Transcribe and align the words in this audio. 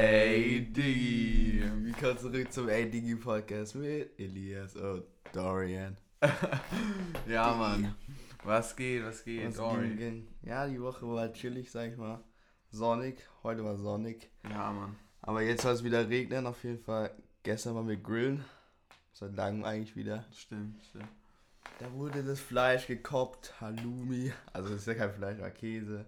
Ey 0.00 0.60
Diggi. 0.60 1.60
Willkommen 1.82 2.18
zurück 2.18 2.52
zum 2.52 2.68
Ey 2.68 2.88
Diggi 2.88 3.16
Podcast 3.16 3.74
mit 3.74 4.16
Elias 4.16 4.76
und 4.76 5.02
Dorian. 5.32 5.96
ja, 7.26 7.52
Mann. 7.52 7.96
Was 8.44 8.76
geht, 8.76 9.04
was 9.04 9.24
geht, 9.24 9.48
Was 9.48 9.56
Dori? 9.56 9.96
Ging, 9.96 10.28
ja, 10.42 10.68
die 10.68 10.80
Woche 10.80 11.04
war 11.08 11.32
chillig, 11.32 11.68
sag 11.68 11.90
ich 11.90 11.96
mal. 11.96 12.22
Sonnig. 12.70 13.26
Heute 13.42 13.64
war 13.64 13.76
sonnig. 13.76 14.30
Ja, 14.48 14.70
Mann. 14.70 14.96
Aber 15.20 15.42
jetzt 15.42 15.62
soll 15.62 15.72
es 15.72 15.82
wieder 15.82 16.08
regnen, 16.08 16.46
auf 16.46 16.62
jeden 16.62 16.78
Fall. 16.78 17.10
Gestern 17.42 17.74
waren 17.74 17.88
wir 17.88 17.96
grillen. 17.96 18.44
Seit 19.12 19.34
langem 19.34 19.64
eigentlich 19.64 19.96
wieder. 19.96 20.24
Stimmt, 20.32 20.80
stimmt. 20.84 21.08
Da 21.80 21.92
wurde 21.92 22.22
das 22.22 22.38
Fleisch 22.38 22.86
gekoppt, 22.86 23.60
Halloumi. 23.60 24.32
Also 24.52 24.68
das 24.68 24.82
ist 24.82 24.86
ja 24.86 24.94
kein 24.94 25.12
Fleisch, 25.12 25.40
war 25.40 25.50
Käse. 25.50 26.06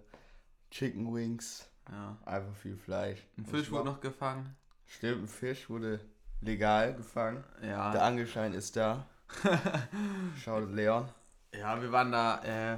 Chicken 0.69 1.13
Wings. 1.13 1.70
Ja. 1.91 2.17
Einfach 2.25 2.55
viel 2.55 2.77
Fleisch. 2.77 3.19
Ein 3.37 3.45
Fisch 3.45 3.69
wurde 3.69 3.85
noch 3.85 3.99
gefangen. 4.01 4.55
Stimmt, 4.85 5.23
ein 5.23 5.27
Fisch 5.27 5.69
wurde 5.69 5.99
legal 6.41 6.95
gefangen. 6.95 7.43
Ja. 7.61 7.91
Der 7.91 8.03
Angelschein 8.03 8.53
ist 8.53 8.75
da. 8.75 9.07
Schaut 10.43 10.69
Leon. 10.71 11.07
Ja, 11.53 11.81
wir 11.81 11.91
waren 11.91 12.11
da, 12.11 12.41
äh, 12.43 12.77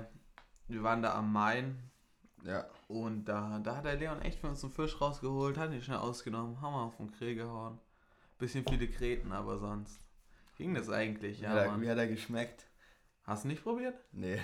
wir 0.67 0.83
waren 0.83 1.01
da 1.01 1.15
am 1.15 1.31
Main. 1.31 1.91
Ja. 2.43 2.65
Und 2.87 3.25
da, 3.25 3.59
da 3.59 3.77
hat 3.77 3.85
der 3.85 3.95
Leon 3.95 4.21
echt 4.21 4.39
für 4.39 4.47
uns 4.47 4.63
einen 4.63 4.73
Fisch 4.73 4.99
rausgeholt, 4.99 5.57
hat 5.57 5.71
ihn 5.71 5.81
schnell 5.81 5.97
ausgenommen, 5.97 6.59
haben 6.61 6.73
wir 6.73 6.81
auf 6.81 6.97
den 6.97 7.11
Krieg 7.11 7.37
gehauen. 7.37 7.79
Bisschen 8.37 8.65
viele 8.67 8.87
Kreten, 8.87 9.31
aber 9.31 9.57
sonst 9.57 10.05
ging 10.57 10.73
das 10.73 10.89
eigentlich, 10.89 11.39
ja. 11.39 11.53
Wie 11.53 11.59
hat 11.59 11.65
er, 11.67 11.81
wie 11.81 11.89
hat 11.89 11.97
er 11.97 12.07
geschmeckt? 12.07 12.67
Hast 13.23 13.45
du 13.45 13.47
nicht 13.47 13.63
probiert? 13.63 13.95
Nee. 14.11 14.39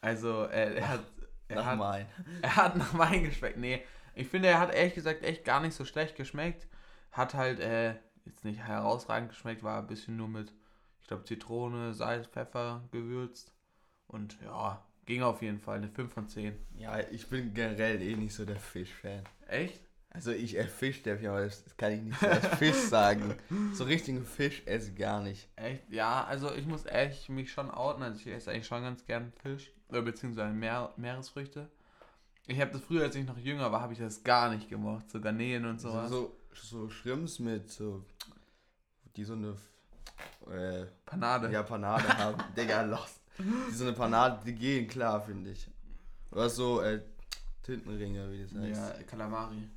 Also, 0.00 0.44
äh, 0.46 0.76
er 0.76 0.88
hat. 0.88 1.04
Er 1.48 1.56
nach 1.56 1.66
hat, 1.66 1.78
Main. 1.78 2.06
Er 2.40 2.56
hat 2.56 2.76
nach 2.76 2.92
Main 2.94 3.24
geschmeckt. 3.24 3.58
Nee, 3.58 3.84
ich 4.14 4.28
finde, 4.28 4.48
er 4.48 4.60
hat 4.60 4.74
ehrlich 4.74 4.94
gesagt 4.94 5.22
echt 5.22 5.44
gar 5.44 5.60
nicht 5.60 5.74
so 5.74 5.84
schlecht 5.84 6.16
geschmeckt. 6.16 6.66
Hat 7.10 7.34
halt 7.34 7.60
äh, 7.60 7.94
jetzt 8.24 8.44
nicht 8.44 8.60
herausragend 8.60 9.30
geschmeckt, 9.30 9.62
war 9.62 9.78
ein 9.80 9.86
bisschen 9.86 10.16
nur 10.16 10.28
mit, 10.28 10.52
ich 11.00 11.08
glaube, 11.08 11.24
Zitrone, 11.24 11.94
Salz, 11.94 12.26
Pfeffer 12.26 12.82
gewürzt. 12.90 13.52
Und 14.06 14.36
ja, 14.42 14.84
ging 15.06 15.22
auf 15.22 15.42
jeden 15.42 15.60
Fall 15.60 15.78
eine 15.78 15.88
5 15.88 16.12
von 16.12 16.28
10. 16.28 16.54
Ja, 16.76 17.00
ich 17.10 17.28
bin 17.28 17.54
generell 17.54 18.00
eh 18.02 18.16
nicht 18.16 18.34
so 18.34 18.44
der 18.44 18.58
Fischfan. 18.58 19.22
Echt? 19.48 19.80
Also 20.14 20.30
ich 20.30 20.58
esse 20.58 20.68
Fisch, 20.68 21.02
der 21.02 21.14
aber 21.16 21.44
das 21.44 21.64
kann 21.78 21.92
ich 21.92 22.02
nicht 22.02 22.20
so 22.20 22.26
als 22.26 22.46
Fisch 22.58 22.76
sagen. 22.90 23.34
So 23.72 23.84
richtigen 23.84 24.26
Fisch 24.26 24.62
esse 24.66 24.90
ich 24.90 24.96
gar 24.96 25.22
nicht. 25.22 25.48
Echt? 25.56 25.90
Ja, 25.90 26.24
also 26.24 26.54
ich 26.54 26.66
muss 26.66 26.84
ehrlich 26.84 27.30
mich 27.30 27.50
schon 27.50 27.70
outen. 27.70 28.02
Also 28.02 28.18
ich 28.20 28.26
esse 28.26 28.50
eigentlich 28.50 28.66
schon 28.66 28.82
ganz 28.82 29.06
gern 29.06 29.32
Fisch. 29.42 29.72
Oder 29.88 30.02
beziehungsweise 30.02 30.52
Meer, 30.52 30.92
Meeresfrüchte. 30.98 31.70
Ich 32.46 32.60
habe 32.60 32.72
das 32.72 32.82
früher, 32.82 33.04
als 33.04 33.14
ich 33.14 33.26
noch 33.26 33.38
jünger 33.38 33.70
war, 33.70 33.80
habe 33.80 33.92
ich 33.92 33.98
das 33.98 34.24
gar 34.24 34.52
nicht 34.52 34.68
gemocht. 34.68 35.10
So 35.10 35.20
Garnelen 35.20 35.64
und 35.64 35.80
sowas. 35.80 36.10
So, 36.10 36.36
so, 36.54 36.86
so 36.86 36.90
Schrimps 36.90 37.38
mit 37.38 37.70
so, 37.70 38.04
die 39.16 39.24
so 39.24 39.34
eine 39.34 39.56
äh, 40.50 40.86
Panade. 41.06 41.50
Ja, 41.52 41.62
Panade 41.62 42.08
haben. 42.08 42.42
Digga, 42.56 42.82
lost. 42.82 43.20
Die 43.38 43.74
so 43.74 43.84
eine 43.84 43.92
Panade, 43.92 44.42
die 44.44 44.54
gehen 44.54 44.88
klar, 44.88 45.20
finde 45.22 45.50
ich. 45.50 45.70
Oder 46.30 46.48
so 46.48 46.80
äh, 46.80 47.00
Tintenringe, 47.62 48.30
wie 48.32 48.42
das 48.42 48.54
heißt. 48.54 48.98
Ja, 48.98 49.02
Kalamari. 49.04 49.68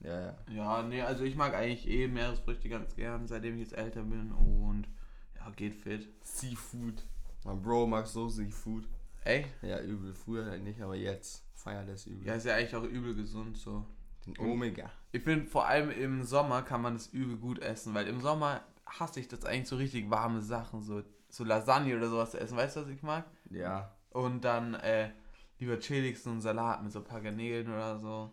Ja, 0.00 0.20
ja. 0.20 0.36
Ja, 0.50 0.82
nee, 0.82 1.02
also 1.02 1.22
ich 1.22 1.36
mag 1.36 1.54
eigentlich 1.54 1.86
eh 1.88 2.08
Meeresfrüchte 2.08 2.68
ganz 2.68 2.96
gern, 2.96 3.28
seitdem 3.28 3.54
ich 3.54 3.60
jetzt 3.60 3.78
älter 3.78 4.02
bin 4.02 4.32
und 4.32 4.88
ja, 5.36 5.48
geht 5.50 5.74
fit. 5.74 6.08
Seafood. 6.24 7.04
Mein 7.44 7.62
Bro 7.62 7.86
mag 7.86 8.06
so 8.06 8.28
Seafood. 8.28 8.88
Echt? 9.24 9.48
Ja, 9.62 9.80
übel. 9.80 10.14
Früher 10.14 10.46
halt 10.46 10.62
nicht, 10.62 10.80
aber 10.80 10.96
jetzt 10.96 11.44
feiert 11.54 11.88
das 11.88 12.06
übel. 12.06 12.26
Ja, 12.26 12.34
ist 12.34 12.46
ja 12.46 12.54
eigentlich 12.56 12.74
auch 12.74 12.84
übel 12.84 13.14
gesund 13.14 13.56
so. 13.56 13.86
Den 14.26 14.38
Omega. 14.38 14.90
Ich 15.10 15.22
finde, 15.22 15.46
vor 15.46 15.66
allem 15.66 15.90
im 15.90 16.22
Sommer 16.22 16.62
kann 16.62 16.82
man 16.82 16.94
das 16.94 17.08
übel 17.08 17.36
gut 17.36 17.58
essen, 17.58 17.92
weil 17.94 18.06
im 18.06 18.20
Sommer 18.20 18.62
hasse 18.86 19.20
ich 19.20 19.28
das 19.28 19.44
eigentlich 19.44 19.68
so 19.68 19.76
richtig 19.76 20.10
warme 20.10 20.42
Sachen, 20.42 20.82
so, 20.82 21.02
so 21.28 21.44
Lasagne 21.44 21.96
oder 21.96 22.08
sowas 22.08 22.30
zu 22.32 22.40
essen. 22.40 22.56
Weißt 22.56 22.76
du, 22.76 22.82
was 22.82 22.88
ich 22.88 23.02
mag? 23.02 23.24
Ja. 23.50 23.96
Und 24.10 24.42
dann 24.44 24.74
äh, 24.74 25.10
lieber 25.58 25.78
chillig 25.78 26.20
so 26.20 26.30
einen 26.30 26.40
Salat 26.40 26.82
mit 26.82 26.92
so 26.92 27.00
ein 27.00 27.04
paar 27.04 27.20
Garnelen 27.20 27.68
oder 27.68 27.98
so. 27.98 28.32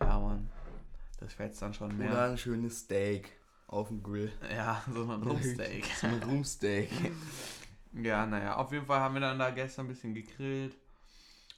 Ja, 0.00 0.18
Mann. 0.18 0.48
Das 1.20 1.34
fetzt 1.34 1.62
dann 1.62 1.74
schon 1.74 1.96
mehr. 1.96 2.10
Oder 2.10 2.30
ein 2.30 2.38
schönes 2.38 2.80
Steak 2.80 3.30
auf 3.68 3.88
dem 3.88 4.02
Grill. 4.02 4.32
Ja, 4.50 4.82
so 4.92 5.02
ein 5.02 5.22
Rumsteak. 5.22 5.84
so 5.84 6.06
ein 6.06 6.22
Rumsteak. 6.22 6.90
ja, 7.94 8.26
naja, 8.26 8.56
auf 8.56 8.72
jeden 8.72 8.86
Fall 8.86 9.00
haben 9.00 9.14
wir 9.14 9.20
dann 9.20 9.38
da 9.38 9.50
gestern 9.50 9.86
ein 9.86 9.88
bisschen 9.88 10.14
gegrillt. 10.14 10.76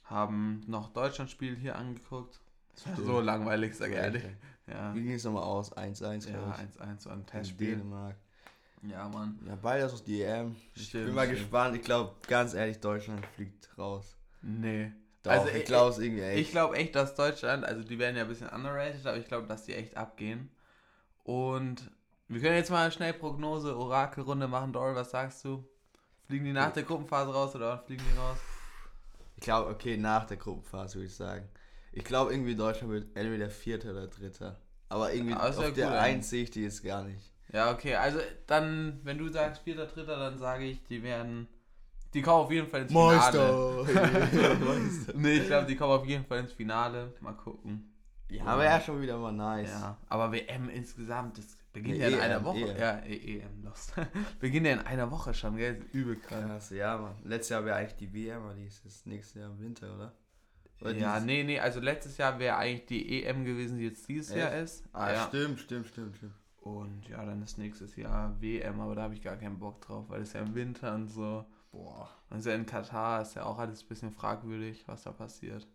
Haben 0.05 0.63
noch 0.67 0.89
Deutschlandspiel 0.93 1.55
hier 1.55 1.75
angeguckt. 1.75 2.39
Das 2.75 2.87
war 2.97 3.03
so 3.05 3.21
langweilig, 3.21 3.75
sag 3.75 3.89
ich 3.89 3.95
ehrlich. 3.95 4.23
Ja. 4.67 4.93
Wie 4.93 5.01
ging 5.03 5.13
es 5.13 5.23
nochmal 5.23 5.43
aus? 5.43 5.71
1-1, 5.75 6.29
Ja, 6.29 6.55
1-1, 6.79 6.99
so 6.99 7.09
ein 7.09 7.25
Testspiel. 7.25 7.75
Dänemark. 7.77 8.15
Ja, 8.83 9.07
Mann. 9.09 9.39
Ja, 9.47 9.55
beides 9.55 9.93
aus 9.93 10.03
die 10.03 10.21
EM. 10.21 10.55
Stimmt, 10.75 10.85
ich 10.85 10.91
bin 10.91 11.13
mal 11.15 11.25
stimmt. 11.25 11.39
gespannt. 11.39 11.75
Ich 11.75 11.81
glaube, 11.83 12.13
ganz 12.27 12.53
ehrlich, 12.53 12.79
Deutschland 12.79 13.25
fliegt 13.35 13.69
raus. 13.77 14.15
Nee. 14.43 14.91
Doch, 15.23 15.31
Also, 15.31 15.47
ich 15.47 15.55
ich- 15.55 15.65
glaube 15.65 15.89
es 15.91 15.97
irgendwie 15.99 16.21
echt. 16.21 16.39
Ich 16.39 16.51
glaube 16.51 16.75
echt, 16.75 16.95
dass 16.95 17.15
Deutschland, 17.15 17.63
also 17.65 17.83
die 17.83 17.97
werden 17.97 18.15
ja 18.15 18.23
ein 18.23 18.27
bisschen 18.27 18.49
underrated, 18.49 19.05
aber 19.07 19.17
ich 19.17 19.25
glaube, 19.25 19.47
dass 19.47 19.63
die 19.65 19.73
echt 19.73 19.97
abgehen. 19.97 20.51
Und 21.23 21.89
wir 22.27 22.41
können 22.41 22.55
jetzt 22.57 22.69
mal 22.69 22.91
schnell 22.91 23.13
Prognose, 23.13 23.75
Orakelrunde 23.75 24.47
machen. 24.47 24.71
Dory, 24.73 24.93
was 24.93 25.09
sagst 25.11 25.43
du? 25.45 25.63
Fliegen 26.27 26.45
die 26.45 26.53
nach 26.53 26.71
der 26.71 26.83
Gruppenphase 26.83 27.31
raus 27.33 27.55
oder 27.55 27.79
fliegen 27.79 28.03
die 28.11 28.17
raus? 28.17 28.37
Ich 29.35 29.43
glaube, 29.43 29.69
okay, 29.69 29.97
nach 29.97 30.25
der 30.25 30.37
Gruppenphase 30.37 30.95
würde 30.95 31.07
ich 31.07 31.15
sagen. 31.15 31.47
Ich 31.91 32.03
glaube 32.03 32.31
irgendwie 32.31 32.55
Deutschland 32.55 32.91
wird 32.91 33.15
entweder 33.15 33.49
Vierter 33.49 33.91
oder 33.91 34.07
Dritter. 34.07 34.55
Aber 34.89 35.13
irgendwie 35.13 35.33
Ja, 35.33 35.49
auf 35.49 35.73
der 35.73 35.87
gut, 35.87 35.95
Eins 35.97 36.29
sehe 36.29 36.43
ich 36.43 36.51
die 36.51 36.63
jetzt 36.63 36.83
gar 36.83 37.03
nicht. 37.03 37.31
Ja, 37.51 37.71
okay, 37.71 37.95
also 37.95 38.19
dann, 38.47 38.99
wenn 39.03 39.17
du 39.17 39.29
sagst 39.29 39.61
vierter, 39.63 39.85
dritter, 39.85 40.17
dann 40.17 40.37
sage 40.37 40.65
ich, 40.65 40.83
die 40.83 41.03
werden, 41.03 41.47
die 42.13 42.21
kommen 42.21 42.43
auf 42.43 42.51
jeden 42.51 42.67
Fall 42.67 42.81
ins 42.81 42.91
Finale. 42.91 43.85
Meister. 43.85 45.13
Nee, 45.15 45.37
ich 45.37 45.47
glaube, 45.47 45.67
die 45.67 45.75
kommen 45.75 45.93
auf 45.93 46.05
jeden 46.05 46.25
Fall 46.25 46.39
ins 46.39 46.53
Finale. 46.53 47.13
Mal 47.21 47.33
gucken. 47.33 47.93
ja, 48.29 48.43
aber 48.45 48.65
ja 48.65 48.81
schon 48.81 49.01
wieder 49.01 49.17
mal 49.17 49.31
nice. 49.31 49.69
Ja, 49.69 49.97
aber 50.09 50.31
WM 50.31 50.69
insgesamt, 50.69 51.37
das 51.37 51.57
beginnt 51.75 51.99
ja 51.99 52.07
in 52.07 52.13
EM, 52.15 52.19
einer 52.21 52.43
Woche. 52.43 52.59
EM. 52.71 52.77
Ja, 52.79 52.99
E- 53.05 53.39
EM, 53.39 53.63
lost. 53.63 53.93
beginnt 54.39 54.65
ja 54.65 54.73
in 54.73 54.79
einer 54.79 55.11
Woche 55.11 55.33
schon, 55.33 55.57
gell? 55.57 55.81
Übel 55.93 56.15
krass. 56.15 56.43
Krass, 56.45 56.69
ja, 56.71 56.97
Mann. 56.97 57.15
Letztes 57.23 57.49
Jahr 57.49 57.65
wäre 57.65 57.75
eigentlich 57.77 57.95
die 57.95 58.13
WM, 58.13 58.41
aber 58.43 58.53
die 58.55 58.65
ist 58.65 58.83
jetzt 58.83 59.05
nächstes 59.05 59.41
Jahr 59.41 59.51
im 59.51 59.59
Winter, 59.59 59.93
oder? 59.93 60.13
Oder 60.81 60.91
Ja, 60.95 61.13
dieses- 61.15 61.25
nee, 61.25 61.43
nee, 61.43 61.59
also 61.59 61.79
letztes 61.79 62.17
Jahr 62.17 62.37
wäre 62.39 62.57
eigentlich 62.57 62.85
die 62.87 63.23
EM 63.23 63.45
gewesen, 63.45 63.77
die 63.77 63.85
jetzt 63.85 64.07
dieses 64.09 64.29
Echt? 64.31 64.39
Jahr 64.39 64.55
ist. 64.55 64.83
Ah, 64.93 65.11
ja. 65.13 65.27
stimmt, 65.27 65.59
stimmt, 65.59 65.87
stimmt, 65.87 66.15
stimmt. 66.17 66.33
Und 66.57 67.07
ja, 67.07 67.23
dann 67.23 67.43
ist 67.43 67.57
nächstes 67.59 67.95
Jahr 67.95 68.35
WM, 68.41 68.79
aber 68.81 68.95
da 68.95 69.03
habe 69.03 69.13
ich 69.13 69.21
gar 69.21 69.37
keinen 69.37 69.59
Bock 69.59 69.81
drauf, 69.81 70.09
weil 70.09 70.21
es 70.21 70.33
ja 70.33 70.41
im 70.41 70.55
Winter 70.55 70.95
und 70.95 71.07
so. 71.07 71.45
Boah. 71.71 72.09
Und 72.29 72.43
ja 72.43 72.55
in 72.55 72.65
Katar 72.65 73.21
ist 73.21 73.35
ja 73.35 73.43
auch 73.43 73.59
alles 73.59 73.83
ein 73.83 73.87
bisschen 73.87 74.11
fragwürdig, 74.11 74.87
was 74.87 75.03
da 75.03 75.11
passiert. 75.11 75.67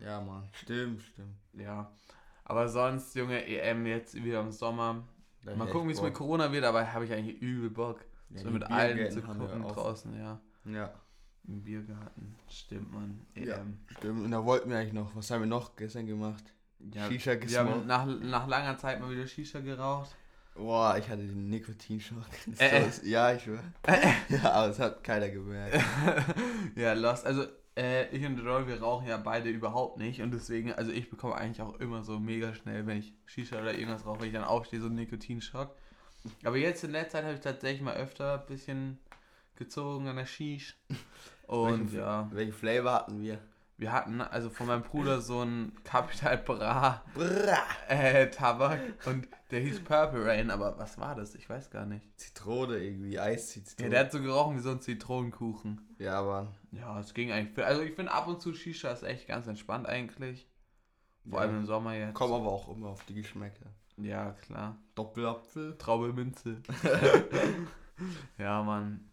Ja, 0.00 0.20
Mann. 0.20 0.48
Stimmt, 0.52 1.00
stimmt. 1.02 1.36
Ja. 1.54 1.90
Aber 2.44 2.68
sonst, 2.68 3.14
Junge, 3.14 3.44
EM 3.46 3.86
jetzt 3.86 4.14
wieder 4.22 4.40
im 4.40 4.52
Sommer. 4.52 5.08
Mal 5.44 5.68
gucken, 5.68 5.88
wie 5.88 5.92
es 5.92 6.02
mit. 6.02 6.14
Corona 6.14 6.50
wird, 6.52 6.64
aber 6.64 6.92
habe 6.92 7.04
ich 7.04 7.12
eigentlich 7.12 7.40
übel 7.40 7.70
Bock. 7.70 8.04
Ja, 8.30 8.42
so 8.42 8.50
mit 8.50 8.64
allen 8.64 9.10
zu 9.10 9.22
gucken 9.22 9.62
draußen, 9.62 10.18
ja. 10.18 10.40
Ja, 10.64 10.92
Im 11.46 11.62
Biergarten. 11.62 12.34
Stimmt, 12.48 12.92
man. 12.92 13.24
EM. 13.34 13.44
Ja. 13.46 13.58
stimmt. 13.96 14.24
Und 14.24 14.30
da 14.32 14.44
wollten 14.44 14.68
wir 14.70 14.78
eigentlich 14.78 14.92
noch. 14.92 15.14
Was 15.14 15.30
haben 15.30 15.42
wir 15.42 15.46
noch 15.46 15.76
gestern 15.76 16.06
gemacht? 16.06 16.42
Ja, 16.92 17.06
Shisha 17.08 17.32
wir 17.40 17.58
haben 17.58 17.66
gesmoked. 17.68 17.86
nach, 17.86 18.06
nach 18.06 18.46
langer 18.48 18.76
Zeit 18.78 19.00
mal 19.00 19.10
wieder 19.10 19.26
Shisha 19.26 19.60
geraucht. 19.60 20.14
Boah, 20.56 20.96
ich 20.98 21.08
hatte 21.08 21.22
den 21.22 21.48
Nikotinschock. 21.50 22.24
Äh, 22.58 22.82
äh. 22.82 22.88
ist- 22.88 23.04
Ja, 23.04 23.32
ich 23.32 23.42
schwör. 23.42 23.60
ja, 24.28 24.50
aber 24.52 24.70
es 24.70 24.78
hat 24.80 25.04
keiner 25.04 25.28
gemerkt. 25.28 25.78
ja, 26.76 26.94
lost. 26.94 27.24
Also, 27.26 27.44
äh, 27.76 28.08
ich 28.16 28.24
und 28.24 28.38
Roy, 28.40 28.66
wir 28.66 28.80
rauchen 28.80 29.06
ja 29.06 29.16
beide 29.18 29.48
überhaupt 29.50 29.98
nicht. 29.98 30.20
Und 30.22 30.32
deswegen, 30.32 30.72
also 30.72 30.90
ich 30.92 31.10
bekomme 31.10 31.34
eigentlich 31.34 31.60
auch 31.62 31.78
immer 31.80 32.02
so 32.02 32.18
mega 32.18 32.54
schnell, 32.54 32.86
wenn 32.86 32.98
ich 32.98 33.12
Shisha 33.26 33.60
oder 33.60 33.74
irgendwas 33.74 34.04
rauche, 34.06 34.20
wenn 34.20 34.28
ich 34.28 34.32
dann 34.34 34.44
aufstehe, 34.44 34.80
so 34.80 34.86
einen 34.86 34.96
Nikotinschock. 34.96 35.74
Aber 36.44 36.56
jetzt 36.56 36.82
in 36.84 36.90
letzter 36.90 37.18
Zeit 37.18 37.24
habe 37.24 37.34
ich 37.34 37.40
tatsächlich 37.40 37.82
mal 37.82 37.94
öfter 37.94 38.40
ein 38.40 38.46
bisschen 38.46 38.98
gezogen 39.56 40.08
an 40.08 40.16
der 40.16 40.26
Shish. 40.26 40.76
Und 41.46 41.80
Welchen- 41.92 41.98
ja, 41.98 42.28
Welchen 42.32 42.52
Flavor 42.52 42.92
hatten 42.94 43.20
wir? 43.22 43.38
Wir 43.78 43.92
hatten 43.92 44.20
also 44.20 44.48
von 44.50 44.66
meinem 44.66 44.82
Bruder 44.82 45.20
so 45.20 45.40
einen 45.40 45.72
Capital 45.84 46.38
Bra 46.38 47.02
Bra. 47.14 47.58
äh, 47.88 48.28
Tabak 48.30 48.80
und 49.06 49.28
der 49.50 49.60
hieß 49.60 49.84
Purple 49.84 50.24
Rain, 50.24 50.50
aber 50.50 50.78
was 50.78 50.98
war 50.98 51.14
das? 51.14 51.34
Ich 51.34 51.48
weiß 51.48 51.70
gar 51.70 51.84
nicht. 51.86 52.04
Zitrone 52.18 52.78
irgendwie, 52.78 53.12
Ja, 53.12 53.24
Eiszitrone. 53.24 53.90
der 53.90 54.00
hat 54.00 54.12
so 54.12 54.20
gerochen 54.20 54.56
wie 54.56 54.60
so 54.60 54.70
ein 54.70 54.80
Zitronenkuchen. 54.80 55.94
Ja, 55.98 56.22
Mann. 56.22 56.48
Ja, 56.72 56.98
es 57.00 57.12
ging 57.14 57.30
eigentlich. 57.32 57.64
Also 57.64 57.82
ich 57.82 57.94
finde 57.94 58.12
ab 58.12 58.26
und 58.28 58.40
zu 58.40 58.54
Shisha 58.54 58.90
ist 58.90 59.02
echt 59.02 59.28
ganz 59.28 59.46
entspannt 59.46 59.86
eigentlich. 59.86 60.48
Vor 61.28 61.38
Ja. 61.40 61.46
allem 61.46 61.58
im 61.58 61.66
Sommer 61.66 61.94
jetzt. 61.94 62.14
Kommen 62.14 62.34
aber 62.34 62.48
auch 62.50 62.68
immer 62.74 62.88
auf 62.88 63.04
die 63.04 63.14
Geschmäcker. 63.14 63.66
Ja, 63.98 64.32
klar. 64.32 64.76
Doppelapfel. 64.94 65.76
Traube 65.78 66.12
Minze. 66.12 66.56
ja, 68.38 68.62
Mann. 68.62 69.08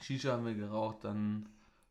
Shisha 0.00 0.32
haben 0.32 0.46
wir 0.46 0.54
geraucht, 0.54 0.98
dann 1.04 1.48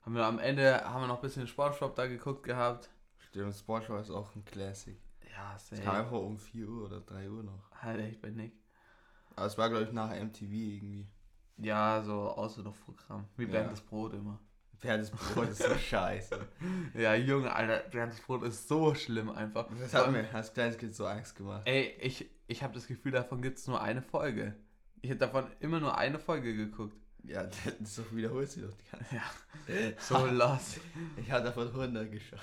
haben 0.09 0.15
wir 0.15 0.25
am 0.25 0.39
Ende 0.39 0.83
haben 0.83 1.03
wir 1.03 1.07
noch 1.07 1.17
ein 1.17 1.21
bisschen 1.21 1.45
Sportshop 1.45 1.95
da 1.95 2.07
geguckt 2.07 2.41
gehabt. 2.41 2.89
Stimmt, 3.19 3.53
Sportschau 3.53 3.97
ist 3.99 4.09
auch 4.09 4.35
ein 4.35 4.43
Classic. 4.43 4.97
Ja, 5.31 5.55
sehr. 5.59 5.77
Es 5.77 5.83
kam 5.83 5.97
einfach 5.97 6.17
um 6.17 6.39
4 6.39 6.67
Uhr 6.67 6.85
oder 6.85 7.01
3 7.01 7.29
Uhr 7.29 7.43
noch. 7.43 7.69
Halt 7.79 7.99
echt 7.99 8.19
bei 8.19 8.31
Nick. 8.31 8.53
Aber 9.35 9.45
es 9.45 9.55
war, 9.59 9.69
glaube 9.69 9.85
ich, 9.85 9.91
nach 9.91 10.09
MTV 10.09 10.51
irgendwie. 10.51 11.07
Ja, 11.57 12.01
so 12.01 12.29
Ausdruckprogramm. 12.29 13.25
Wie 13.37 13.43
ja. 13.43 13.51
Bernd 13.51 13.71
das 13.71 13.81
Brot 13.81 14.13
immer. 14.13 14.39
Bernd 14.79 15.03
das 15.03 15.11
Brot 15.11 15.49
ist 15.49 15.61
so 15.61 15.75
scheiße. 15.77 16.39
Ja, 16.95 17.13
Junge, 17.13 17.53
Alter, 17.53 17.87
Bernd 17.89 18.13
das 18.13 18.21
Brot 18.21 18.41
ist 18.41 18.67
so 18.67 18.95
schlimm 18.95 19.29
einfach. 19.29 19.67
Das 19.79 19.93
hat 19.93 20.11
mir 20.11 20.27
als 20.33 20.51
kleines 20.51 20.79
Kind 20.79 20.95
so 20.95 21.05
Angst 21.05 21.35
gemacht. 21.35 21.61
Ey, 21.65 21.95
ich, 22.01 22.27
ich 22.47 22.63
habe 22.63 22.73
das 22.73 22.87
Gefühl, 22.87 23.11
davon 23.11 23.43
gibt 23.43 23.59
es 23.59 23.67
nur 23.67 23.79
eine 23.79 24.01
Folge. 24.01 24.55
Ich 25.01 25.11
habe 25.11 25.19
davon 25.19 25.45
immer 25.59 25.79
nur 25.79 25.95
eine 25.95 26.17
Folge 26.17 26.55
geguckt. 26.55 26.97
Ja, 27.23 27.47
so 27.83 28.03
wiederholt 28.11 28.49
sie 28.49 28.61
doch 28.61 28.73
die 28.73 28.91
ganze 28.91 29.09
Zeit. 29.09 29.19
Ja, 29.67 29.91
so 29.99 30.25
lost. 30.25 30.79
Ich 31.17 31.31
hatte 31.31 31.45
davon 31.45 31.67
100 31.67 32.11
geschaut. 32.11 32.39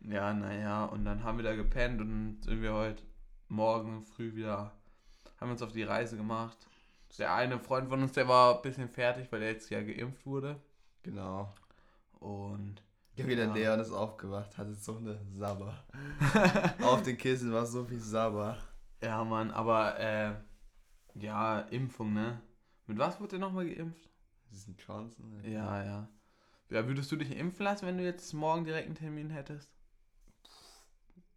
ja, 0.00 0.32
naja, 0.32 0.84
und 0.84 1.04
dann 1.04 1.24
haben 1.24 1.38
wir 1.38 1.44
da 1.44 1.56
gepennt 1.56 2.00
und 2.00 2.42
sind 2.44 2.62
wir 2.62 2.72
heute 2.72 3.02
morgen 3.48 4.04
früh 4.04 4.34
wieder, 4.34 4.72
haben 5.40 5.50
uns 5.50 5.62
auf 5.62 5.72
die 5.72 5.82
Reise 5.82 6.16
gemacht. 6.16 6.56
Der 7.18 7.34
eine 7.34 7.58
Freund 7.58 7.88
von 7.88 8.02
uns, 8.02 8.12
der 8.12 8.28
war 8.28 8.56
ein 8.56 8.62
bisschen 8.62 8.88
fertig, 8.88 9.30
weil 9.30 9.42
er 9.42 9.52
jetzt 9.52 9.70
ja 9.70 9.82
geimpft 9.82 10.26
wurde. 10.26 10.60
Genau. 11.02 11.52
Und. 12.18 12.82
Ja, 13.16 13.26
wie 13.28 13.36
der 13.36 13.46
ja. 13.46 13.54
Leon 13.54 13.80
ist 13.80 13.92
aufgewacht, 13.92 14.58
hatte 14.58 14.74
so 14.74 14.96
eine 14.96 15.20
Sabber. 15.32 15.84
auf 16.82 17.02
den 17.02 17.16
Kissen 17.16 17.52
war 17.52 17.64
so 17.64 17.84
viel 17.84 18.00
Sabber. 18.00 18.58
Ja, 19.00 19.22
Mann, 19.22 19.52
aber 19.52 19.98
äh, 20.00 20.32
ja, 21.14 21.60
Impfung, 21.60 22.12
ne? 22.12 22.40
Mit 22.86 22.98
was 22.98 23.18
wurde 23.20 23.30
der 23.30 23.38
nochmal 23.40 23.66
geimpft? 23.66 24.10
Ein 24.50 24.76
Johnson. 24.86 25.40
Ja, 25.44 25.84
ja. 25.84 26.08
Ja, 26.70 26.86
würdest 26.86 27.10
du 27.12 27.16
dich 27.16 27.36
impfen 27.36 27.64
lassen, 27.64 27.86
wenn 27.86 27.98
du 27.98 28.04
jetzt 28.04 28.32
morgen 28.32 28.64
direkt 28.64 28.86
einen 28.86 28.94
Termin 28.94 29.30
hättest? 29.30 29.70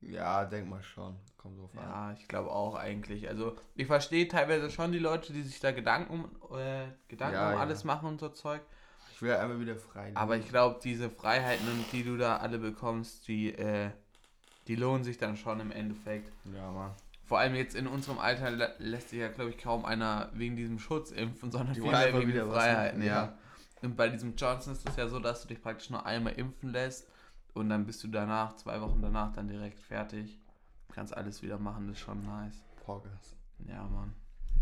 Ja, 0.01 0.45
denk 0.45 0.69
mal 0.69 0.83
schon. 0.83 1.17
Kommt 1.37 1.59
drauf 1.59 1.71
an. 1.75 1.83
Ja, 1.83 2.13
ich 2.13 2.27
glaube 2.27 2.51
auch 2.51 2.75
eigentlich. 2.75 3.27
Also, 3.27 3.55
ich 3.75 3.87
verstehe 3.87 4.27
teilweise 4.27 4.69
schon 4.69 4.91
die 4.91 4.99
Leute, 4.99 5.33
die 5.33 5.41
sich 5.41 5.59
da 5.59 5.71
Gedanken, 5.71 6.29
äh, 6.55 6.87
Gedanken 7.07 7.35
ja, 7.35 7.49
um 7.49 7.55
ja. 7.55 7.59
alles 7.59 7.83
machen 7.83 8.07
und 8.07 8.19
so 8.19 8.29
Zeug. 8.29 8.61
Ich 9.11 9.21
will 9.21 9.33
einmal 9.33 9.59
wieder 9.59 9.75
frei. 9.75 10.11
Aber 10.13 10.37
ich 10.37 10.47
glaube, 10.47 10.79
diese 10.83 11.09
Freiheiten, 11.09 11.65
die 11.91 12.03
du 12.03 12.17
da 12.17 12.37
alle 12.37 12.59
bekommst, 12.59 13.27
die, 13.27 13.51
äh, 13.53 13.89
die 14.67 14.75
lohnen 14.75 15.03
sich 15.03 15.17
dann 15.17 15.35
schon 15.35 15.59
im 15.59 15.71
Endeffekt. 15.71 16.31
Ja, 16.53 16.71
Mann. 16.71 16.93
Vor 17.27 17.39
allem 17.39 17.55
jetzt 17.55 17.75
in 17.75 17.87
unserem 17.87 18.19
Alter 18.19 18.51
lässt 18.79 19.09
sich 19.09 19.19
ja, 19.19 19.27
glaube 19.27 19.49
ich, 19.49 19.57
kaum 19.57 19.83
einer 19.83 20.29
wegen 20.33 20.55
diesem 20.55 20.79
Schutz 20.79 21.11
impfen, 21.11 21.51
sondern 21.51 21.73
die 21.73 21.81
vielmehr 21.81 22.17
wegen 22.17 22.31
den 22.31 22.49
Freiheiten, 22.49 23.01
ja. 23.01 23.25
ja. 23.25 23.37
Und 23.81 23.97
bei 23.97 24.07
diesem 24.07 24.35
Johnson 24.37 24.71
ist 24.71 24.87
es 24.87 24.95
ja 24.95 25.09
so, 25.09 25.19
dass 25.19 25.41
du 25.41 25.49
dich 25.49 25.61
praktisch 25.61 25.89
nur 25.89 26.05
einmal 26.05 26.33
impfen 26.33 26.71
lässt 26.71 27.05
und 27.53 27.69
dann 27.69 27.85
bist 27.85 28.01
du 28.01 28.07
danach, 28.07 28.55
zwei 28.55 28.79
Wochen 28.79 29.01
danach, 29.01 29.33
dann 29.33 29.49
direkt 29.49 29.77
fertig. 29.77 30.39
Kannst 30.93 31.15
alles 31.15 31.41
wieder 31.41 31.59
machen, 31.59 31.87
das 31.87 31.97
ist 31.97 32.03
schon 32.03 32.25
nice. 32.25 32.63
Poggers. 32.85 33.35
Ja, 33.67 33.83
Mann. 33.83 34.13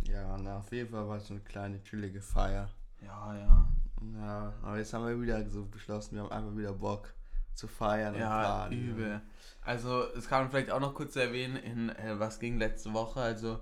Ja, 0.01 0.35
na, 0.39 0.57
auf 0.57 0.71
jeden 0.71 0.89
Fall 0.89 1.07
war 1.07 1.17
es 1.17 1.27
so 1.27 1.35
eine 1.35 1.43
kleine, 1.43 1.83
chillige 1.83 2.21
Feier. 2.21 2.67
Ja, 2.99 3.37
ja. 3.37 3.67
Ja, 4.19 4.53
aber 4.63 4.79
jetzt 4.79 4.91
haben 4.91 5.05
wir 5.05 5.21
wieder 5.21 5.47
so 5.49 5.65
beschlossen, 5.65 6.15
wir 6.15 6.23
haben 6.23 6.31
einfach 6.31 6.57
wieder 6.57 6.73
Bock 6.73 7.13
zu 7.55 7.67
feiern. 7.67 8.15
Ja, 8.15 8.69
übel. 8.69 9.21
Also, 9.61 10.03
es 10.15 10.27
kann 10.27 10.43
man 10.43 10.51
vielleicht 10.51 10.71
auch 10.71 10.79
noch 10.79 10.93
kurz 10.93 11.15
erwähnen, 11.15 11.55
in 11.57 11.89
äh, 11.89 12.19
was 12.19 12.39
ging 12.39 12.59
letzte 12.59 12.93
Woche. 12.93 13.19
Also, 13.19 13.59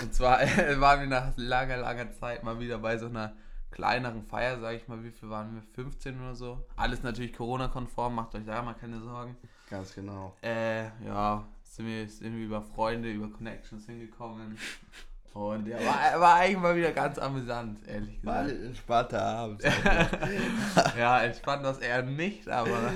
und 0.00 0.14
zwar 0.14 0.42
äh, 0.58 0.80
waren 0.80 1.00
wir 1.00 1.06
nach 1.08 1.32
langer, 1.36 1.78
langer 1.78 2.12
Zeit 2.12 2.42
mal 2.42 2.60
wieder 2.60 2.78
bei 2.78 2.98
so 2.98 3.06
einer 3.06 3.34
kleineren 3.70 4.22
Feier, 4.24 4.60
sage 4.60 4.76
ich 4.76 4.88
mal. 4.88 5.02
Wie 5.02 5.10
viel 5.10 5.30
waren 5.30 5.54
wir? 5.54 5.62
15 5.74 6.20
oder 6.20 6.34
so? 6.34 6.64
Alles 6.76 7.02
natürlich 7.02 7.32
Corona-konform, 7.32 8.14
macht 8.14 8.34
euch 8.34 8.44
da 8.44 8.62
mal 8.62 8.74
keine 8.74 9.00
Sorgen. 9.00 9.36
Ganz 9.68 9.94
genau. 9.94 10.36
Äh, 10.42 10.86
ja, 11.04 11.46
sind 11.62 11.86
wir, 11.86 12.08
sind 12.08 12.36
wir 12.36 12.44
über 12.44 12.62
Freunde, 12.62 13.10
über 13.10 13.30
Connections 13.30 13.86
hingekommen. 13.86 14.58
Und 15.32 15.66
ja, 15.66 15.78
war, 15.78 16.20
war 16.20 16.34
eigentlich 16.36 16.58
mal 16.58 16.76
wieder 16.76 16.92
ganz 16.92 17.18
amüsant, 17.18 17.86
ehrlich 17.86 18.20
gesagt. 18.20 18.26
War 18.26 18.42
ein 18.42 18.64
entspannter 18.66 19.22
Abend. 19.22 19.62
ja, 20.98 21.22
entspannt 21.22 21.64
das 21.64 21.78
eher 21.78 22.02
nicht, 22.02 22.48
aber 22.48 22.92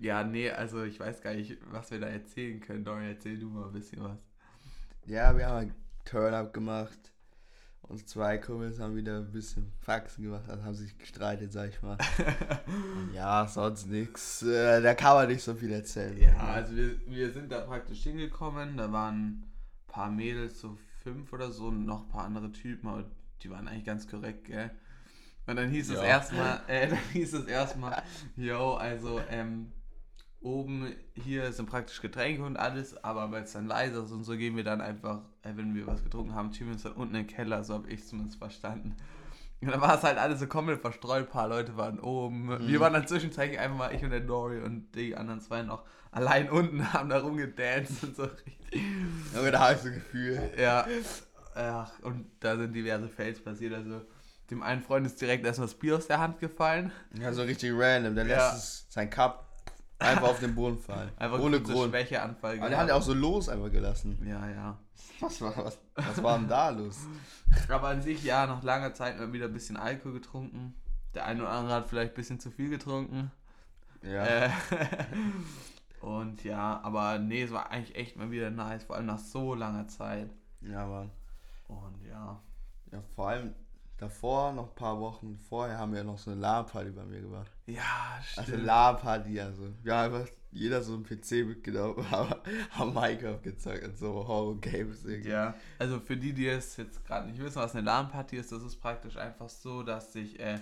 ja, 0.00 0.24
nee, 0.24 0.50
also 0.50 0.84
ich 0.84 0.98
weiß 0.98 1.20
gar 1.20 1.34
nicht, 1.34 1.58
was 1.70 1.90
wir 1.90 2.00
da 2.00 2.06
erzählen 2.06 2.60
können. 2.60 2.84
Dorian, 2.84 3.10
erzähl 3.10 3.38
du 3.38 3.48
mal 3.48 3.66
ein 3.66 3.72
bisschen 3.72 4.02
was. 4.02 4.18
Ja, 5.06 5.36
wir 5.36 5.46
haben 5.46 5.56
ein 5.56 5.74
Turn-Up 6.04 6.54
gemacht. 6.54 6.98
Und 7.82 8.08
zwei 8.08 8.38
Kumpels 8.38 8.80
haben 8.80 8.96
wieder 8.96 9.18
ein 9.18 9.30
bisschen 9.30 9.70
Faxen 9.80 10.24
gemacht, 10.24 10.48
also 10.48 10.64
haben 10.64 10.74
sich 10.74 10.96
gestreitet, 10.96 11.52
sag 11.52 11.68
ich 11.68 11.82
mal. 11.82 11.98
ja, 13.14 13.46
sonst 13.46 13.88
nichts. 13.88 14.42
Äh, 14.42 14.80
da 14.80 14.94
kann 14.94 15.14
man 15.14 15.28
nicht 15.28 15.42
so 15.42 15.54
viel 15.54 15.70
erzählen. 15.70 16.18
Ja, 16.18 16.34
also 16.38 16.74
wir, 16.74 16.98
wir 17.06 17.30
sind 17.30 17.52
da 17.52 17.60
praktisch 17.60 18.02
hingekommen, 18.04 18.78
da 18.78 18.90
waren 18.90 19.16
ein 19.16 19.52
paar 19.86 20.10
Mädels, 20.10 20.60
so 20.60 20.78
fünf 21.04 21.32
oder 21.32 21.52
so, 21.52 21.70
noch 21.70 22.04
ein 22.04 22.08
paar 22.08 22.24
andere 22.24 22.50
Typen, 22.50 22.88
aber 22.88 23.04
die 23.42 23.50
waren 23.50 23.68
eigentlich 23.68 23.84
ganz 23.84 24.08
korrekt, 24.08 24.46
gell? 24.46 24.70
Und 25.46 25.56
dann 25.56 25.70
hieß 25.70 25.90
ja. 25.90 25.96
es 25.96 26.02
erstmal, 26.02 26.62
äh, 26.66 26.88
dann 26.90 26.98
hieß 27.12 27.34
es 27.34 27.46
erstmal, 27.46 28.02
yo, 28.36 28.74
also, 28.74 29.20
ähm, 29.30 29.70
oben 30.40 30.94
hier 31.14 31.52
sind 31.52 31.68
praktisch 31.68 32.00
Getränke 32.02 32.44
und 32.44 32.56
alles, 32.56 33.02
aber 33.02 33.30
weil 33.30 33.44
es 33.44 33.52
dann 33.52 33.66
leiser 33.66 34.04
ist 34.04 34.12
und 34.12 34.24
so 34.24 34.36
gehen 34.36 34.56
wir 34.56 34.64
dann 34.64 34.80
einfach, 34.80 35.22
äh, 35.42 35.52
wenn 35.54 35.74
wir 35.74 35.86
was 35.86 36.02
getrunken 36.02 36.34
haben, 36.34 36.52
schieben 36.52 36.68
wir 36.68 36.74
uns 36.74 36.82
dann 36.82 36.92
unten 36.92 37.14
in 37.14 37.26
den 37.26 37.34
Keller, 37.34 37.64
so 37.64 37.74
habe 37.74 37.90
ich 37.90 38.06
zumindest 38.06 38.38
verstanden. 38.38 38.96
Und 39.60 39.70
dann 39.70 39.80
war 39.80 39.96
es 39.96 40.02
halt 40.02 40.18
alles 40.18 40.40
so 40.40 40.46
komplett 40.46 40.80
verstreut, 40.80 41.24
ein 41.24 41.28
paar 41.28 41.48
Leute 41.48 41.76
waren 41.76 41.98
oben. 41.98 42.46
Mhm. 42.46 42.68
Wir 42.68 42.80
waren 42.80 42.92
dann 42.92 43.06
zwischenzeitlich 43.06 43.58
einfach 43.58 43.76
mal, 43.76 43.94
ich 43.94 44.02
und 44.02 44.10
der 44.10 44.20
Dory 44.20 44.60
und 44.60 44.92
die 44.94 45.16
anderen 45.16 45.40
zwei 45.40 45.62
noch 45.62 45.84
allein 46.10 46.50
unten, 46.50 46.92
haben 46.92 47.08
da 47.08 47.18
rumgedanced 47.18 48.04
und 48.04 48.16
so 48.16 48.24
richtig. 48.24 48.82
Aber 49.34 49.50
da 49.50 49.60
habe 49.60 49.74
ich 49.74 49.80
so 49.80 49.88
ein 49.88 49.94
Gefühl. 49.94 50.50
Ja. 50.58 50.86
Ach, 51.54 51.92
und 52.02 52.26
da 52.40 52.56
sind 52.56 52.72
diverse 52.72 53.08
Fails 53.08 53.42
passiert, 53.42 53.74
also 53.74 54.02
dem 54.50 54.62
einen 54.62 54.82
Freund 54.82 55.06
ist 55.06 55.20
direkt 55.20 55.46
erstmal 55.46 55.68
das 55.68 55.76
Bier 55.76 55.96
aus 55.96 56.06
der 56.06 56.18
Hand 56.18 56.38
gefallen. 56.38 56.92
Ja, 57.18 57.32
so 57.32 57.42
richtig 57.42 57.72
random. 57.74 58.14
Der 58.14 58.26
ja. 58.26 58.52
lässt 58.52 58.92
sein 58.92 59.08
Cup 59.08 59.43
Einfach 60.04 60.28
auf 60.28 60.40
den 60.40 60.54
Boden 60.54 60.78
fallen. 60.78 61.10
Einfach 61.18 61.38
ohne 61.38 61.60
Grund. 61.60 61.90
Schwächeanfall. 61.90 62.58
Aber 62.58 62.68
der 62.68 62.78
hat 62.78 62.88
ja 62.88 62.94
auch 62.94 63.02
so 63.02 63.14
los 63.14 63.48
einfach 63.48 63.70
gelassen. 63.70 64.18
Ja, 64.26 64.48
ja. 64.48 64.78
Was 65.20 65.40
war, 65.40 65.56
was, 65.56 65.78
was 65.94 66.22
war 66.22 66.38
denn 66.38 66.48
da 66.48 66.70
los? 66.70 67.06
Aber 67.68 67.88
an 67.88 68.02
sich, 68.02 68.24
ja, 68.24 68.46
nach 68.46 68.62
langer 68.62 68.94
Zeit 68.94 69.18
mal 69.18 69.32
wieder 69.32 69.46
ein 69.46 69.52
bisschen 69.52 69.76
Alkohol 69.76 70.14
getrunken. 70.14 70.74
Der 71.14 71.24
eine 71.26 71.42
oder 71.42 71.50
andere 71.50 71.74
hat 71.74 71.88
vielleicht 71.88 72.12
ein 72.12 72.16
bisschen 72.16 72.40
zu 72.40 72.50
viel 72.50 72.68
getrunken. 72.68 73.30
Ja. 74.02 74.24
Äh, 74.24 74.50
und 76.00 76.44
ja, 76.44 76.80
aber 76.82 77.18
nee, 77.18 77.42
es 77.42 77.52
war 77.52 77.70
eigentlich 77.70 77.96
echt 77.96 78.16
mal 78.16 78.30
wieder 78.30 78.50
nice, 78.50 78.84
vor 78.84 78.96
allem 78.96 79.06
nach 79.06 79.18
so 79.18 79.54
langer 79.54 79.86
Zeit. 79.88 80.30
Ja, 80.60 80.86
Mann. 80.86 81.10
Und 81.68 82.02
ja. 82.06 82.40
Ja, 82.92 83.02
vor 83.14 83.28
allem 83.28 83.54
davor, 84.04 84.52
noch 84.52 84.68
ein 84.68 84.74
paar 84.74 85.00
Wochen 85.00 85.36
vorher, 85.48 85.78
haben 85.78 85.92
wir 85.92 85.98
ja 85.98 86.04
noch 86.04 86.18
so 86.18 86.30
eine 86.30 86.40
LAN-Party 86.40 86.90
bei 86.90 87.04
mir 87.04 87.20
gemacht. 87.20 87.50
Ja, 87.66 87.82
stimmt. 88.22 88.48
Also 88.48 88.64
LAN-Party, 88.64 89.40
also. 89.40 89.62
Haben 89.64 90.14
einfach 90.14 90.28
jeder 90.52 90.82
so 90.82 90.94
ein 90.94 91.02
PC 91.02 91.46
mitgenommen, 91.46 92.10
haben, 92.10 92.34
haben 92.70 92.94
Minecraft 92.94 93.40
gezeigt 93.42 93.84
und 93.84 93.98
so 93.98 94.26
Horror-Games 94.26 95.04
irgendwie. 95.04 95.30
Ja, 95.30 95.54
also 95.78 96.00
für 96.00 96.16
die, 96.16 96.32
die 96.32 96.46
es 96.46 96.76
jetzt 96.76 97.04
gerade 97.04 97.28
nicht 97.28 97.40
wissen, 97.40 97.56
was 97.56 97.74
eine 97.74 97.84
LAN-Party 97.84 98.36
ist, 98.36 98.52
das 98.52 98.62
ist 98.62 98.76
praktisch 98.76 99.16
einfach 99.16 99.48
so, 99.48 99.82
dass 99.82 100.12
sich 100.12 100.38
äh, 100.38 100.60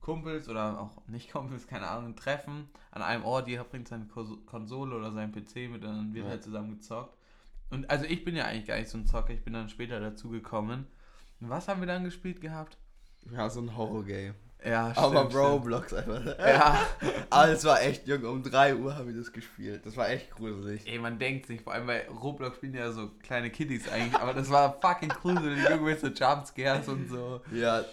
Kumpels 0.00 0.48
oder 0.48 0.80
auch 0.80 1.06
nicht 1.08 1.30
Kumpels, 1.32 1.66
keine 1.66 1.88
Ahnung, 1.88 2.16
treffen 2.16 2.68
an 2.90 3.02
einem 3.02 3.24
Ort, 3.24 3.48
jeder 3.48 3.64
bringt 3.64 3.88
seine 3.88 4.06
Konsole 4.06 4.96
oder 4.96 5.12
seinen 5.12 5.32
PC 5.32 5.70
mit 5.70 5.82
und 5.82 5.96
dann 5.96 6.14
wird 6.14 6.24
ja. 6.24 6.30
halt 6.30 6.42
zusammen 6.42 6.70
gezockt. 6.70 7.16
Und 7.70 7.90
also 7.90 8.04
ich 8.04 8.24
bin 8.24 8.36
ja 8.36 8.44
eigentlich 8.44 8.66
gar 8.66 8.78
nicht 8.78 8.88
so 8.88 8.98
ein 8.98 9.06
Zocker, 9.06 9.32
ich 9.32 9.42
bin 9.42 9.52
dann 9.52 9.68
später 9.68 9.98
dazu 9.98 10.28
gekommen. 10.30 10.86
Was 11.40 11.68
haben 11.68 11.80
wir 11.80 11.86
dann 11.86 12.04
gespielt 12.04 12.40
gehabt? 12.40 12.78
Ja, 13.32 13.48
so 13.48 13.60
ein 13.60 13.76
Horror-Game. 13.76 14.34
Ja, 14.64 14.92
stimmt, 14.92 15.06
Aber 15.06 15.34
Roblox 15.34 15.92
einfach. 15.92 16.38
Ja. 16.38 16.86
Alles 17.30 17.64
war 17.64 17.82
echt, 17.82 18.06
Junge, 18.06 18.30
um 18.30 18.42
3 18.42 18.76
Uhr 18.76 18.96
haben 18.96 19.08
wir 19.08 19.14
das 19.14 19.30
gespielt. 19.30 19.84
Das 19.84 19.96
war 19.96 20.08
echt 20.08 20.30
gruselig. 20.30 20.86
Ey, 20.86 20.98
man 20.98 21.18
denkt 21.18 21.46
sich, 21.46 21.60
vor 21.60 21.74
allem 21.74 21.86
bei 21.86 22.08
Roblox 22.08 22.56
spielen 22.56 22.74
ja 22.74 22.90
so 22.90 23.10
kleine 23.22 23.50
Kiddies 23.50 23.88
eigentlich, 23.88 24.18
aber 24.18 24.32
das 24.32 24.48
war 24.50 24.80
fucking 24.80 25.10
gruselig. 25.10 25.62
Irgendwelche 25.68 26.06
Jumpscares 26.06 26.88
und 26.88 27.08
so. 27.10 27.42
Ja. 27.52 27.84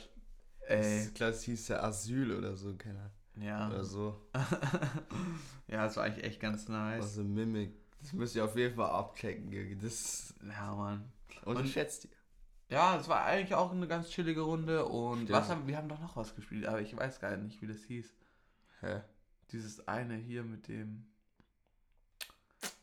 Ey. 0.67 1.07
Ich 1.07 1.13
glaube, 1.13 1.33
es 1.33 1.43
hieß 1.43 1.67
ja 1.67 1.83
Asyl 1.83 2.37
oder 2.37 2.55
so, 2.55 2.73
keine 2.75 2.99
Ahnung. 2.99 3.11
Ja. 3.41 3.69
Oder 3.69 3.83
so. 3.83 4.21
ja, 5.67 5.83
das 5.83 5.97
war 5.97 6.05
eigentlich 6.05 6.23
echt 6.23 6.39
ganz 6.39 6.69
nice. 6.69 7.03
Also 7.03 7.23
Mimic. 7.23 7.73
Das 7.99 8.13
müsst 8.13 8.35
ihr 8.35 8.45
auf 8.45 8.55
jeden 8.55 8.75
Fall 8.75 8.89
abchecken, 8.89 9.51
Junge. 9.51 9.75
Das. 9.75 10.33
Ja, 10.47 10.73
Mann. 10.73 11.11
Unterschätzt 11.43 12.05
ihr. 12.05 12.11
Ja, 12.71 12.95
es 12.95 13.09
war 13.09 13.25
eigentlich 13.25 13.53
auch 13.53 13.73
eine 13.73 13.85
ganz 13.85 14.09
chillige 14.09 14.41
Runde 14.41 14.85
und 14.85 15.29
was 15.29 15.49
haben, 15.49 15.67
wir 15.67 15.75
haben 15.75 15.89
doch 15.89 15.99
noch 15.99 16.15
was 16.15 16.33
gespielt, 16.35 16.65
aber 16.65 16.79
ich 16.79 16.95
weiß 16.95 17.19
gar 17.19 17.35
nicht, 17.35 17.61
wie 17.61 17.67
das 17.67 17.83
hieß. 17.83 18.15
Hä? 18.79 19.01
Dieses 19.51 19.85
eine 19.89 20.15
hier 20.15 20.43
mit 20.43 20.69
dem. 20.69 21.05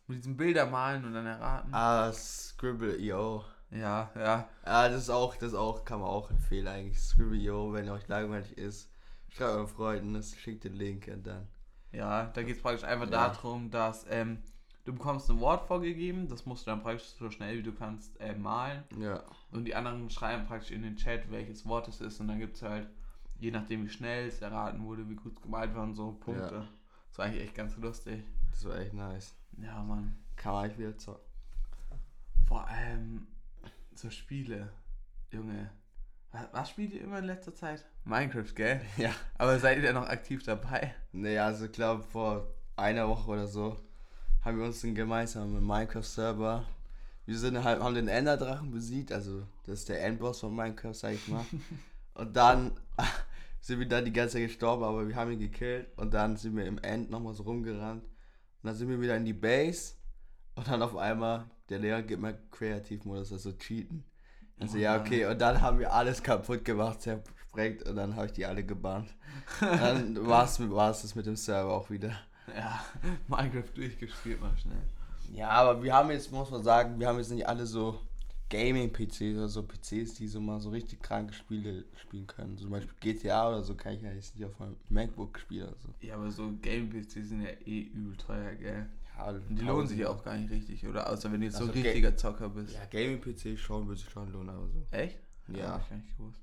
Mit 0.06 0.18
diesem 0.18 0.36
Bilder 0.36 0.66
malen 0.66 1.06
und 1.06 1.14
dann 1.14 1.24
erraten. 1.24 1.72
Ah, 1.72 2.12
Scribble.io. 2.12 3.44
Ja, 3.70 4.10
ja. 4.14 4.48
Ah, 4.62 4.90
das 4.90 5.04
ist 5.04 5.10
auch, 5.10 5.36
das 5.36 5.54
auch, 5.54 5.86
kann 5.86 6.00
man 6.00 6.10
auch 6.10 6.30
empfehlen 6.30 6.68
eigentlich. 6.68 7.00
Scribble.io, 7.00 7.72
wenn 7.72 7.88
euch 7.88 8.06
langweilig 8.08 8.58
ist, 8.58 8.90
schreibt 9.30 9.52
euren 9.52 9.68
Freunden, 9.68 10.22
schickt 10.22 10.64
den 10.64 10.74
Link 10.74 11.08
und 11.08 11.26
dann. 11.26 11.48
Ja, 11.92 12.26
da 12.26 12.42
geht 12.42 12.56
es 12.56 12.62
praktisch 12.62 12.84
einfach 12.84 13.10
ja. 13.10 13.30
darum, 13.30 13.70
dass 13.70 14.04
ähm, 14.10 14.42
du 14.88 14.94
bekommst 14.94 15.28
ein 15.30 15.38
Wort 15.40 15.66
vorgegeben, 15.66 16.28
das 16.28 16.46
musst 16.46 16.66
du 16.66 16.70
dann 16.70 16.82
praktisch 16.82 17.08
so 17.08 17.30
schnell 17.30 17.58
wie 17.58 17.62
du 17.62 17.74
kannst 17.74 18.18
äh, 18.22 18.34
malen. 18.34 18.84
Ja. 18.98 19.22
Und 19.50 19.66
die 19.66 19.74
anderen 19.74 20.08
schreiben 20.08 20.46
praktisch 20.46 20.70
in 20.70 20.82
den 20.82 20.96
Chat, 20.96 21.30
welches 21.30 21.66
Wort 21.66 21.88
es 21.88 22.00
ist. 22.00 22.20
Und 22.20 22.28
dann 22.28 22.38
gibt 22.38 22.56
es 22.56 22.62
halt, 22.62 22.88
je 23.38 23.50
nachdem 23.50 23.84
wie 23.84 23.90
schnell 23.90 24.26
es 24.26 24.40
erraten 24.40 24.82
wurde, 24.82 25.06
wie 25.10 25.14
gut 25.14 25.36
es 25.36 25.42
gemalt 25.42 25.74
war 25.74 25.82
und 25.82 25.94
so, 25.94 26.12
Punkte. 26.12 26.54
Ja. 26.54 26.68
Das 27.10 27.18
war 27.18 27.26
eigentlich 27.26 27.42
echt 27.42 27.54
ganz 27.54 27.76
lustig. 27.76 28.24
Das 28.50 28.64
war 28.64 28.78
echt 28.78 28.94
nice. 28.94 29.36
Ja, 29.58 29.82
Mann. 29.82 30.16
Kann 30.36 30.54
man 30.54 30.64
eigentlich 30.64 30.78
wieder 30.78 30.96
zocken. 30.96 31.22
Vor 32.46 32.66
allem 32.66 33.26
so 33.94 34.08
Spiele. 34.08 34.72
Junge. 35.30 35.70
Was, 36.32 36.48
was 36.52 36.70
spielt 36.70 36.94
ihr 36.94 37.02
immer 37.02 37.18
in 37.18 37.26
letzter 37.26 37.54
Zeit? 37.54 37.84
Minecraft, 38.04 38.54
gell? 38.54 38.80
Ja. 38.96 39.10
Aber 39.36 39.58
seid 39.58 39.82
ihr 39.82 39.92
noch 39.92 40.08
aktiv 40.08 40.42
dabei? 40.44 40.94
Nee, 41.12 41.38
also 41.38 41.66
ich 41.66 41.72
glaube 41.72 42.02
vor 42.04 42.54
einer 42.76 43.06
Woche 43.06 43.30
oder 43.30 43.46
so 43.46 43.76
haben 44.42 44.58
wir 44.58 44.66
uns 44.66 44.84
einen 44.84 44.94
gemeinsamen 44.94 45.64
Minecraft-Server. 45.66 46.64
Wir 47.26 47.38
sind 47.38 47.62
halt, 47.62 47.82
haben 47.82 47.94
den 47.94 48.08
Enderdrachen 48.08 48.70
besiegt, 48.70 49.12
also 49.12 49.42
das 49.64 49.80
ist 49.80 49.88
der 49.88 50.04
Endboss 50.04 50.40
von 50.40 50.54
Minecraft, 50.54 50.94
sag 50.94 51.14
ich 51.14 51.28
mal. 51.28 51.44
und 52.14 52.34
dann 52.36 52.72
sind 53.60 53.80
wir 53.80 53.88
da 53.88 54.00
die 54.00 54.12
ganze 54.12 54.34
Zeit 54.34 54.48
gestorben, 54.48 54.84
aber 54.84 55.06
wir 55.06 55.14
haben 55.16 55.32
ihn 55.32 55.40
gekillt 55.40 55.88
und 55.96 56.14
dann 56.14 56.36
sind 56.36 56.56
wir 56.56 56.64
im 56.64 56.78
End 56.78 57.10
nochmal 57.10 57.34
so 57.34 57.42
rumgerannt. 57.42 58.04
Und 58.04 58.66
dann 58.66 58.74
sind 58.74 58.88
wir 58.88 59.00
wieder 59.00 59.16
in 59.16 59.24
die 59.24 59.34
Base 59.34 59.94
und 60.54 60.66
dann 60.68 60.82
auf 60.82 60.96
einmal, 60.96 61.44
der 61.68 61.78
Lehrer 61.78 62.02
gibt 62.02 62.22
mir 62.22 62.38
Kreativmodus, 62.50 63.32
also 63.32 63.52
cheaten. 63.52 64.04
Also 64.58 64.76
Oh 64.76 64.80
ja, 64.80 64.96
nein. 64.96 65.06
okay, 65.06 65.26
und 65.26 65.40
dann 65.40 65.60
haben 65.60 65.78
wir 65.78 65.92
alles 65.92 66.22
kaputt 66.22 66.64
gemacht, 66.64 67.02
zersprengt 67.02 67.88
und 67.88 67.96
dann 67.96 68.16
habe 68.16 68.26
ich 68.26 68.32
die 68.32 68.46
alle 68.46 68.64
gebannt. 68.64 69.14
Dann 69.60 70.26
war 70.26 70.44
es 70.44 71.02
das 71.02 71.14
mit 71.14 71.26
dem 71.26 71.36
Server 71.36 71.72
auch 71.72 71.90
wieder. 71.90 72.12
Ja, 72.56 72.84
Minecraft 73.28 73.70
durchgespielt 73.74 74.40
mal 74.40 74.56
schnell. 74.58 74.82
Ja, 75.32 75.50
aber 75.50 75.82
wir 75.82 75.92
haben 75.94 76.10
jetzt, 76.10 76.32
muss 76.32 76.50
man 76.50 76.62
sagen, 76.62 76.98
wir 76.98 77.06
haben 77.08 77.18
jetzt 77.18 77.30
nicht 77.30 77.46
alle 77.46 77.66
so 77.66 78.00
Gaming-PCs 78.50 79.36
oder 79.36 79.48
so 79.48 79.62
PCs, 79.62 80.14
die 80.14 80.26
so 80.26 80.40
mal 80.40 80.58
so 80.58 80.70
richtig 80.70 81.02
kranke 81.02 81.34
Spiele 81.34 81.84
spielen 81.96 82.26
können. 82.26 82.56
Zum 82.56 82.70
Beispiel 82.70 82.94
GTA 83.00 83.48
oder 83.48 83.62
so 83.62 83.74
kann 83.74 83.92
ich 83.92 84.02
ja 84.02 84.10
jetzt 84.12 84.34
nicht 84.34 84.44
auf 84.46 84.58
meinem 84.58 84.76
MacBook 84.88 85.38
spielen 85.38 85.68
oder 85.68 85.76
so. 85.80 85.88
Ja, 86.00 86.14
aber 86.14 86.30
so 86.30 86.50
Game-PCs 86.62 87.28
sind 87.28 87.42
ja 87.42 87.50
eh 87.66 87.80
übel 87.82 88.16
teuer, 88.16 88.54
gell? 88.54 88.88
Ja, 89.18 89.28
Und 89.30 89.56
die 89.56 89.62
lohnen 89.64 89.86
sich 89.86 89.98
ja 89.98 90.08
auch 90.08 90.24
gar 90.24 90.36
nicht 90.38 90.50
richtig, 90.50 90.86
oder? 90.86 91.10
Außer 91.10 91.30
wenn 91.30 91.40
du 91.40 91.46
jetzt 91.46 91.56
so 91.58 91.64
Also 91.64 91.72
ein 91.74 91.82
Ga- 91.82 91.88
richtiger 91.90 92.16
Zocker 92.16 92.48
bist. 92.48 92.72
Ja, 92.74 92.86
Gaming-PC 92.86 93.58
schon 93.58 93.86
würde 93.86 94.00
sich 94.00 94.08
schon 94.08 94.32
lohnen, 94.32 94.48
aber 94.48 94.68
so. 94.68 94.86
Echt? 94.92 95.18
Ja. 95.48 95.72
Hab 95.72 95.82
ich 95.82 95.88
gar 95.90 95.96
nicht 95.96 96.16
gewusst. 96.16 96.40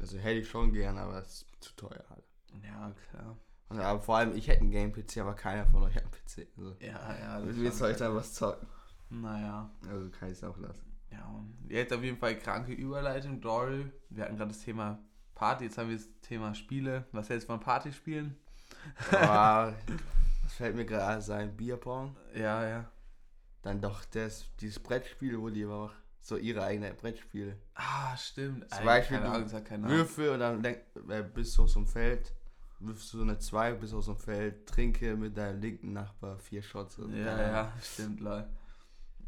Also 0.00 0.18
hätte 0.18 0.40
ich 0.40 0.48
schon 0.48 0.72
gern, 0.72 0.98
aber 0.98 1.18
es 1.20 1.26
ist 1.42 1.46
zu 1.60 1.72
teuer 1.76 2.04
halt. 2.10 2.24
Ja, 2.64 2.92
klar. 3.10 3.36
Und, 3.74 3.80
aber 3.80 4.00
vor 4.00 4.18
allem, 4.18 4.36
ich 4.36 4.48
hätte 4.48 4.60
einen 4.60 4.70
Game-PC, 4.70 5.18
aber 5.18 5.34
keiner 5.34 5.66
von 5.66 5.82
euch 5.82 5.94
hat 5.96 6.04
einen 6.04 6.12
PC. 6.12 6.48
Also, 6.56 6.76
Ja, 6.80 7.16
ja. 7.20 7.40
das 7.40 7.56
wie 7.56 7.66
ist 7.66 7.78
soll 7.78 7.90
ich 7.90 7.96
da 7.96 8.14
was 8.14 8.32
zocken? 8.34 8.68
Naja. 9.10 9.70
Also 9.88 10.10
kann 10.10 10.28
ich 10.30 10.38
es 10.38 10.44
auch 10.44 10.56
lassen. 10.58 10.84
Ja, 11.10 11.24
und 11.26 11.56
jetzt 11.68 11.92
auf 11.92 12.02
jeden 12.02 12.16
Fall 12.18 12.36
kranke 12.38 12.72
Überleitung. 12.72 13.40
Dory, 13.40 13.90
wir 14.10 14.24
hatten 14.24 14.36
gerade 14.36 14.52
das 14.52 14.60
Thema 14.60 14.98
Party, 15.34 15.64
jetzt 15.64 15.78
haben 15.78 15.88
wir 15.88 15.96
das 15.96 16.08
Thema 16.22 16.54
Spiele. 16.54 17.04
Was 17.12 17.28
hältst 17.28 17.48
du 17.48 17.52
von 17.52 17.60
Partyspielen? 17.60 18.36
Aber, 19.10 19.74
was 20.42 20.52
fällt 20.54 20.76
mir 20.76 20.84
gerade 20.84 21.20
sein? 21.22 21.56
Bierpong? 21.56 22.16
Ja, 22.34 22.66
ja. 22.66 22.90
Dann 23.62 23.80
doch 23.80 24.04
das, 24.04 24.46
dieses 24.60 24.78
Brettspiel, 24.78 25.40
wo 25.40 25.50
die 25.50 25.64
aber 25.64 25.86
auch 25.86 25.92
so 26.20 26.36
ihre 26.36 26.62
eigenen 26.64 26.96
Brettspiele. 26.96 27.56
Ah, 27.74 28.16
stimmt. 28.16 28.68
Zum 28.70 28.78
Ey, 28.80 28.84
Beispiel 28.84 29.18
keine 29.18 29.30
Ahnung, 29.30 29.64
keinen 29.64 29.82
Namen. 29.82 29.94
Würfel 29.94 30.30
und 30.30 30.40
dann 30.40 30.64
äh, 30.64 31.22
bist 31.22 31.56
du 31.58 31.64
aus 31.64 31.74
dem 31.74 31.86
Feld, 31.86 32.32
wirfst 32.80 33.12
du 33.12 33.18
so 33.18 33.22
eine 33.24 33.38
2, 33.38 33.72
bist 33.74 33.94
aus 33.94 34.06
dem 34.06 34.16
Feld, 34.16 34.66
trinke 34.66 35.16
mit 35.16 35.36
deinem 35.36 35.60
linken 35.60 35.92
Nachbar 35.92 36.38
vier 36.38 36.62
Shots. 36.62 36.98
und 36.98 37.14
Ja, 37.16 37.24
dann- 37.24 37.38
ja, 37.52 37.72
stimmt, 37.80 38.20
lol. 38.20 38.46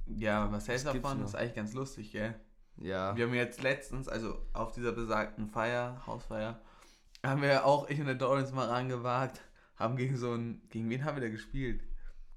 Ja, 0.07 0.51
was 0.53 0.69
hältst 0.69 0.87
du 0.87 0.93
davon? 0.93 1.21
Das 1.21 1.31
ist 1.31 1.35
eigentlich 1.37 1.55
ganz 1.55 1.73
lustig, 1.75 2.13
gell? 2.13 2.35
Ja. 2.79 3.17
Wir 3.17 3.27
haben 3.27 3.35
jetzt 3.35 3.63
letztens, 3.63 4.09
also 4.09 4.39
auf 4.53 4.73
dieser 4.73 4.93
besagten 4.93 5.47
Feier, 5.47 6.03
Hausfeier, 6.07 6.61
haben 7.25 7.43
wir 7.43 7.65
auch, 7.65 7.89
ich 7.89 7.99
und 7.99 8.07
der 8.07 8.15
Doris 8.15 8.53
mal 8.53 8.69
rangewagt, 8.69 9.41
haben 9.77 9.97
gegen 9.97 10.17
so 10.17 10.33
ein, 10.35 10.63
gegen 10.69 10.89
wen 10.91 11.05
haben 11.05 11.17
wir 11.17 11.23
da 11.23 11.29
gespielt? 11.31 11.83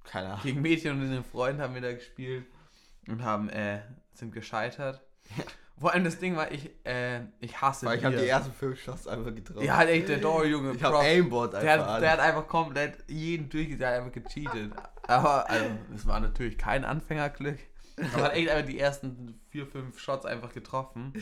Keine 0.03 0.29
Ahnung. 0.29 0.43
Gegen 0.43 0.61
Mädchen 0.61 0.93
und 0.99 1.05
einen 1.05 1.23
Freund 1.23 1.59
haben 1.59 1.73
wir 1.75 1.81
da 1.81 1.91
gespielt 1.93 2.45
und 3.07 3.23
haben, 3.23 3.49
äh, 3.49 3.81
sind 4.13 4.31
gescheitert. 4.31 5.01
Vor 5.79 5.93
allem 5.93 6.03
das 6.03 6.19
Ding 6.19 6.35
war, 6.35 6.51
ich, 6.51 6.69
äh, 6.85 7.21
ich 7.39 7.59
hasse 7.61 7.85
Weil 7.85 7.97
ich 7.97 8.03
habe 8.03 8.15
Bier. 8.15 8.25
die 8.25 8.29
ersten 8.29 8.51
fünf 8.51 8.79
Shots 8.81 9.07
einfach 9.07 9.33
getroffen. 9.33 9.63
Ja, 9.63 9.77
halt 9.77 9.89
echt 9.89 10.09
der 10.09 10.17
Dory, 10.17 10.49
Junge. 10.49 10.73
ich 10.73 10.83
habe. 10.83 10.99
Aimbot 10.99 11.55
einfach 11.55 11.61
Der 11.61 11.87
hat, 11.87 12.01
der 12.01 12.11
hat 12.11 12.19
einfach 12.19 12.47
komplett 12.47 12.97
jeden 13.07 13.49
durchgesetzt, 13.49 13.81
der 13.81 13.89
hat 13.89 13.95
einfach 13.97 14.11
gecheatet. 14.11 14.71
Aber, 15.07 15.49
also, 15.49 15.65
es 15.95 16.05
war 16.05 16.19
natürlich 16.19 16.57
kein 16.57 16.83
Anfängerglück. 16.85 17.59
Aber 18.13 18.23
hat 18.25 18.33
echt 18.35 18.49
einfach 18.49 18.67
die 18.67 18.79
ersten 18.79 19.39
vier, 19.49 19.65
fünf 19.65 19.99
Shots 19.99 20.25
einfach 20.25 20.53
getroffen. 20.53 21.13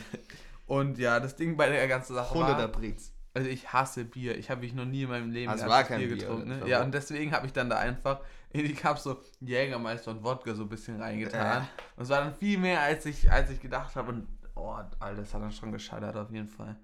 Und 0.66 0.98
ja, 0.98 1.18
das 1.20 1.36
Ding 1.36 1.56
bei 1.56 1.68
der 1.68 1.88
ganzen 1.88 2.14
Sache 2.14 2.34
100er 2.36 2.40
war, 2.58 2.68
Brits. 2.68 3.12
also 3.34 3.48
ich 3.48 3.72
hasse 3.72 4.04
Bier. 4.04 4.36
Ich 4.36 4.50
habe 4.50 4.60
mich 4.60 4.74
noch 4.74 4.84
nie 4.84 5.02
in 5.02 5.08
meinem 5.08 5.30
Leben 5.30 5.50
Also 5.50 5.66
war 5.66 5.84
kein 5.84 6.00
Bier, 6.00 6.08
getrunken. 6.08 6.52
oder? 6.52 6.64
Ne? 6.64 6.68
Ja, 6.68 6.82
und 6.82 6.92
deswegen 6.92 7.32
habe 7.32 7.46
ich 7.46 7.52
dann 7.52 7.70
da 7.70 7.78
einfach 7.78 8.20
in 8.50 8.64
die 8.66 8.74
Cup 8.74 8.98
so 8.98 9.20
Jägermeister 9.40 10.10
und 10.10 10.22
Wodka 10.24 10.54
so 10.54 10.62
ein 10.64 10.68
bisschen 10.68 11.00
reingetan. 11.00 11.62
Äh. 11.62 11.66
Und 11.96 12.02
es 12.04 12.08
war 12.10 12.20
dann 12.20 12.34
viel 12.34 12.58
mehr, 12.58 12.80
als 12.82 13.06
ich, 13.06 13.30
als 13.30 13.50
ich 13.50 13.60
gedacht 13.60 13.96
habe. 13.96 14.12
Und, 14.12 14.26
oh, 14.58 14.70
Alter, 14.98 15.22
das 15.22 15.32
hat 15.34 15.42
dann 15.42 15.52
schon 15.52 15.72
gescheitert 15.72 16.16
auf 16.16 16.30
jeden 16.30 16.48
Fall. 16.48 16.76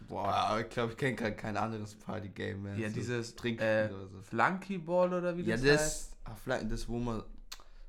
Boah, 0.00 0.28
aber 0.32 0.60
ich 0.60 0.68
glaube, 0.70 0.92
ich 0.92 0.98
kenne 0.98 1.16
gerade 1.16 1.34
kein 1.34 1.56
anderes 1.56 1.94
Party-Game 1.96 2.62
mehr. 2.62 2.76
Ja, 2.76 2.88
so 2.88 2.94
dieses, 2.94 3.34
Trinkspiel 3.34 3.68
äh, 3.68 3.92
oder 3.92 4.08
so. 4.08 4.22
Flunkyball 4.22 5.12
oder 5.12 5.36
wie 5.36 5.42
Ja, 5.42 5.56
das, 5.56 5.64
das, 5.64 5.80
heißt. 5.80 6.16
ach, 6.24 6.38
vielleicht 6.38 6.70
das, 6.72 6.88
wo 6.88 6.98
man 6.98 7.22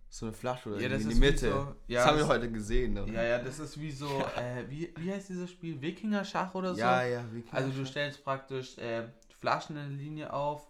so 0.09 0.25
eine 0.25 0.33
Flasche 0.33 0.69
oder 0.69 0.79
Ja, 0.81 0.89
das 0.89 1.03
in 1.03 1.09
die 1.09 1.15
Mitte. 1.15 1.49
so- 1.51 1.75
ja, 1.87 1.99
das 1.99 2.05
haben 2.07 2.17
wir 2.17 2.27
heute 2.27 2.51
gesehen. 2.51 2.97
Oder? 2.97 3.11
Ja, 3.13 3.23
ja, 3.23 3.39
das 3.39 3.59
ist 3.59 3.79
wie 3.79 3.91
so, 3.91 4.07
äh, 4.37 4.67
wie, 4.67 4.91
wie 4.97 5.11
heißt 5.13 5.29
dieses 5.29 5.51
Spiel? 5.51 5.79
Wikinger-Schach 5.79 6.53
oder 6.55 6.73
so? 6.73 6.79
ja, 6.81 7.03
ja. 7.03 7.23
wie 7.31 7.43
Also 7.51 7.69
du 7.71 7.85
stellst 7.85 8.23
praktisch 8.23 8.77
äh, 8.79 9.07
Flaschen 9.39 9.77
in 9.77 9.83
eine 9.83 9.93
Linie 9.95 10.33
auf, 10.33 10.65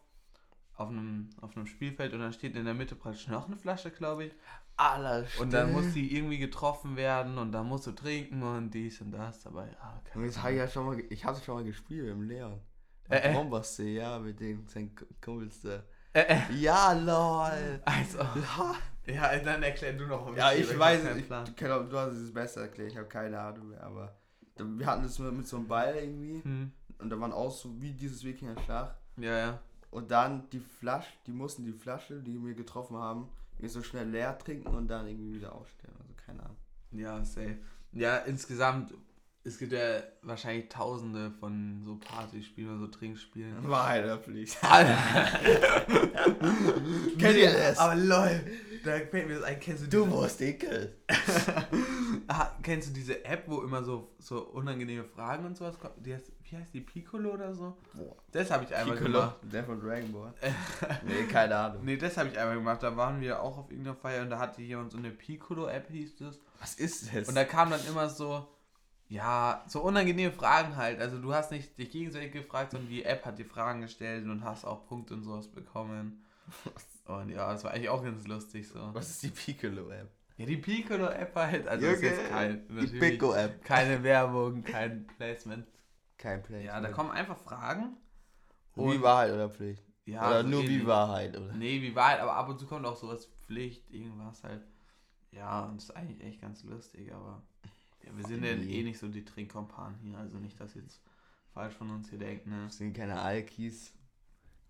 auf 0.76 0.90
einem, 0.90 1.30
auf 1.42 1.56
einem 1.56 1.68
Spielfeld 1.68 2.14
und 2.14 2.20
dann 2.20 2.34
steht 2.34 2.56
in 2.56 2.66
der 2.66 2.74
Mitte 2.74 2.96
praktisch 2.96 3.28
noch 3.28 3.48
eine 3.48 3.56
Flasche, 3.56 3.92
glaube 3.92 4.26
ich. 4.26 4.34
Aller 4.80 5.26
Und 5.40 5.52
dann 5.54 5.72
muss 5.74 5.94
die 5.94 6.16
irgendwie 6.16 6.38
getroffen 6.38 6.96
werden 6.96 7.38
und 7.38 7.52
dann 7.52 7.68
musst 7.68 7.86
du 7.88 7.92
trinken 7.92 8.42
und 8.42 8.72
dies 8.74 9.02
und 9.02 9.12
das, 9.12 9.46
aber 9.46 9.66
ja, 9.68 9.94
Und 9.94 10.06
keine 10.06 10.26
das 10.28 10.42
habe 10.42 10.54
ich 10.54 10.58
ja 10.60 10.68
schon 10.68 10.86
mal, 10.86 11.00
ich 11.10 11.26
habe 11.26 11.40
schon 11.40 11.56
mal 11.56 11.64
gespielt 11.64 12.08
im 12.10 12.22
Leon. 12.24 12.60
Äh, 13.10 13.30
äh. 13.30 13.34
Bombersee, 13.34 13.96
ja, 13.96 14.20
mit 14.20 14.40
den 14.40 14.68
seinen 14.68 14.96
Kumpels 15.22 15.62
da. 15.62 15.84
Äh, 16.14 16.22
äh, 16.36 16.40
Ja, 16.56 16.94
lol. 16.94 17.82
also, 17.86 18.20
ja, 19.06 19.38
dann 19.40 19.64
erklär 19.64 19.94
du 19.94 20.06
noch. 20.06 20.36
Ja, 20.36 20.52
wie 20.56 20.62
ich 20.62 20.80
weiß, 20.80 21.02
Plan. 21.28 21.46
du, 21.58 21.98
hast 21.98 22.14
es 22.14 22.34
besser 22.34 22.62
erklärt, 22.62 22.92
ich 22.92 22.98
habe 22.98 23.08
keine 23.08 23.40
Ahnung 23.40 23.70
mehr, 23.70 23.84
aber 23.84 24.16
wir 24.58 24.86
hatten 24.86 25.04
das 25.04 25.18
mit, 25.20 25.34
mit 25.34 25.48
so 25.48 25.58
einem 25.58 25.68
Ball 25.68 25.96
irgendwie 25.96 26.44
Hm. 26.44 26.72
und 27.00 27.10
da 27.10 27.20
waren 27.20 27.32
auch 27.34 27.52
so 27.52 27.70
wie 27.82 27.92
dieses 27.94 28.24
Wikinger-Schach 28.24 28.94
Ja, 29.18 29.38
ja. 29.38 29.60
und 29.92 30.12
dann 30.12 30.50
die 30.52 30.60
Flasche, 30.60 31.12
die 31.26 31.32
mussten 31.32 31.66
die 31.66 31.74
Flasche, 31.74 32.22
die 32.22 32.38
wir 32.44 32.54
getroffen 32.54 32.98
haben, 32.98 33.30
irgendwie 33.60 33.74
so 33.74 33.84
schnell 33.84 34.08
leer 34.10 34.38
trinken 34.38 34.74
und 34.74 34.88
dann 34.88 35.08
irgendwie 35.08 35.36
wieder 35.36 35.54
aufstellen, 35.54 35.94
also 36.00 36.14
keine 36.14 36.44
Ahnung. 36.44 36.58
Ja, 36.92 37.24
safe. 37.24 37.58
Ja, 37.92 38.18
insgesamt, 38.18 38.94
es 39.50 39.58
gibt 39.58 39.74
ja 39.74 40.04
wahrscheinlich 40.22 40.70
tausende 40.70 41.32
von 41.40 41.82
so 41.84 41.96
Partyspielen 41.96 42.70
oder 42.70 42.82
so 42.82 42.88
Trinkspielen. 42.88 43.56
Wahrheit 43.68 44.06
Pflicht. 44.24 44.62
Kennt 47.18 47.36
ihr 47.36 47.52
das? 47.52 47.80
Aber 47.80 47.96
lol, 47.96 48.42
da 48.84 48.92
fällt 48.92 49.28
mir 49.28 49.36
das 49.36 49.44
ein, 49.44 49.60
kennst 49.60 49.86
du 49.86 49.88
Du 49.88 50.06
musst 50.06 50.40
ekel. 50.42 50.96
ah, 52.28 52.52
kennst 52.62 52.90
du 52.90 52.94
diese 52.94 53.26
App, 53.26 53.46
wo 53.48 53.64
immer 53.64 53.84
so, 53.84 54.12
so 54.20 54.40
unangenehme 54.50 55.04
Fragen 55.04 55.46
und 55.46 55.58
sowas 55.58 55.80
kommen? 55.80 55.96
Die 55.98 56.14
heißt, 56.14 56.32
wie 56.44 56.56
heißt 56.56 56.72
die, 56.76 56.82
Piccolo 56.82 57.32
oder 57.34 57.52
so? 57.56 57.76
Boah. 57.94 58.16
Das 58.32 58.52
habe 58.52 58.66
ich 58.66 58.76
einmal 58.76 58.98
Piccolo, 58.98 59.20
gemacht. 59.20 59.38
der 59.42 59.64
von 59.64 59.82
Dragon 59.82 60.14
Ball. 60.14 60.32
nee, 61.08 61.24
keine 61.24 61.56
Ahnung. 61.56 61.84
Nee, 61.84 61.98
das 61.98 62.18
habe 62.18 62.30
ich 62.30 62.38
einmal 62.38 62.58
gemacht. 62.58 62.84
Da 62.84 62.96
waren 62.96 63.20
wir 63.20 63.42
auch 63.42 63.58
auf 63.58 63.72
irgendeiner 63.72 63.96
Feier 63.96 64.22
und 64.22 64.30
da 64.30 64.38
hatte 64.38 64.62
jemand 64.62 64.92
so 64.92 65.00
eine 65.00 65.10
Piccolo-App, 65.10 65.90
hieß 65.90 66.18
das. 66.18 66.40
Was 66.60 66.76
ist 66.76 67.16
das? 67.16 67.28
Und 67.28 67.34
da 67.34 67.46
kam 67.46 67.72
dann 67.72 67.82
immer 67.88 68.08
so, 68.10 68.48
ja, 69.10 69.66
so 69.68 69.82
unangenehme 69.82 70.32
Fragen 70.32 70.78
halt. 70.78 71.00
Also 71.02 71.20
du 71.20 71.34
hast 71.34 71.52
nicht 71.52 71.78
dich 71.78 71.92
gegenseitig 71.92 72.32
gefragt, 72.32 72.72
sondern 72.72 72.90
die 72.90 73.04
App 73.04 73.26
hat 73.26 73.40
die 73.40 73.44
Fragen 73.44 73.82
gestellt 73.82 74.26
und 74.26 74.44
hast 74.44 74.66
auch 74.66 74.86
Punkte 74.88 75.16
und 75.16 75.24
sowas 75.24 75.48
bekommen. 75.48 76.24
Und 77.06 77.30
ja, 77.30 77.52
das 77.52 77.64
war 77.64 77.72
eigentlich 77.72 77.90
auch 77.90 78.04
ganz 78.04 78.28
lustig 78.28 78.68
so. 78.68 78.94
Was 78.94 79.10
ist 79.10 79.24
die 79.24 79.30
Piccolo-App? 79.30 80.12
Ja, 80.38 80.46
die 80.46 80.58
Piccolo-App 80.58 81.36
halt, 81.36 81.68
also 81.68 81.88
ist 81.88 82.04
jetzt 82.04 82.30
kein, 82.30 82.68
die 82.70 83.00
Pico-App. 83.00 83.64
keine 83.64 84.04
Werbung, 84.04 84.64
kein 84.64 85.08
Placement. 85.08 85.66
Kein 86.20 86.44
Play. 86.44 86.66
Ja, 86.66 86.80
da 86.80 86.90
kommen 86.90 87.10
einfach 87.10 87.38
Fragen. 87.38 87.98
Wie 88.76 89.02
Wahrheit 89.02 89.34
oder 89.34 89.50
Pflicht? 89.50 89.84
ja, 90.06 90.28
oder 90.28 90.44
so 90.44 90.50
nur 90.50 90.64
wie 90.64 90.86
Wahrheit, 90.86 91.38
oder? 91.38 91.54
Nee, 91.54 91.82
wie 91.82 91.96
Wahrheit, 91.96 92.20
aber 92.20 92.36
ab 92.36 92.50
und 92.50 92.60
zu 92.60 92.68
kommt 92.68 92.86
auch 92.86 92.96
sowas 92.96 93.26
Pflicht, 93.46 93.90
irgendwas 93.90 94.44
halt. 94.44 94.62
Ja, 95.32 95.66
und 95.66 95.78
das 95.78 95.86
ist 95.86 95.96
eigentlich 95.96 96.22
echt 96.22 96.42
ganz 96.42 96.64
lustig, 96.64 97.14
aber 97.14 97.44
ja, 98.10 98.18
wir 98.18 98.26
sind 98.26 98.44
ja 98.44 98.52
eh 98.52 98.84
nicht 98.84 99.00
so 99.00 99.08
die 99.08 99.24
Trinkkompanen 99.26 99.98
hier, 100.00 100.18
also 100.18 100.38
nicht, 100.38 100.60
dass 100.60 100.74
jetzt 100.76 101.02
falsch 101.54 101.74
von 101.76 101.90
uns 101.90 102.10
hier 102.10 102.20
denkt, 102.20 102.48
ne? 102.48 102.64
Das 102.66 102.78
sind 102.78 102.94
keine 102.94 103.20
Alkis. 103.20 103.94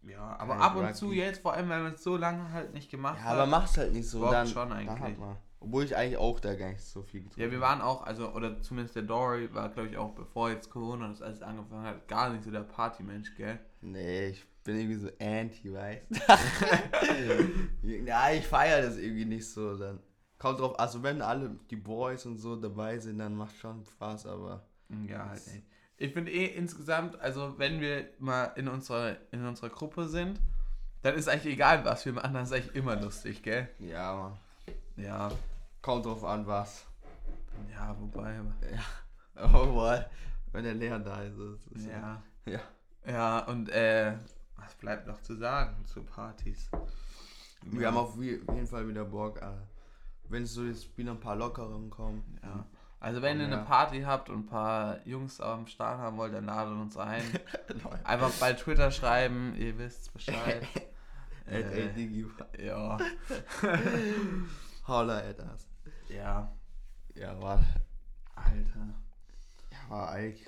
Ja, 0.04 0.38
aber 0.40 0.54
Keine 0.54 0.64
ab 0.64 0.76
und 0.78 0.96
zu 0.96 1.12
jetzt, 1.12 1.42
vor 1.42 1.54
allem, 1.54 1.68
weil 1.70 1.84
man 1.84 1.94
es 1.94 2.04
so 2.04 2.16
lange 2.16 2.52
halt 2.52 2.74
nicht 2.74 2.90
gemacht 2.90 3.18
Ja, 3.18 3.26
hat. 3.26 3.34
aber 3.34 3.46
mach's 3.48 3.78
halt 3.78 3.92
nicht 3.94 4.08
so. 4.08 4.30
Dann, 4.32 4.48
schon 4.48 4.70
dann 4.70 4.88
eigentlich. 4.88 5.18
man. 5.18 5.36
Obwohl 5.62 5.84
ich 5.84 5.94
eigentlich 5.96 6.18
auch 6.18 6.40
da 6.40 6.56
gar 6.56 6.70
nicht 6.70 6.82
so 6.82 7.02
viel 7.02 7.20
getrunken 7.22 7.42
Ja, 7.42 7.52
wir 7.52 7.60
waren 7.60 7.82
auch, 7.82 8.04
also, 8.04 8.32
oder 8.34 8.62
zumindest 8.62 8.96
der 8.96 9.04
Dory 9.04 9.54
war, 9.54 9.68
glaube 9.68 9.90
ich, 9.90 9.98
auch 9.98 10.16
bevor 10.16 10.50
jetzt 10.52 10.70
Corona 10.70 11.10
das 11.10 11.22
alles 11.22 11.42
angefangen 11.42 11.84
hat, 11.84 12.08
gar 12.08 12.30
nicht 12.30 12.46
so 12.46 12.52
der 12.52 12.62
Partymensch, 12.62 13.36
gell? 13.36 13.60
Nee, 13.82 14.30
ich 14.30 14.46
bin 14.64 14.78
irgendwie 14.78 14.96
so 15.00 15.10
anti, 15.20 15.74
weißt 15.74 16.06
Ja, 18.06 18.32
ich 18.32 18.48
feiere 18.48 18.84
das 18.84 18.98
irgendwie 18.98 19.26
nicht 19.26 19.50
so. 19.50 19.78
Dann 19.78 20.00
kommt 20.40 20.60
drauf, 20.60 20.80
also 20.80 21.04
wenn 21.04 21.22
alle 21.22 21.52
die 21.70 21.76
Boys 21.76 22.26
und 22.26 22.38
so 22.38 22.56
dabei 22.56 22.98
sind, 22.98 23.20
dann 23.20 23.36
macht 23.36 23.56
schon 23.58 23.86
Spaß, 23.86 24.26
aber. 24.26 24.64
Ja, 25.08 25.30
halt 25.30 25.46
echt. 25.46 25.64
Ich 25.98 26.14
finde 26.14 26.32
eh 26.32 26.46
insgesamt, 26.46 27.20
also 27.20 27.60
wenn 27.60 27.82
wir 27.82 28.10
mal 28.20 28.46
in 28.56 28.68
unserer, 28.70 29.18
in 29.32 29.46
unserer 29.46 29.70
Gruppe 29.70 30.08
sind, 30.08 30.40
dann 31.02 31.16
ist 31.16 31.28
eigentlich 31.28 31.54
egal, 31.54 31.84
was 31.86 32.06
wir 32.06 32.14
machen, 32.14 32.34
dann 32.34 32.44
ist 32.44 32.54
eigentlich 32.54 32.74
immer 32.76 32.96
lustig, 32.96 33.44
gell? 33.44 33.70
Ja, 33.80 34.16
man. 34.16 34.38
Ja, 34.96 35.30
Kommt 35.82 36.06
drauf 36.06 36.24
an, 36.24 36.46
was. 36.48 36.86
ja, 37.72 37.96
wobei, 38.00 38.38
aber, 38.40 38.54
Oh, 39.54 39.74
boy. 39.74 40.00
Wenn 40.52 40.64
der 40.64 40.74
Lehrer 40.74 41.00
da 41.00 41.22
ist. 41.22 41.38
ist 41.72 41.86
ja. 41.88 42.22
Ja. 42.46 42.60
Ja, 43.06 43.40
und, 43.46 43.70
äh, 43.70 44.14
was 44.58 44.76
bleibt 44.76 45.08
noch 45.08 45.22
zu 45.22 45.36
sagen 45.36 45.86
zu 45.86 46.04
Partys? 46.04 46.70
Wir 47.64 47.88
haben 47.88 47.98
auf 47.98 48.18
jeden 48.22 48.68
Fall 48.68 48.88
wieder 48.88 49.06
Bock. 49.06 49.42
äh, 49.42 49.46
Wenn 50.30 50.44
es 50.44 50.54
so 50.54 50.64
jetzt 50.64 50.96
wieder 50.98 51.12
ein 51.12 51.20
paar 51.20 51.36
Lockerungen 51.36 51.90
kommen. 51.90 52.40
Ja. 52.44 52.66
Also 53.02 53.22
wenn 53.22 53.40
ihr 53.40 53.48
Ja. 53.48 53.54
eine 53.58 53.66
Party 53.66 54.02
habt 54.02 54.30
und 54.30 54.40
ein 54.40 54.46
paar 54.46 55.06
Jungs 55.08 55.40
am 55.42 55.66
Start 55.68 56.00
haben 56.00 56.18
wollt, 56.18 56.34
dann 56.34 56.46
ladet 56.46 56.74
uns 56.74 56.98
ein. 56.98 57.24
Einfach 58.04 58.32
bei 58.40 58.54
Twitter 58.54 58.92
schreiben, 58.92 59.56
ihr 59.58 59.78
wisst 59.78 60.14
Bescheid. 60.14 60.66
Ed, 61.46 61.66
Äh, 61.74 61.94
Digi. 61.94 62.28
ja. 62.64 62.98
Holla 64.88 65.18
at 65.20 65.40
us. 65.40 65.68
Ja, 66.10 66.52
Ja, 67.16 67.42
war, 67.42 67.64
Alter. 68.36 68.88
ja, 69.72 69.90
war 69.90 70.10
eigentlich. 70.12 70.48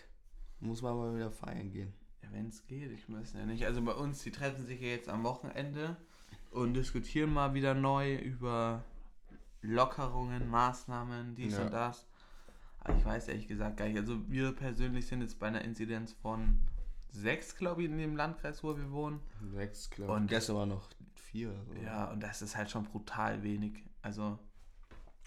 Muss 0.60 0.82
man 0.82 0.96
mal 0.96 1.16
wieder 1.16 1.32
feiern 1.32 1.72
gehen. 1.72 1.94
Ja, 2.22 2.30
wenn 2.32 2.48
es 2.48 2.66
geht, 2.68 2.92
ich 2.92 3.12
weiß 3.12 3.34
ja 3.34 3.46
nicht. 3.46 3.66
Also 3.66 3.82
bei 3.82 3.94
uns, 3.94 4.22
die 4.24 4.32
treffen 4.32 4.66
sich 4.66 4.80
ja 4.80 4.88
jetzt 4.90 5.10
am 5.10 5.24
Wochenende 5.24 5.98
und 6.52 6.74
diskutieren 6.76 7.34
mal 7.34 7.54
wieder 7.56 7.74
neu 7.74 8.16
über 8.16 8.84
Lockerungen, 9.62 10.50
Maßnahmen, 10.50 11.36
dies 11.36 11.54
Ja. 11.58 11.64
und 11.66 11.72
das. 11.72 12.06
Aber 12.80 12.98
ich 12.98 13.06
weiß 13.06 13.28
ehrlich 13.28 13.48
gesagt 13.48 13.78
gar 13.78 13.88
nicht. 13.88 13.98
Also 13.98 14.18
wir 14.30 14.52
persönlich 14.54 15.06
sind 15.08 15.22
jetzt 15.22 15.38
bei 15.40 15.48
einer 15.48 15.62
Inzidenz 15.62 16.14
von 16.14 16.60
sechs, 17.10 17.56
glaube 17.56 17.84
ich, 17.84 17.90
in 17.90 17.98
dem 17.98 18.16
Landkreis, 18.16 18.64
wo 18.64 18.76
wir 18.76 18.92
wohnen. 18.92 19.20
Sechs, 19.54 19.90
glaube 19.90 20.14
Und- 20.14 20.24
ich. 20.26 20.30
Gestern 20.30 20.56
war 20.56 20.66
noch 20.66 20.88
vier 21.16 21.54
so. 21.68 21.74
Ja, 21.84 22.06
und 22.06 22.22
das 22.22 22.42
ist 22.42 22.56
halt 22.58 22.72
schon 22.72 22.86
brutal 22.86 23.44
wenig. 23.44 23.84
Also 24.02 24.40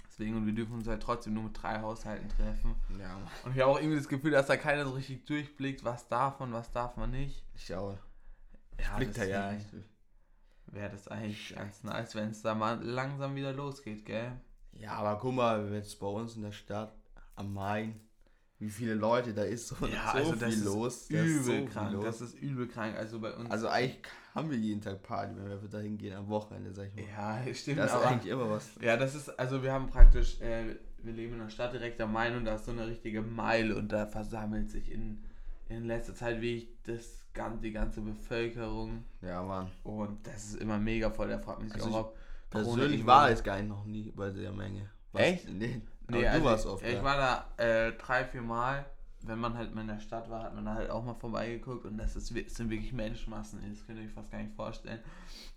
deswegen, 0.09 0.37
und 0.37 0.47
wir 0.47 0.53
dürfen 0.55 0.75
uns 0.75 0.89
halt 0.89 1.03
trotzdem 1.03 1.35
nur 1.35 1.45
mit 1.45 1.63
drei 1.63 1.81
Haushalten 1.81 2.29
treffen. 2.29 2.75
Ja. 2.99 3.17
Und 3.45 3.55
ich 3.55 3.63
habe 3.63 3.67
auch 3.71 3.79
irgendwie 3.79 3.97
das 3.99 4.09
Gefühl, 4.09 4.33
dass 4.33 4.47
da 4.49 4.57
keiner 4.57 4.85
so 4.85 4.91
richtig 4.93 5.25
durchblickt, 5.27 5.85
was 5.85 6.09
darf 6.09 6.41
und 6.41 6.53
was 6.53 6.73
darf 6.73 6.97
man 6.97 7.11
nicht. 7.13 7.45
Ich 7.55 7.73
auch. 7.75 7.97
Ja, 8.81 8.97
Blickt 8.97 9.17
er 9.19 9.29
ja 9.29 9.53
nicht. 9.53 9.67
Wäre 10.67 10.91
das 10.91 11.09
eigentlich 11.09 11.49
Scheiße. 11.49 11.61
ganz 11.61 11.83
nice, 11.85 12.15
wenn 12.15 12.31
es 12.31 12.43
da 12.43 12.55
mal 12.55 12.83
langsam 12.83 13.35
wieder 13.37 13.53
losgeht, 13.53 14.05
gell? 14.05 14.33
Ja, 14.73 14.93
aber 14.93 15.19
guck 15.21 15.35
mal, 15.35 15.73
jetzt 15.73 15.99
bei 16.01 16.07
uns 16.07 16.37
in 16.37 16.43
der 16.43 16.53
Stadt 16.53 16.95
am 17.37 17.55
Main, 17.55 18.01
wie 18.59 18.71
viele 18.71 18.95
Leute 18.95 19.35
da 19.35 19.43
ist 19.43 19.69
so, 19.69 19.87
Ja, 19.87 20.13
so 20.13 20.19
also 20.19 20.33
das 20.35 20.49
viel 20.49 20.59
ist 20.59 20.65
los. 20.65 21.09
Da 21.09 21.15
Übel 21.17 21.31
ist 21.31 21.45
so 21.45 21.65
krank, 21.67 21.93
los. 21.93 22.05
das 22.05 22.21
ist 22.21 22.35
übel 22.41 22.67
krank. 22.69 22.97
Also 22.97 23.21
bei 23.21 23.33
uns. 23.35 23.51
also 23.51 23.69
eigentlich 23.69 24.03
haben 24.35 24.51
wir 24.51 24.57
jeden 24.59 24.81
Tag 24.81 25.03
Party, 25.03 25.35
wenn 25.37 25.49
wir 25.49 25.69
da 25.69 25.79
hingehen 25.79 26.15
am 26.17 26.29
Wochenende, 26.29 26.73
sag 26.73 26.89
ich 26.89 26.95
mal. 26.95 27.45
ja, 27.47 27.55
stimmt, 27.55 27.79
da 27.79 27.85
ist 27.85 27.93
aber. 27.93 28.07
eigentlich 28.09 28.33
immer 28.33 28.51
was. 28.51 28.71
Ja, 28.81 28.97
das 28.97 29.15
ist, 29.15 29.29
also 29.39 29.63
wir 29.63 29.73
haben 29.73 29.87
praktisch, 29.89 30.41
äh, 30.41 30.77
wir 31.03 31.13
leben 31.13 31.35
in 31.35 31.41
der 31.41 31.51
Stadt 31.51 31.73
direkt 31.73 32.01
am 32.01 32.13
Main 32.13 32.37
und 32.37 32.45
da 32.47 32.55
ist 32.55 32.65
so 32.65 32.73
eine 32.73 32.87
richtige 32.87 33.23
Meile 33.23 33.77
und 33.77 33.93
da 33.93 34.07
versammelt 34.07 34.71
sich 34.71 34.91
in, 34.91 35.23
in 35.69 35.85
letzter 35.87 36.15
Zeit 36.15 36.41
wie 36.41 36.69
das 36.85 37.21
die 37.63 37.73
ganze 37.73 38.01
Bevölkerung 38.01 39.05
Ja, 39.21 39.43
Mann. 39.43 39.69
und 39.83 40.25
das 40.27 40.45
ist 40.45 40.61
immer 40.61 40.79
mega 40.79 41.11
voll. 41.11 41.29
Da 41.29 41.39
fragt 41.41 41.59
man 41.61 41.69
sich 41.69 41.83
Also 41.83 41.97
auch, 41.97 42.01
ob 42.07 42.17
Persönlich 42.51 43.05
war 43.05 43.29
es 43.31 43.43
gar 43.43 43.57
nicht 43.57 43.69
noch 43.69 43.85
nie 43.85 44.13
bei 44.15 44.31
der 44.31 44.53
Menge. 44.53 44.89
Was- 45.13 45.23
Echt? 45.23 45.49
Nee, 45.49 45.81
Nee, 46.09 46.19
aber 46.19 46.31
also 46.31 46.39
du 46.39 46.45
warst 46.45 46.65
ich, 46.67 46.71
oft 46.71 46.85
ich 46.87 46.95
da. 46.95 47.03
war 47.05 47.17
da 47.57 47.65
äh, 47.65 47.93
drei, 47.93 48.25
vier 48.25 48.43
Mal. 48.43 48.85
Wenn 49.23 49.39
man 49.41 49.57
halt 49.57 49.75
mal 49.75 49.81
in 49.81 49.89
der 49.89 50.01
Stadt 50.01 50.29
war, 50.31 50.43
hat 50.45 50.55
man 50.55 50.67
da 50.67 50.75
halt 50.75 50.91
auch 50.91 51.03
mal 51.03 51.15
vorbeigeguckt 51.15 51.87
und 51.87 51.97
das 51.97 52.15
ist, 52.15 52.31
es 52.37 52.55
sind 52.57 52.69
wirklich 52.69 52.93
Menschenmassen, 52.93 53.59
das 53.71 53.87
könnt 53.87 53.99
ihr 53.99 54.05
euch 54.05 54.13
fast 54.13 54.31
gar 54.31 54.39
nicht 54.39 54.55
vorstellen. 54.55 55.01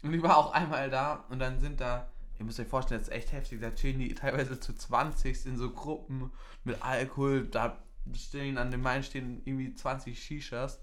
Und 0.03 0.13
ich 0.13 0.23
war 0.23 0.37
auch 0.37 0.53
einmal 0.53 0.89
da 0.89 1.25
und 1.29 1.39
dann 1.39 1.59
sind 1.59 1.81
da, 1.81 2.07
ihr 2.39 2.45
müsst 2.45 2.59
euch 2.61 2.67
vorstellen, 2.67 3.01
das 3.01 3.09
ist 3.09 3.13
echt 3.13 3.33
heftig, 3.33 3.59
da 3.59 3.69
chillen 3.71 3.99
die 3.99 4.13
teilweise 4.15 4.57
zu 4.57 4.73
20 4.73 5.45
in 5.47 5.57
so 5.57 5.69
Gruppen 5.69 6.31
mit 6.63 6.81
Alkohol, 6.81 7.45
da 7.45 7.77
stehen 8.15 8.57
an 8.57 8.71
dem 8.71 8.81
Main 8.81 9.03
stehen 9.03 9.41
irgendwie 9.45 9.73
20 9.73 10.21
Shishas. 10.21 10.79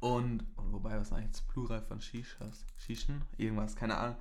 Und, 0.00 0.44
und 0.56 0.72
wobei, 0.72 0.98
was 0.98 1.08
ist 1.08 1.12
eigentlich 1.12 1.30
das 1.30 1.42
Plural 1.42 1.80
von 1.82 2.00
Shishas? 2.00 2.64
Shishen? 2.76 3.22
Irgendwas, 3.36 3.76
keine 3.76 3.96
Ahnung. 3.96 4.16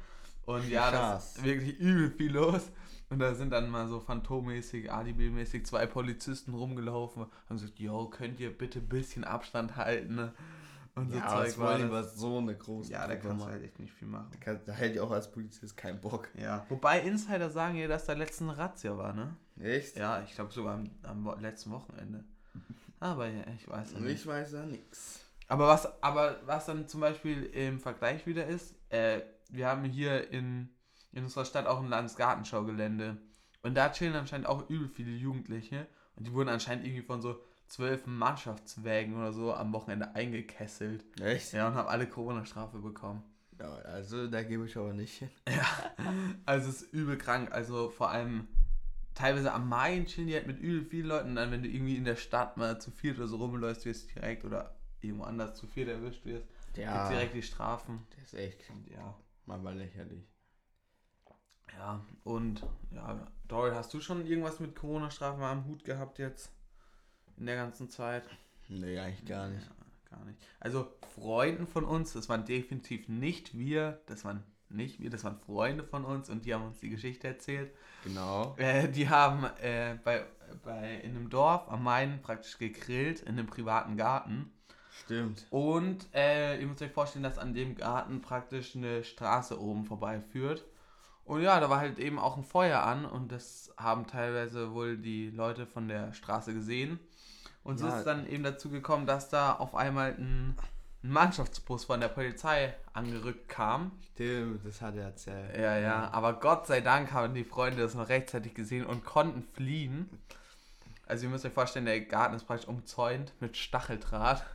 Und 0.45 0.67
ja, 0.69 0.91
das 0.91 1.37
ist 1.37 1.43
wirklich 1.43 1.79
übel 1.79 2.11
viel 2.11 2.31
los. 2.33 2.69
Und 3.09 3.19
da 3.19 3.33
sind 3.33 3.51
dann 3.51 3.69
mal 3.69 3.87
so 3.87 3.99
phantommäßig, 3.99 4.91
ADB-mäßig 4.91 5.65
zwei 5.65 5.85
Polizisten 5.85 6.53
rumgelaufen 6.53 7.25
haben 7.49 7.57
gesagt, 7.57 7.79
yo, 7.79 8.07
könnt 8.07 8.39
ihr 8.39 8.55
bitte 8.55 8.79
ein 8.79 8.87
bisschen 8.87 9.23
Abstand 9.23 9.75
halten? 9.75 10.15
ne? 10.15 10.33
Und 10.95 11.10
so 11.10 11.17
ja, 11.17 11.27
Zeug 11.27 11.47
was 11.47 11.60
war 11.60 11.77
das. 11.77 11.89
was 11.89 12.15
so 12.15 12.38
eine 12.39 12.56
große 12.56 12.91
Ja, 12.91 13.08
da 13.08 13.15
kannst 13.15 13.45
du 13.45 13.49
halt 13.49 13.63
echt 13.63 13.80
nicht 13.80 13.93
viel 13.93 14.08
machen. 14.08 14.30
Da 14.43 14.54
Da 14.54 14.73
hätte 14.73 14.95
ich 14.95 14.99
auch 14.99 15.12
als 15.12 15.32
Polizist 15.32 15.77
keinen 15.77 16.01
Bock. 16.01 16.27
Ja. 16.38 16.65
Wobei 16.69 16.99
Insider 17.01 17.49
sagen 17.49 17.77
ja, 17.77 17.88
dass 17.88 18.06
da 18.06 18.13
letzten 18.13 18.49
Razzia 18.49 18.97
war, 18.97 19.13
ne? 19.13 19.36
Echt? 19.60 19.95
Ja, 19.95 20.21
ich 20.21 20.36
glaube 20.36 20.51
sogar 20.51 20.75
am, 20.75 20.89
am 21.04 21.39
letzten 21.39 21.71
Wochenende. 21.71 22.25
Aber 22.99 23.27
ja, 23.27 23.43
ich 23.56 23.67
weiß 23.67 23.93
ja 23.93 23.99
nicht. 23.99 24.21
ich 24.21 24.27
weiß 24.27 24.51
ja 24.51 24.65
nix. 24.65 25.25
Aber 25.47 25.67
was, 25.67 26.01
aber 26.04 26.39
was 26.45 26.65
dann 26.65 26.88
zum 26.88 27.01
Beispiel 27.01 27.43
im 27.45 27.80
Vergleich 27.80 28.25
wieder 28.25 28.45
ist, 28.45 28.75
äh, 28.89 29.21
wir 29.49 29.67
haben 29.67 29.84
hier 29.86 30.30
in, 30.32 30.69
in 31.12 31.23
unserer 31.23 31.45
Stadt 31.45 31.67
auch 31.67 31.80
ein 31.82 31.89
Landesgartenschaugelände. 31.89 33.17
Und 33.63 33.75
da 33.75 33.89
chillen 33.89 34.15
anscheinend 34.15 34.47
auch 34.47 34.69
übel 34.69 34.88
viele 34.88 35.12
Jugendliche. 35.12 35.88
Und 36.15 36.27
die 36.27 36.34
wurden 36.34 36.49
anscheinend 36.49 36.86
irgendwie 36.86 37.04
von 37.04 37.21
so 37.21 37.39
zwölf 37.71 38.05
Mannschaftswägen 38.05 39.15
oder 39.15 39.31
so 39.31 39.53
am 39.53 39.71
Wochenende 39.73 40.13
eingekesselt. 40.13 41.05
Echt? 41.21 41.53
Ja, 41.53 41.67
und 41.69 41.75
haben 41.75 41.88
alle 41.88 42.05
Corona-Strafe 42.07 42.79
bekommen. 42.79 43.23
Ja, 43.60 43.71
also 43.75 44.27
da 44.27 44.43
gebe 44.43 44.65
ich 44.65 44.75
aber 44.77 44.93
nicht 44.93 45.17
hin. 45.19 45.29
Also 46.45 46.69
es 46.69 46.81
ist 46.81 46.93
übel 46.93 47.17
krank. 47.17 47.51
Also 47.51 47.89
vor 47.89 48.10
allem 48.10 48.47
teilweise 49.13 49.53
am 49.53 49.69
Main 49.69 50.05
chillen 50.05 50.27
die 50.27 50.34
halt 50.34 50.47
mit 50.47 50.60
übel 50.60 50.84
vielen 50.84 51.07
Leuten. 51.07 51.29
Und 51.29 51.36
dann, 51.36 51.51
wenn 51.51 51.63
du 51.63 51.69
irgendwie 51.69 51.95
in 51.95 52.03
der 52.05 52.15
Stadt 52.15 52.57
mal 52.57 52.81
zu 52.81 52.91
viert 52.91 53.17
oder 53.17 53.27
so 53.27 53.38
rumläufst, 53.38 53.86
wirst 53.86 54.13
direkt 54.15 54.43
oder 54.43 54.75
irgendwo 54.99 55.23
anders 55.23 55.55
zu 55.55 55.65
viert 55.67 55.89
erwischt 55.89 56.25
wirst, 56.25 56.47
Ja, 56.75 56.93
gibt's 56.93 57.10
direkt 57.10 57.36
die 57.36 57.41
Strafen. 57.43 58.05
das 58.15 58.34
ist 58.34 58.39
echt 58.39 58.63
ja. 58.89 59.15
manchmal 59.45 59.77
lächerlich. 59.77 60.27
Ja, 61.77 62.03
und 62.25 62.65
ja, 62.91 63.27
Dory, 63.47 63.71
hast 63.73 63.93
du 63.93 64.01
schon 64.01 64.25
irgendwas 64.25 64.60
mit 64.60 64.75
Corona-Strafen 64.75 65.39
mal 65.39 65.51
am 65.53 65.65
Hut 65.65 65.86
gehabt 65.86 66.19
jetzt? 66.19 66.51
In 67.41 67.47
der 67.47 67.56
ganzen 67.56 67.89
Zeit? 67.89 68.30
Nee, 68.69 68.99
eigentlich 68.99 69.25
gar 69.25 69.47
nicht. 69.47 69.65
Ja, 69.65 70.15
gar 70.15 70.25
nicht. 70.25 70.38
Also 70.60 70.88
Freunden 71.15 71.65
von 71.65 71.86
uns, 71.86 72.13
das 72.13 72.30
waren 72.30 72.45
definitiv 72.45 73.10
nicht 73.10 73.58
wir, 73.58 73.99
das 74.06 74.23
waren 74.23 74.43
nicht 74.69 74.99
wir, 74.99 75.10
das 75.10 75.23
waren 75.23 75.39
Freunde 75.39 75.84
von 75.84 76.06
uns 76.06 76.30
und 76.30 76.45
die 76.45 76.54
haben 76.54 76.63
uns 76.67 76.80
die 76.82 76.91
Geschichte 76.91 77.27
erzählt. 77.27 77.71
Genau. 78.04 78.54
Äh, 78.60 78.89
die 78.89 79.10
haben 79.10 79.45
äh, 79.60 79.97
bei, 80.04 80.23
bei 80.63 80.97
in 80.97 81.15
einem 81.15 81.32
Dorf 81.32 81.67
am 81.67 81.84
Main 81.84 82.21
praktisch 82.21 82.60
gegrillt, 82.60 83.21
in 83.21 83.30
einem 83.30 83.47
privaten 83.47 83.97
Garten. 83.97 84.54
Stimmt. 84.91 85.47
Und 85.49 86.13
äh, 86.13 86.62
ihr 86.62 86.67
müsst 86.67 86.84
euch 86.84 86.91
vorstellen, 86.91 87.23
dass 87.23 87.39
an 87.39 87.56
dem 87.56 87.73
Garten 87.73 88.21
praktisch 88.21 88.75
eine 88.75 89.04
Straße 89.04 89.60
oben 89.60 89.86
vorbeiführt. 89.86 90.63
Und 91.25 91.41
ja, 91.41 91.60
da 91.60 91.71
war 91.71 91.80
halt 91.80 91.97
eben 91.97 92.19
auch 92.19 92.38
ein 92.38 92.43
Feuer 92.43 92.84
an 92.84 93.06
und 93.06 93.32
das 93.32 93.73
haben 93.77 94.06
teilweise 94.06 94.73
wohl 94.73 94.97
die 94.97 95.32
Leute 95.32 95.65
von 95.65 95.88
der 95.88 96.13
Straße 96.13 96.54
gesehen. 96.54 96.99
Und 97.63 97.78
so 97.78 97.86
Ja. 97.86 97.91
ist 97.93 98.00
es 98.00 98.06
dann 98.06 98.28
eben 98.28 98.43
dazu 98.43 98.69
gekommen, 98.69 99.06
dass 99.06 99.30
da 99.30 99.54
auf 99.54 99.76
einmal 99.76 100.13
ein, 100.17 100.56
ein 101.04 101.12
Mannschaftsbus 101.12 101.86
von 101.86 102.00
der 102.00 102.08
Polizei 102.10 102.76
angerückt 102.93 103.50
kam. 103.50 103.91
Stimmt, 104.13 104.65
das 104.65 104.82
hat 104.82 104.95
er 104.95 105.06
erzählt. 105.06 105.58
Ja, 105.58 105.78
ja, 105.78 106.10
aber 106.12 106.34
Gott 106.34 106.67
sei 106.67 106.82
Dank 106.82 107.12
haben 107.12 107.34
die 107.34 107.43
Freunde 107.43 107.82
das 107.82 107.93
noch 107.95 108.10
rechtzeitig 108.10 108.54
gesehen 108.54 108.86
und 108.86 109.04
konnten 109.06 109.43
fliehen. 109.43 110.10
Also 111.08 111.26
ihr 111.26 111.30
müsst 111.30 111.45
euch 111.45 111.54
vorstellen, 111.54 111.86
der 111.86 112.02
Garten 112.02 112.36
ist 112.36 112.45
praktisch 112.45 112.67
umzäunt 112.67 113.34
mit 113.39 113.58
Stacheldraht. 113.58 114.45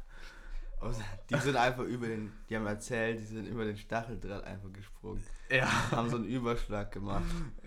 Also, 0.81 1.01
die 1.31 1.38
sind 1.38 1.57
einfach 1.57 1.85
über 1.85 2.07
den, 2.07 2.33
die 2.49 2.57
haben 2.57 2.66
erzählt, 2.66 3.19
die 3.21 3.25
sind 3.25 3.47
über 3.47 3.64
den 3.64 3.77
Stacheldraht 3.77 4.45
einfach 4.45 4.73
gesprungen. 4.73 5.25
Ja. 5.50 5.90
Haben 5.92 6.11
so 6.11 6.16
einen 6.16 6.24
Überschlag 6.26 6.90
gemacht. 6.92 7.22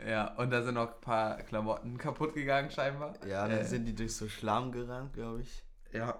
Ja, 0.07 0.33
und 0.35 0.51
da 0.51 0.61
sind 0.61 0.75
noch 0.75 0.87
ein 0.95 1.01
paar 1.01 1.37
Klamotten 1.43 1.97
kaputt 1.97 2.33
gegangen 2.33 2.69
scheinbar. 2.71 3.13
Ja, 3.27 3.47
dann 3.47 3.59
Äh, 3.59 3.65
sind 3.65 3.85
die 3.85 3.95
durch 3.95 4.15
so 4.15 4.27
Schlamm 4.27 4.71
gerannt, 4.71 5.13
glaube 5.13 5.41
ich. 5.41 5.63
Ja, 5.93 6.19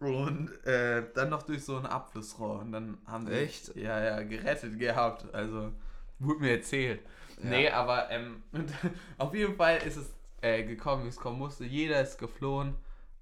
Und 0.00 0.50
äh, 0.66 1.04
dann 1.14 1.30
noch 1.30 1.42
durch 1.42 1.64
so 1.64 1.76
ein 1.76 1.86
Abflussrohr. 1.86 2.60
Und 2.60 2.72
dann 2.72 2.98
haben 3.06 3.26
sie 3.26 3.32
Echt? 3.32 3.74
ja, 3.76 4.02
ja, 4.02 4.22
gerettet 4.22 4.78
gehabt. 4.78 5.32
Also, 5.34 5.72
wurde 6.18 6.40
mir 6.40 6.52
erzählt. 6.56 7.00
Ja. 7.42 7.50
Nee, 7.50 7.70
aber 7.70 8.10
ähm, 8.10 8.42
auf 9.18 9.34
jeden 9.34 9.56
Fall 9.56 9.78
ist 9.78 9.96
es 9.96 10.14
äh, 10.40 10.64
gekommen, 10.64 11.04
wie 11.04 11.08
es 11.08 11.16
kommen 11.16 11.38
musste. 11.38 11.64
Jeder 11.64 12.00
ist 12.00 12.18
geflohen. 12.18 12.74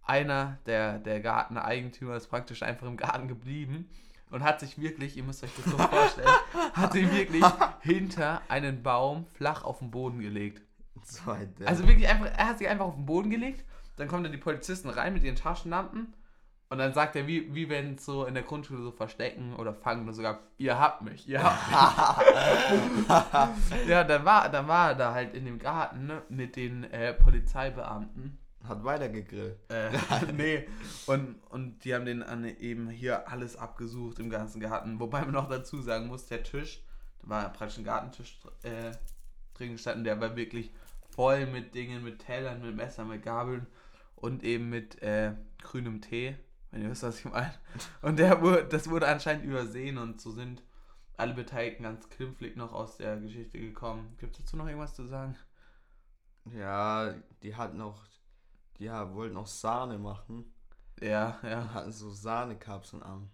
Einer 0.03 0.59
der, 0.67 0.99
der 0.99 1.21
Garteneigentümer 1.21 2.17
ist 2.17 2.27
praktisch 2.29 2.63
einfach 2.63 2.87
im 2.87 2.97
Garten 2.97 3.27
geblieben 3.27 3.89
und 4.35 4.43
hat 4.43 4.59
sich 4.59 4.81
wirklich, 4.81 5.17
ihr 5.17 5.23
müsst 5.23 5.45
euch 5.45 5.55
das 5.57 5.65
so 5.65 5.79
vorstellen, 5.79 6.29
hat 6.73 6.93
sich 6.93 7.09
wirklich 7.13 7.45
hinter 7.81 8.43
einen 8.49 8.83
Baum 8.83 9.27
flach 9.27 9.63
auf 9.63 9.79
den 9.79 9.93
Boden 9.93 10.19
gelegt. 10.19 10.61
So 11.05 11.31
ein. 11.31 11.55
Also 11.65 11.87
wirklich 11.87 12.09
einfach, 12.09 12.27
er 12.37 12.49
hat 12.49 12.59
sich 12.59 12.69
einfach 12.69 12.87
auf 12.87 12.97
den 12.97 13.07
Boden 13.07 13.31
gelegt, 13.31 13.65
dann 13.95 14.09
kommen 14.09 14.25
dann 14.25 14.33
die 14.33 14.39
Polizisten 14.39 14.89
rein 14.89 15.13
mit 15.15 15.23
ihren 15.23 15.37
Taschenlampen 15.37 16.15
und 16.69 16.79
dann 16.79 16.93
sagt 16.93 17.15
er, 17.15 17.29
wie, 17.29 17.55
wie 17.55 17.69
wenn 17.69 17.95
es 17.95 18.05
so 18.05 18.25
in 18.25 18.35
der 18.35 18.43
Grundschule 18.43 18.83
so 18.83 18.91
verstecken 18.91 19.55
oder 19.55 19.73
fangen 19.73 20.03
oder 20.03 20.15
sogar, 20.15 20.41
ihr 20.59 20.81
habt 20.81 21.03
mich, 21.03 21.29
ihr 21.29 21.41
habt 21.41 22.27
mich. 22.27 23.09
ja, 23.87 24.03
dann 24.03 24.25
war, 24.25 24.49
dann 24.49 24.67
war 24.67 24.89
er 24.89 24.95
da 24.97 25.15
halt 25.15 25.35
in 25.35 25.45
dem 25.45 25.61
Garten 25.61 26.09
ne, 26.09 26.23
mit 26.29 26.57
den 26.57 26.83
äh, 26.91 27.15
Polizeibeamten. 27.15 28.37
Hat 28.67 28.85
weitergegrillt. 28.85 29.59
Äh, 29.71 29.91
nee, 30.37 30.67
und, 31.07 31.37
und 31.51 31.85
die 31.85 31.95
haben 31.95 32.07
den 32.07 32.23
an, 32.23 32.45
eben 32.45 32.89
hier 32.89 33.29
alles 33.29 33.57
abgesucht 33.57 34.19
im 34.19 34.31
ganzen 34.31 34.61
Garten. 34.61 34.99
Wobei 35.01 35.23
man 35.23 35.33
noch 35.33 35.49
dazu 35.49 35.83
sagen 35.83 36.07
muss, 36.07 36.27
der 36.27 36.43
Tisch, 36.43 36.83
da 37.23 37.29
war 37.29 37.53
praktisch 37.53 37.79
ein 37.79 37.85
Gartentisch 37.85 38.39
äh, 38.63 38.93
drin 39.55 39.73
gestanden, 39.73 40.05
der 40.05 40.21
war 40.21 40.37
wirklich 40.37 40.73
voll 41.11 41.47
mit 41.47 41.75
Dingen, 41.75 42.03
mit 42.03 42.21
Tellern, 42.21 42.63
mit 42.63 42.75
Messern, 42.75 43.09
mit 43.09 43.23
Gabeln 43.23 43.67
und 44.17 44.43
eben 44.43 44.69
mit 44.69 45.01
äh, 45.03 45.35
grünem 45.63 46.01
Tee, 46.01 46.37
wenn 46.71 46.83
ihr 46.83 46.91
wisst, 46.91 47.03
was 47.03 47.19
ich 47.19 47.25
meine. 47.27 47.55
Und 48.03 48.19
der 48.19 48.41
wurde, 48.41 48.65
das 48.65 48.91
wurde 48.91 49.07
anscheinend 49.07 49.45
übersehen 49.45 49.99
und 49.99 50.21
so 50.21 50.33
sind 50.33 50.63
alle 51.17 51.35
Beteiligten 51.35 51.85
ganz 51.85 52.09
klimpflich 52.09 52.57
noch 52.57 52.73
aus 52.73 52.97
der 52.97 53.17
Geschichte 53.19 53.59
gekommen. 53.59 54.17
Gibt 54.19 54.33
es 54.33 54.45
dazu 54.45 54.57
noch 54.57 54.67
irgendwas 54.67 54.95
zu 54.95 55.07
sagen? 55.07 55.37
Ja, 56.53 57.15
die 57.43 57.55
hatten 57.55 57.79
noch, 57.79 58.07
die 58.07 58.14
ja, 58.79 59.13
wollten 59.15 59.37
auch 59.37 59.47
Sahne 59.47 59.99
machen. 59.99 60.53
Ja, 61.01 61.39
ja. 61.43 61.73
hatten 61.75 61.93
so 61.93 62.11
Sahnekapseln 62.11 63.03
am, 63.03 63.29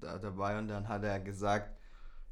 da, 0.00 0.18
dabei 0.18 0.58
und 0.58 0.68
dann 0.68 0.88
hat 0.88 1.04
er 1.04 1.20
gesagt, 1.20 1.70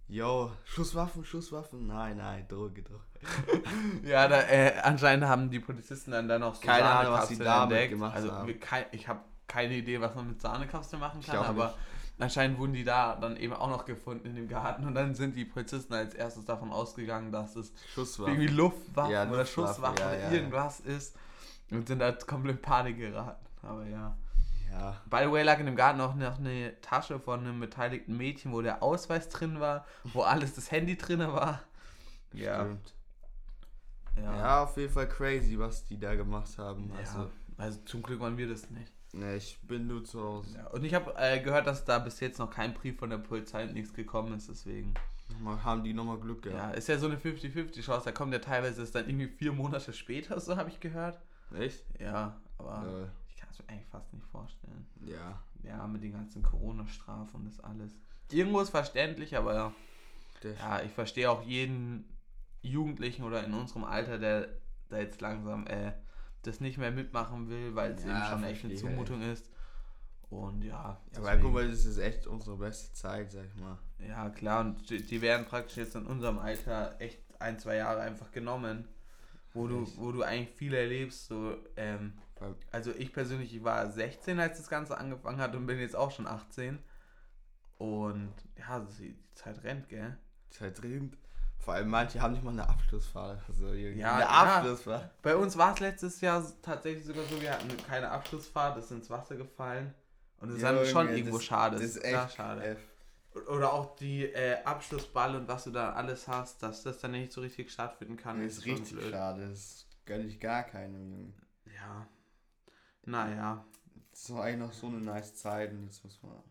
yo, 0.08 0.50
Schusswaffen, 0.64 1.24
Schusswaffen. 1.24 1.86
Nein, 1.86 2.16
nein, 2.18 2.46
Droge, 2.48 2.82
Droge. 2.82 3.02
Ja, 4.04 4.26
da, 4.28 4.40
äh, 4.42 4.74
anscheinend 4.82 5.26
haben 5.26 5.48
die 5.50 5.60
Polizisten 5.60 6.10
dann 6.10 6.28
da 6.28 6.38
noch 6.38 6.54
so 6.56 6.60
Keine 6.66 6.84
Ahnung, 6.88 7.12
was 7.12 7.28
sie 7.28 7.38
damit 7.38 7.70
entdeckt. 7.72 7.92
gemacht 7.92 8.16
also, 8.16 8.32
haben. 8.32 8.48
wir- 8.48 8.58
kei- 8.58 8.86
Ich 8.92 9.06
habe 9.08 9.20
keine 9.46 9.74
Idee, 9.74 10.00
was 10.00 10.14
man 10.14 10.28
mit 10.28 10.40
Sahnekapseln 10.40 10.98
machen 11.00 11.20
kann, 11.22 11.36
aber 11.38 11.66
nicht. 11.66 11.76
anscheinend 12.18 12.58
wurden 12.58 12.72
die 12.72 12.84
da 12.84 13.14
dann 13.16 13.36
eben 13.36 13.52
auch 13.52 13.68
noch 13.70 13.84
gefunden 13.84 14.26
in 14.26 14.34
dem 14.34 14.48
Garten 14.48 14.84
und 14.86 14.94
dann 14.94 15.14
sind 15.14 15.36
die 15.36 15.44
Polizisten 15.44 15.94
als 15.94 16.14
erstes 16.14 16.44
davon 16.44 16.72
ausgegangen, 16.72 17.30
dass 17.30 17.54
es 17.56 17.72
Schusswaffen. 17.94 18.34
irgendwie 18.34 18.52
Luftwaffen 18.54 19.12
Ja, 19.12 19.22
oder 19.28 19.38
Luftwaffe, 19.38 19.52
Schusswaffen 19.68 19.98
ja, 20.00 20.06
oder 20.08 20.18
ja, 20.20 20.30
irgendwas 20.32 20.80
ist 20.80 21.16
und 21.72 21.88
sind 21.88 21.98
da 22.00 22.12
komplett 22.12 22.56
in 22.56 22.62
Panik 22.62 22.98
geraten. 22.98 23.44
Aber 23.62 23.84
ja. 23.86 24.16
Ja, 24.70 25.00
By 25.10 25.24
the 25.24 25.30
way 25.32 25.42
lag 25.42 25.58
in 25.60 25.66
dem 25.66 25.76
Garten 25.76 26.00
auch 26.00 26.14
noch 26.14 26.38
eine 26.38 26.80
Tasche 26.80 27.20
von 27.20 27.40
einem 27.40 27.60
beteiligten 27.60 28.16
Mädchen, 28.16 28.52
wo 28.52 28.62
der 28.62 28.82
Ausweis 28.82 29.28
drin 29.28 29.60
war, 29.60 29.84
wo 30.04 30.22
alles 30.22 30.54
das 30.54 30.70
Handy 30.70 30.96
drin 30.96 31.20
war. 31.20 31.60
Ja. 32.32 32.64
stimmt. 32.64 32.94
Ja. 34.16 34.62
auf 34.62 34.76
jeden 34.76 34.92
Fall 34.92 35.08
crazy, 35.08 35.58
was 35.58 35.84
die 35.84 35.98
da 35.98 36.14
gemacht 36.14 36.56
haben. 36.58 36.90
Also, 36.98 37.18
Also, 37.18 37.30
also 37.58 37.80
zum 37.84 38.02
Glück 38.02 38.20
waren 38.20 38.36
wir 38.36 38.48
das 38.48 38.68
nicht. 38.70 38.92
ne, 39.14 39.36
ich 39.36 39.58
bin 39.62 39.86
nur 39.86 40.04
zu 40.04 40.22
Hause. 40.22 40.56
Ja, 40.58 40.66
und 40.68 40.84
ich 40.84 40.94
habe 40.94 41.14
äh, 41.16 41.40
gehört, 41.40 41.66
dass 41.66 41.84
da 41.84 41.98
bis 41.98 42.20
jetzt 42.20 42.38
noch 42.38 42.50
kein 42.50 42.74
Brief 42.74 42.98
von 42.98 43.10
der 43.10 43.18
Polizei 43.18 43.64
und 43.64 43.72
nichts 43.74 43.92
gekommen 43.94 44.34
ist, 44.34 44.48
deswegen. 44.48 44.94
Mal- 45.40 45.62
Haben 45.64 45.82
die 45.84 45.94
nochmal 45.94 46.18
Glück 46.18 46.44
Ja, 46.46 46.52
gehabt. 46.52 46.76
ist 46.76 46.88
ja 46.88 46.98
so 46.98 47.06
eine 47.06 47.16
50-50 47.16 47.82
Chance, 47.82 48.04
da 48.06 48.12
kommt 48.12 48.32
ja 48.34 48.38
teilweise 48.38 48.82
ist 48.82 48.94
dann 48.94 49.08
irgendwie 49.08 49.28
vier 49.28 49.52
Monate 49.52 49.92
später, 49.94 50.38
so 50.40 50.56
habe 50.56 50.68
ich 50.70 50.80
gehört. 50.80 51.18
Echt? 51.54 51.84
Ja, 52.00 52.40
aber 52.58 53.02
Äh, 53.04 53.08
ich 53.30 53.36
kann 53.36 53.48
es 53.50 53.58
mir 53.58 53.68
eigentlich 53.68 53.86
fast 53.88 54.12
nicht 54.12 54.26
vorstellen. 54.26 54.86
ja. 55.04 55.42
Ja, 55.64 55.86
mit 55.86 56.02
den 56.02 56.12
ganzen 56.12 56.42
Corona-Strafen 56.42 57.36
und 57.36 57.44
das 57.46 57.60
alles. 57.60 57.92
Irgendwo 58.32 58.60
ist 58.60 58.70
verständlich, 58.70 59.36
aber 59.36 59.54
ja, 59.54 59.72
Der 60.42 60.54
ja, 60.54 60.82
ich 60.82 60.90
verstehe 60.90 61.30
auch 61.30 61.42
jeden 61.44 62.04
Jugendlichen 62.62 63.22
oder 63.22 63.44
in 63.44 63.54
unserem 63.54 63.84
Alter, 63.84 64.18
der 64.18 64.48
da 64.88 64.98
jetzt 64.98 65.20
langsam 65.20 65.66
äh, 65.68 65.92
das 66.42 66.58
nicht 66.60 66.78
mehr 66.78 66.90
mitmachen 66.90 67.48
will, 67.48 67.76
weil 67.76 67.92
es 67.92 68.04
Ja, 68.04 68.10
eben 68.10 68.24
schon 68.24 68.44
echt 68.44 68.64
eine 68.64 68.74
verstehe, 68.74 68.90
ey. 68.90 68.96
Zumutung 68.96 69.22
ist. 69.22 69.50
Und 70.30 70.62
ja, 70.64 71.00
Ja, 71.12 71.22
weil 71.22 71.40
guck 71.40 71.52
mal, 71.52 71.70
das 71.70 71.84
ist 71.84 71.98
echt 71.98 72.26
unsere 72.26 72.56
beste 72.56 72.92
Zeit, 72.94 73.30
sag 73.30 73.44
ich 73.46 73.54
mal. 73.54 73.78
Ja, 74.00 74.30
klar, 74.30 74.60
und 74.62 74.88
die, 74.90 75.00
die 75.04 75.20
werden 75.20 75.46
praktisch 75.46 75.76
jetzt 75.76 75.94
in 75.94 76.06
unserem 76.06 76.38
Alter 76.38 76.96
echt 77.00 77.20
ein, 77.40 77.58
zwei 77.58 77.76
Jahre 77.76 78.00
einfach 78.00 78.32
genommen, 78.32 78.88
wo 79.54 79.66
du, 79.66 79.86
wo 79.96 80.12
du 80.12 80.22
eigentlich 80.22 80.56
viel 80.56 80.74
erlebst. 80.74 81.26
So, 81.26 81.56
ähm, 81.76 82.14
also 82.70 82.90
ich 82.92 83.12
persönlich, 83.12 83.54
ich 83.54 83.62
war 83.64 83.90
16, 83.90 84.38
als 84.40 84.58
das 84.58 84.68
Ganze 84.68 84.96
angefangen 84.98 85.38
hat 85.40 85.54
und 85.54 85.66
bin 85.66 85.78
jetzt 85.78 85.96
auch 85.96 86.10
schon 86.10 86.26
18. 86.26 86.78
Und 87.78 88.32
ja, 88.58 88.80
die, 88.98 89.12
die 89.14 89.34
Zeit 89.34 89.62
rennt, 89.64 89.88
gell? 89.88 90.16
Zeit 90.50 90.80
drin. 90.80 91.16
Vor 91.58 91.74
allem 91.74 91.88
manche 91.88 92.20
haben 92.20 92.32
nicht 92.32 92.42
mal 92.42 92.50
eine 92.50 92.68
Abschlussfahrt. 92.68 93.40
Also 93.48 93.68
Ja, 93.72 94.12
eine 94.14 94.20
ja. 94.22 94.28
Abschlussfahrt. 94.28 95.22
Bei 95.22 95.36
uns 95.36 95.56
war 95.56 95.74
es 95.74 95.80
letztes 95.80 96.20
Jahr 96.20 96.44
tatsächlich 96.60 97.04
sogar 97.04 97.24
so, 97.24 97.40
wir 97.40 97.52
hatten 97.52 97.68
keine 97.88 98.10
Abschlussfahrt, 98.10 98.76
das 98.76 98.86
ist 98.86 98.90
ins 98.90 99.10
Wasser 99.10 99.36
gefallen. 99.36 99.94
Und 100.40 100.48
das 100.48 100.56
ist 100.56 100.64
dann 100.64 100.84
schon 100.86 101.08
irgendwo 101.08 101.36
das- 101.36 101.44
schade. 101.44 101.76
Das 101.76 101.84
ist 101.84 102.04
echt 102.04 102.32
schade. 102.34 102.64
F. 102.64 102.78
Oder 103.48 103.72
auch 103.72 103.96
die 103.96 104.24
äh, 104.24 104.62
Abschlussball 104.64 105.34
und 105.36 105.48
was 105.48 105.64
du 105.64 105.70
da 105.70 105.92
alles 105.92 106.28
hast, 106.28 106.62
dass 106.62 106.82
das 106.82 107.00
dann 107.00 107.12
nicht 107.12 107.32
so 107.32 107.40
richtig 107.40 107.70
stattfinden 107.70 108.16
kann. 108.16 108.42
Das 108.42 108.58
ist 108.58 108.66
richtig 108.66 108.98
blöd. 108.98 109.10
schade. 109.10 109.48
Das 109.48 109.86
gönne 110.04 110.24
ich 110.24 110.38
gar 110.38 110.64
keinem, 110.64 111.10
Junge. 111.10 111.32
Ja. 111.74 112.06
Naja. 113.04 113.64
Das 114.10 114.32
war 114.34 114.44
eigentlich 114.44 114.68
noch 114.68 114.72
so 114.72 114.86
eine 114.88 115.00
nice 115.00 115.34
Zeit 115.34 115.72
und 115.72 115.84
jetzt 115.84 116.04
muss 116.04 116.22
man. 116.22 116.42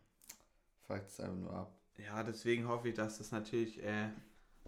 Fuckt 0.86 1.08
es 1.08 1.20
einfach 1.20 1.36
nur 1.36 1.52
ab. 1.52 1.72
Ja, 1.98 2.22
deswegen 2.24 2.66
hoffe 2.66 2.88
ich, 2.88 2.94
dass 2.94 3.18
das 3.18 3.30
natürlich 3.30 3.82
äh, 3.82 4.08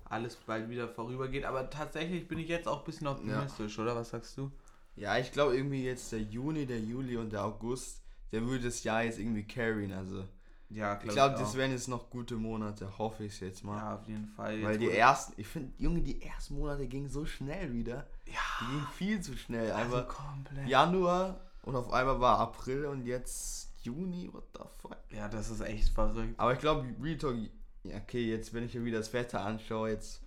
alles 0.05 0.37
bald 0.37 0.69
wieder 0.69 0.89
vorübergeht. 0.89 1.45
Aber 1.45 1.69
tatsächlich 1.71 2.29
bin 2.29 2.39
ich 2.39 2.49
jetzt 2.49 2.69
auch 2.69 2.81
ein 2.81 2.85
bisschen 2.85 3.07
optimistisch, 3.07 3.79
oder? 3.79 3.97
Was 3.97 4.11
sagst 4.11 4.37
du? 4.39 4.53
Ja, 4.97 5.19
ich 5.19 5.33
glaube 5.33 5.57
irgendwie 5.57 5.85
jetzt 5.85 6.13
der 6.13 6.23
Juni, 6.23 6.67
der 6.67 6.81
Juli 6.81 7.17
und 7.17 7.33
der 7.33 7.45
August, 7.45 8.03
der 8.31 8.43
würde 8.47 8.65
das 8.65 8.85
Jahr 8.85 9.03
jetzt 9.03 9.19
irgendwie 9.19 9.45
carryen. 9.45 9.93
Also 9.93 10.25
Ja, 10.71 10.99
ich 11.03 11.11
glaube, 11.11 11.37
das 11.39 11.57
wären 11.57 11.71
jetzt 11.71 11.89
noch 11.89 12.11
gute 12.11 12.37
Monate, 12.37 12.99
hoffe 12.99 13.25
ich 13.25 13.39
jetzt 13.41 13.63
mal. 13.65 13.77
Ja, 13.77 13.95
auf 13.97 14.09
jeden 14.09 14.27
Fall. 14.29 14.63
Weil 14.63 14.79
die 14.79 14.91
ersten, 14.91 15.35
ich 15.37 15.47
finde, 15.47 15.73
Junge, 15.79 16.03
die 16.03 16.21
ersten 16.23 16.55
Monate 16.57 16.87
gingen 16.89 17.09
so 17.09 17.25
schnell 17.27 17.73
wieder. 17.73 18.07
Die 18.27 18.33
Ja, 18.33 18.67
gingen 18.69 18.87
viel 18.97 19.21
zu 19.21 19.37
schnell. 19.37 19.71
also 19.71 19.97
Einfach 19.97 20.17
komplett. 20.17 20.67
Januar 20.69 21.39
und 21.63 21.77
auf 21.77 21.93
einmal 21.93 22.19
war 22.21 22.39
April 22.39 22.87
und 22.87 23.07
jetzt 23.07 23.71
Juni, 23.83 24.31
what 24.33 24.45
the 24.55 24.65
fuck. 24.81 24.97
Ja, 25.11 25.29
das 25.29 25.51
ist 25.51 25.61
echt 25.61 25.91
verrückt. 25.91 26.35
Aber 26.39 26.53
ich 26.55 26.59
glaube, 26.59 26.87
Real 27.01 27.19
Talk, 27.19 27.37
okay, 27.85 28.31
jetzt 28.31 28.53
wenn 28.55 28.65
ich 28.65 28.75
mir 28.75 28.85
wieder 28.85 28.99
das 28.99 29.13
Wetter 29.13 29.43
anschaue, 29.45 29.91
jetzt, 29.91 30.23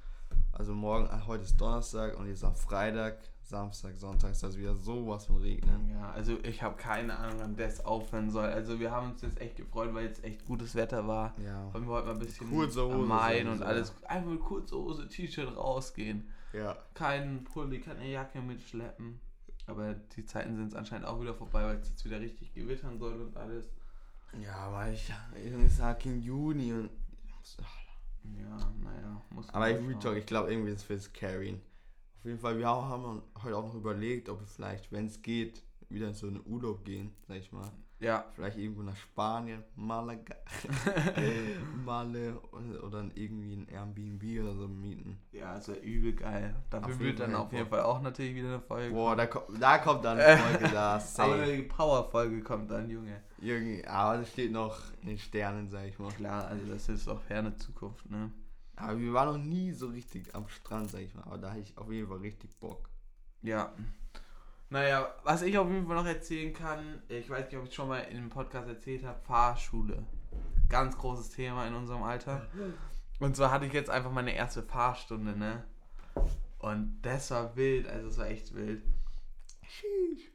also 0.54 0.74
morgen, 0.74 1.08
äh, 1.08 1.26
heute 1.26 1.44
ist 1.44 1.58
Donnerstag 1.60 2.18
und 2.18 2.28
jetzt 2.28 2.44
am 2.44 2.56
Freitag, 2.56 3.18
Samstag, 3.48 3.96
Sonntag 3.96 4.32
ist 4.32 4.44
das 4.44 4.58
wieder 4.58 4.76
sowas 4.76 5.26
von 5.26 5.38
regnen. 5.38 5.90
Ja, 5.90 6.12
also 6.12 6.38
ich 6.44 6.62
habe 6.62 6.76
keine 6.76 7.18
Ahnung, 7.18 7.38
wann 7.40 7.56
das 7.56 7.84
aufhören 7.86 8.30
soll. 8.30 8.46
Also 8.46 8.78
wir 8.78 8.92
haben 8.92 9.12
uns 9.12 9.22
jetzt 9.22 9.40
echt 9.40 9.56
gefreut, 9.56 9.94
weil 9.94 10.06
jetzt 10.06 10.22
echt 10.26 10.46
gutes 10.46 10.76
Wetter 10.76 11.08
war. 11.08 11.34
Ja. 11.42 11.74
Wollen 11.74 11.88
wir 11.88 11.94
heute 11.94 12.08
mal 12.08 12.14
ein 12.14 12.20
bisschen 12.20 12.50
Kurze 12.50 12.86
Hose 12.86 12.94
am 12.94 13.08
Main 13.08 13.48
und 13.48 13.64
alles. 13.64 13.94
Einfach 14.04 14.32
mit 14.32 14.42
kurze 14.42 14.76
Hose, 14.76 15.08
T-Shirt 15.08 15.56
rausgehen. 15.56 16.28
Ja. 16.52 16.76
Kein 16.94 17.46
Pulli, 17.46 17.80
keine 17.80 18.06
Jacke 18.10 18.42
mitschleppen. 18.42 19.22
Aber 19.66 19.94
die 19.94 20.26
Zeiten 20.26 20.58
sind 20.58 20.76
anscheinend 20.76 21.08
auch 21.08 21.22
wieder 21.22 21.34
vorbei, 21.34 21.64
weil 21.64 21.78
es 21.78 21.88
jetzt 21.88 22.04
wieder 22.04 22.20
richtig 22.20 22.54
gewittern 22.54 23.00
soll 23.00 23.14
und 23.14 23.38
alles. 23.38 23.66
Ja, 24.44 24.56
aber 24.56 24.92
ich, 24.92 25.10
ich 25.36 25.74
sag 25.74 26.06
im 26.06 26.20
Juni 26.22 26.74
und. 26.74 26.90
Ja, 28.36 28.58
naja, 28.84 29.22
muss 29.30 29.48
Aber 29.54 29.70
ich, 29.70 29.80
ich 30.18 30.26
glaube 30.26 30.52
irgendwie, 30.52 30.74
das 30.74 30.90
wird 30.90 31.14
carryen. 31.14 31.56
Auf 31.56 31.67
jeden 32.28 32.40
Fall, 32.40 32.58
wir 32.60 32.68
haben 32.68 33.24
heute 33.44 33.58
auch 33.58 33.66
noch 33.66 33.76
überlegt, 33.76 34.30
ob 34.30 34.40
wir 34.40 34.48
vielleicht, 34.48 34.92
wenn 34.92 35.08
es 35.08 35.22
geht, 35.22 35.64
wieder 35.90 36.08
in 36.10 36.14
so 36.14 36.28
einen 36.28 36.42
Urlaub 36.46 36.86
gehen, 36.86 37.12
sag 37.28 37.38
ich 37.38 37.52
mal. 37.52 37.72
Ja, 38.00 38.26
Vielleicht 38.36 38.60
irgendwo 38.60 38.84
nach 38.84 38.96
Spanien, 38.96 39.64
Malaga, 39.76 40.36
Male 41.84 42.40
oder, 42.84 43.06
irgendwie 43.16 43.54
ein 43.56 43.68
Airbnb 43.70 44.24
oder 44.44 44.54
so 44.56 44.68
mieten. 44.68 45.20
ja, 45.32 45.54
also 45.54 45.74
übel 45.74 46.14
geil. 46.14 46.54
Dafür 46.70 46.94
Auf 46.94 47.00
wird 47.00 47.20
dann 47.20 47.34
auf 47.36 47.52
jeden. 47.52 47.68
Fall 47.68 47.82
auch 47.82 48.00
natürlich 48.02 48.36
wieder 48.36 48.50
eine 48.50 48.60
Folge. 48.62 48.94
Boah, 48.94 49.16
da, 49.16 49.26
ko- 49.26 49.52
da 49.60 49.80
kommt 49.80 50.06
dann 50.06 50.20
eine 50.20 50.38
Folge 50.38 50.70
da. 50.74 50.92
Aber 50.94 51.00
Safe. 51.02 51.56
die 51.56 51.64
Power-Folge 51.64 52.42
kommt 52.42 52.70
dann, 52.70 52.88
Junge. 52.90 53.22
Irgendwie, 53.40 53.86
aber 53.88 54.18
das 54.20 54.30
steht 54.32 54.52
noch 54.52 54.78
in 55.02 55.10
den 55.10 55.18
Sternen, 55.20 55.70
sag 55.70 55.86
ich 55.88 55.98
mal. 56.00 56.12
Klar, 56.12 56.46
also 56.48 56.66
das 56.72 56.90
ist 56.90 57.08
auch 57.08 57.22
ferne 57.22 57.56
Zukunft, 57.56 58.10
ne? 58.10 58.32
Aber 58.78 59.00
wir 59.00 59.12
waren 59.12 59.38
noch 59.40 59.46
nie 59.46 59.72
so 59.74 59.88
richtig 59.88 60.34
am 60.36 60.48
Strand, 60.48 60.92
sag 60.92 61.02
ich 61.02 61.14
mal. 61.14 61.24
Aber 61.24 61.38
da 61.38 61.50
hatte 61.50 61.62
ich 61.62 61.78
auf 61.78 61.92
jeden 61.92 62.08
Fall 62.08 62.20
richtig 62.20 62.58
Bock. 62.60 62.90
Ja. 63.42 63.74
Naja, 64.70 65.14
was 65.24 65.42
ich 65.42 65.58
auf 65.58 65.70
jeden 65.70 65.88
Fall 65.88 65.96
noch 65.96 66.06
erzählen 66.06 66.54
kann, 66.54 67.02
ich 67.08 67.30
weiß 67.30 67.46
nicht, 67.46 67.58
ob 67.58 67.68
ich 67.68 67.74
schon 67.74 67.88
mal 67.88 68.00
in 68.00 68.18
einem 68.18 68.30
Podcast 68.30 68.68
erzählt 68.68 69.04
habe, 69.04 69.20
Fahrschule. 69.26 70.06
Ganz 70.70 70.98
großes 70.98 71.32
Thema 71.32 71.68
in 71.68 71.74
unserem 71.74 72.04
Alter. 72.04 72.48
Und 73.20 73.36
zwar 73.36 73.52
hatte 73.52 73.66
ich 73.66 73.74
jetzt 73.74 73.90
einfach 73.90 74.12
meine 74.12 74.36
erste 74.36 74.62
Fahrstunde, 74.62 75.36
ne? 75.36 75.64
Und 76.60 77.00
das 77.02 77.32
war 77.32 77.56
wild, 77.56 77.88
also 77.88 78.10
es 78.10 78.18
war 78.18 78.28
echt 78.28 78.54
wild. 78.54 78.84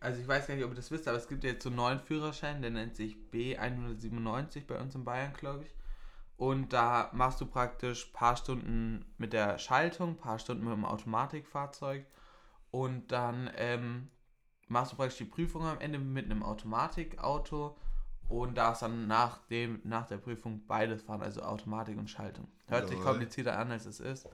Also 0.01 0.21
ich 0.21 0.27
weiß 0.27 0.47
gar 0.47 0.55
nicht, 0.55 0.65
ob 0.65 0.71
ihr 0.73 0.77
das 0.77 0.91
wisst, 0.91 1.07
aber 1.07 1.19
es 1.19 1.29
gibt 1.29 1.45
jetzt 1.45 1.63
so 1.63 1.69
einen 1.69 1.77
neuen 1.77 2.01
Führerschein, 2.01 2.63
der 2.63 2.71
nennt 2.71 2.97
sich 2.97 3.17
B197 3.33 4.67
bei 4.67 4.81
uns 4.81 4.95
in 4.95 5.05
Bayern, 5.05 5.33
glaube 5.35 5.65
ich. 5.65 5.75
Und 6.43 6.73
da 6.73 7.09
machst 7.13 7.41
du 7.41 7.47
praktisch 7.47 8.09
ein 8.09 8.13
paar 8.15 8.37
Stunden 8.37 9.05
mit 9.17 9.33
der 9.33 9.61
Schaltung, 9.61 10.09
ein 10.09 10.17
paar 10.17 10.41
Stunden 10.41 10.65
mit 10.65 10.73
dem 10.73 10.85
Automatikfahrzeug. 10.85 12.05
Und 12.73 13.13
dann 13.13 13.49
ähm, 13.55 14.09
machst 14.67 14.91
du 14.91 14.97
praktisch 14.97 15.19
die 15.19 15.25
Prüfung 15.25 15.63
am 15.65 15.79
Ende 15.79 16.01
mit 16.01 16.25
einem 16.25 16.43
Automatikauto 16.43 17.77
und 18.29 18.57
darfst 18.59 18.83
dann 18.83 19.07
nach, 19.07 19.47
dem, 19.51 19.83
nach 19.85 20.09
der 20.09 20.17
Prüfung 20.17 20.67
beides 20.67 21.05
fahren, 21.05 21.23
also 21.23 21.43
Automatik 21.43 21.97
und 21.97 22.11
Schaltung. 22.11 22.49
Hört 22.67 22.89
sich 22.89 22.97
Lol. 22.97 23.05
komplizierter 23.05 23.57
an, 23.57 23.71
als 23.71 23.87
es 23.87 24.01
ist. 24.01 24.29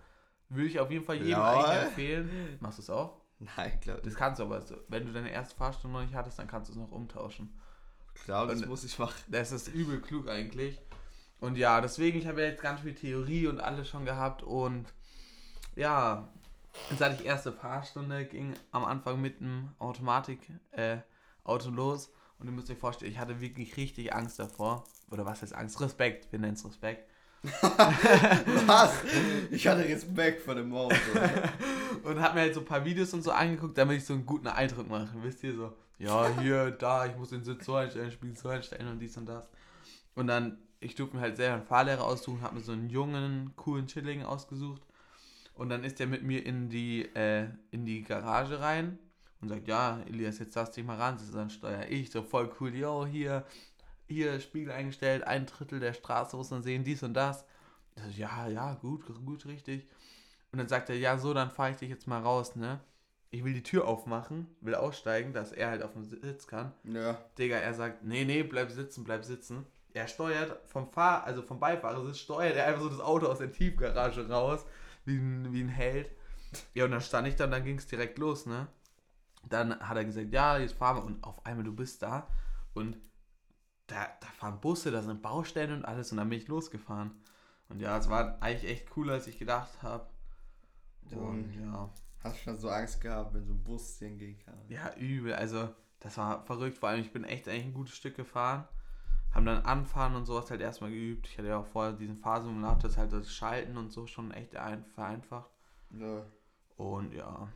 Würde 0.49 0.69
ich 0.71 0.81
auf 0.81 0.91
jeden 0.91 1.05
Fall 1.05 1.17
jedem 1.17 1.43
eigentlich 1.43 1.89
empfehlen. 1.89 2.57
Machst 2.61 2.79
du 2.79 2.83
es 2.85 2.89
auch? 2.89 3.21
Nein, 3.39 3.73
ich 3.75 3.81
glaube, 3.83 4.01
Das 4.01 4.15
kannst 4.15 4.41
du 4.41 4.45
aber, 4.45 4.63
so- 4.63 4.79
wenn 4.89 5.05
du 5.05 5.13
deine 5.13 5.31
erste 5.31 5.55
Fahrstunde 5.57 5.99
noch 5.99 6.05
nicht 6.05 6.15
hattest, 6.15 6.39
dann 6.39 6.47
kannst 6.49 6.71
du 6.71 6.73
es 6.73 6.79
noch 6.79 6.91
umtauschen. 6.91 7.61
glaub, 8.25 8.49
das 8.49 8.65
muss 8.65 8.83
ich 8.85 8.99
machen. 8.99 9.23
Das 9.29 9.53
ist 9.53 9.69
übel 9.69 10.01
klug 10.01 10.27
eigentlich. 10.31 10.81
Und 11.41 11.57
ja, 11.57 11.81
deswegen, 11.81 12.19
ich 12.19 12.27
habe 12.27 12.43
ja 12.43 12.49
jetzt 12.49 12.63
ganz 12.63 12.81
viel 12.81 12.95
Theorie 12.95 13.47
und 13.47 13.61
alles 13.61 13.89
schon 13.89 14.05
gehabt 14.05 14.43
und 14.43 14.87
ja, 15.77 16.29
jetzt 16.91 17.01
hatte 17.01 17.17
ich 17.21 17.27
erste 17.27 17.53
Fahrstunde, 17.53 18.25
ging 18.25 18.55
am 18.73 18.85
Anfang 18.85 19.21
mit 19.21 19.41
dem 19.41 19.71
Automatik 19.79 20.41
äh, 20.73 20.99
los 21.45 22.11
und 22.39 22.47
ihr 22.47 22.53
müsst 22.53 22.71
euch 22.71 22.79
vorstellen, 22.79 23.13
ich 23.13 23.19
hatte 23.19 23.41
wirklich 23.41 23.77
richtig 23.77 24.13
Angst 24.13 24.39
davor. 24.39 24.85
Oder 25.11 25.25
was 25.25 25.43
heißt 25.43 25.55
Angst? 25.55 25.81
Respekt, 25.81 26.31
wir 26.31 26.39
nennen 26.39 26.55
es 26.55 26.65
Respekt. 26.65 27.09
Was? 28.67 28.95
Ich 29.51 29.67
hatte 29.67 29.85
Respekt 29.85 30.43
vor 30.43 30.57
dem 30.57 30.75
Auto. 30.75 30.95
und 32.03 32.21
habe 32.21 32.35
mir 32.35 32.41
halt 32.41 32.55
so 32.55 32.61
ein 32.61 32.67
paar 32.67 32.85
Videos 32.85 33.15
und 33.15 33.23
so 33.23 33.31
angeguckt, 33.31 33.79
damit 33.79 33.99
ich 33.99 34.05
so 34.05 34.15
einen 34.15 34.27
guten 34.27 34.49
Eindruck 34.49 34.89
mache. 34.89 35.09
Wisst 35.23 35.45
ihr 35.45 35.55
so, 35.55 35.73
ja, 35.99 36.29
hier, 36.41 36.71
da, 36.73 37.07
ich 37.07 37.17
muss 37.17 37.31
den 37.31 37.45
Sitz 37.45 37.65
so 37.65 37.75
einstellen, 37.75 38.11
Spiel 38.11 38.37
so 38.37 38.49
einstellen 38.49 38.89
und 38.89 38.99
dies 38.99 39.17
und 39.17 39.27
das. 39.27 39.49
Und 40.15 40.27
dann, 40.27 40.59
ich 40.81 40.95
durfte 40.95 41.17
mir 41.17 41.23
halt 41.23 41.37
selber 41.37 41.55
einen 41.55 41.67
Fahrlehrer 41.67 42.05
aussuchen, 42.05 42.43
habe 42.43 42.57
mir 42.57 42.61
so 42.61 42.73
einen 42.73 42.91
jungen, 42.91 43.53
coolen 43.57 43.87
Chilling 43.87 44.23
ausgesucht. 44.23 44.83
Und 45.55 45.71
dann 45.71 45.83
ist 45.83 45.99
der 45.99 46.07
mit 46.07 46.23
mir 46.23 46.45
in 46.47 46.69
die, 46.69 47.05
äh, 47.17 47.49
in 47.73 47.85
die 47.85 48.03
Garage 48.03 48.61
rein 48.61 48.99
und 49.41 49.49
sagt, 49.49 49.67
ja, 49.67 50.01
Elias, 50.07 50.39
jetzt 50.39 50.55
darfst 50.55 50.77
du 50.77 50.81
dich 50.81 50.87
mal 50.87 50.97
ran, 50.97 51.15
das 51.15 51.25
ist 51.25 51.35
dann 51.35 51.51
steuer 51.51 51.87
ich. 51.89 52.11
So 52.11 52.23
voll 52.23 52.51
cool, 52.61 52.75
yo, 52.75 53.07
hier, 53.07 53.45
hier, 54.07 54.39
Spiegel 54.41 54.73
eingestellt, 54.73 55.25
ein 55.25 55.47
Drittel 55.47 55.81
der 55.81 55.95
Straße 55.95 56.37
muss 56.37 56.51
man 56.51 56.63
sehen, 56.63 56.85
dies 56.85 57.03
und 57.03 57.15
das. 57.15 57.45
Ich 57.97 58.03
so, 58.03 58.11
ja, 58.11 58.47
ja, 58.49 58.75
gut, 58.75 59.05
gut, 59.25 59.47
richtig. 59.47 59.89
Und 60.53 60.59
dann 60.59 60.69
sagt 60.69 60.91
er, 60.91 60.97
ja, 60.97 61.19
so, 61.19 61.35
dann 61.35 61.51
fahre 61.51 61.73
ich 61.73 61.77
dich 61.77 61.91
jetzt 61.91 62.07
mal 62.07 62.23
raus, 62.23 62.55
ne? 62.57 62.81
Ich 63.31 63.45
will 63.45 63.53
die 63.53 63.63
Tür 63.63 63.87
aufmachen, 63.87 64.47
will 64.63 64.75
aussteigen, 64.75 65.35
dass 65.35 65.53
er 65.53 65.69
halt 65.69 65.83
auf 65.83 65.93
dem 65.93 66.05
Sitz 66.05 66.47
kann. 66.47 66.73
ja. 66.85 67.19
Digga, 67.37 67.57
er 67.57 67.75
sagt, 67.75 68.03
nee, 68.03 68.25
nee, 68.25 68.43
bleib 68.43 68.71
sitzen, 68.71 69.05
bleib 69.05 69.25
sitzen. 69.25 69.67
Er 69.99 70.07
steuert 70.07 70.61
vom 70.69 70.89
Fahr, 70.89 71.25
also 71.25 71.43
vom 71.43 71.59
Beifahrersitz, 71.59 72.21
steuert 72.21 72.55
er 72.55 72.67
einfach 72.67 72.83
so 72.83 72.89
das 72.89 73.01
Auto 73.01 73.27
aus 73.27 73.39
der 73.39 73.51
Tiefgarage 73.51 74.29
raus, 74.29 74.65
wie 75.05 75.17
ein, 75.17 75.53
wie 75.53 75.61
ein 75.61 75.69
Held. 75.69 76.13
Ja, 76.73 76.85
und 76.85 76.93
dann 76.93 77.01
stand 77.01 77.27
ich 77.27 77.35
dann, 77.35 77.51
dann 77.51 77.65
ging 77.65 77.79
es 77.79 77.89
direkt 77.89 78.17
los, 78.19 78.47
ne? 78.47 78.69
Dann 79.49 79.77
hat 79.81 79.97
er 79.97 80.05
gesagt, 80.05 80.33
ja, 80.33 80.57
jetzt 80.57 80.75
fahren 80.75 80.99
wir. 80.99 81.05
Und 81.05 81.25
auf 81.25 81.45
einmal, 81.45 81.65
du 81.65 81.75
bist 81.75 82.01
da. 82.03 82.29
Und 82.75 82.97
da, 83.89 84.07
da 84.21 84.27
fahren 84.39 84.61
Busse, 84.61 84.93
da 84.93 85.03
sind 85.03 85.21
Baustellen 85.21 85.73
und 85.73 85.85
alles. 85.85 86.13
Und 86.13 86.19
dann 86.19 86.29
bin 86.29 86.39
ich 86.39 86.47
losgefahren. 86.47 87.11
Und 87.69 87.81
ja, 87.81 87.99
es 87.99 88.09
war 88.09 88.41
eigentlich 88.41 88.71
echt 88.71 88.91
cooler, 88.91 89.15
als 89.15 89.27
ich 89.27 89.39
gedacht 89.39 89.83
habe. 89.83 90.09
Und 91.11 91.53
ja. 91.61 91.91
Hast 92.23 92.37
du 92.37 92.43
schon 92.43 92.59
so 92.59 92.69
Angst 92.69 93.01
gehabt, 93.01 93.35
wenn 93.35 93.45
so 93.45 93.53
ein 93.53 93.65
Bus 93.65 93.99
hingehen 93.99 94.39
kann? 94.45 94.61
Ja, 94.69 94.95
übel. 94.95 95.35
Also, 95.35 95.75
das 95.99 96.17
war 96.19 96.45
verrückt. 96.47 96.79
Vor 96.79 96.89
allem, 96.89 97.01
ich 97.01 97.13
bin 97.13 97.25
echt 97.25 97.49
eigentlich 97.49 97.65
ein 97.65 97.75
gutes 97.75 97.97
Stück 97.97 98.17
gefahren. 98.17 98.69
Haben 99.33 99.47
dann 99.47 99.63
Anfahren 99.65 100.15
und 100.15 100.25
sowas 100.25 100.51
halt 100.51 100.61
erstmal 100.61 100.91
geübt. 100.91 101.29
Ich 101.29 101.39
hatte 101.39 101.49
ja 101.49 101.59
auch 101.59 101.67
vorher 101.67 101.93
diesen 101.93 102.17
Fahrsimulator, 102.19 102.79
das 102.83 102.97
halt 102.97 103.13
das 103.13 103.33
Schalten 103.33 103.77
und 103.77 103.93
so 103.93 104.07
schon 104.07 104.33
echt 104.33 104.57
ein 104.57 104.85
vereinfacht. 104.85 105.51
Ja. 105.91 106.25
Und 106.77 107.13
ja, 107.13 107.49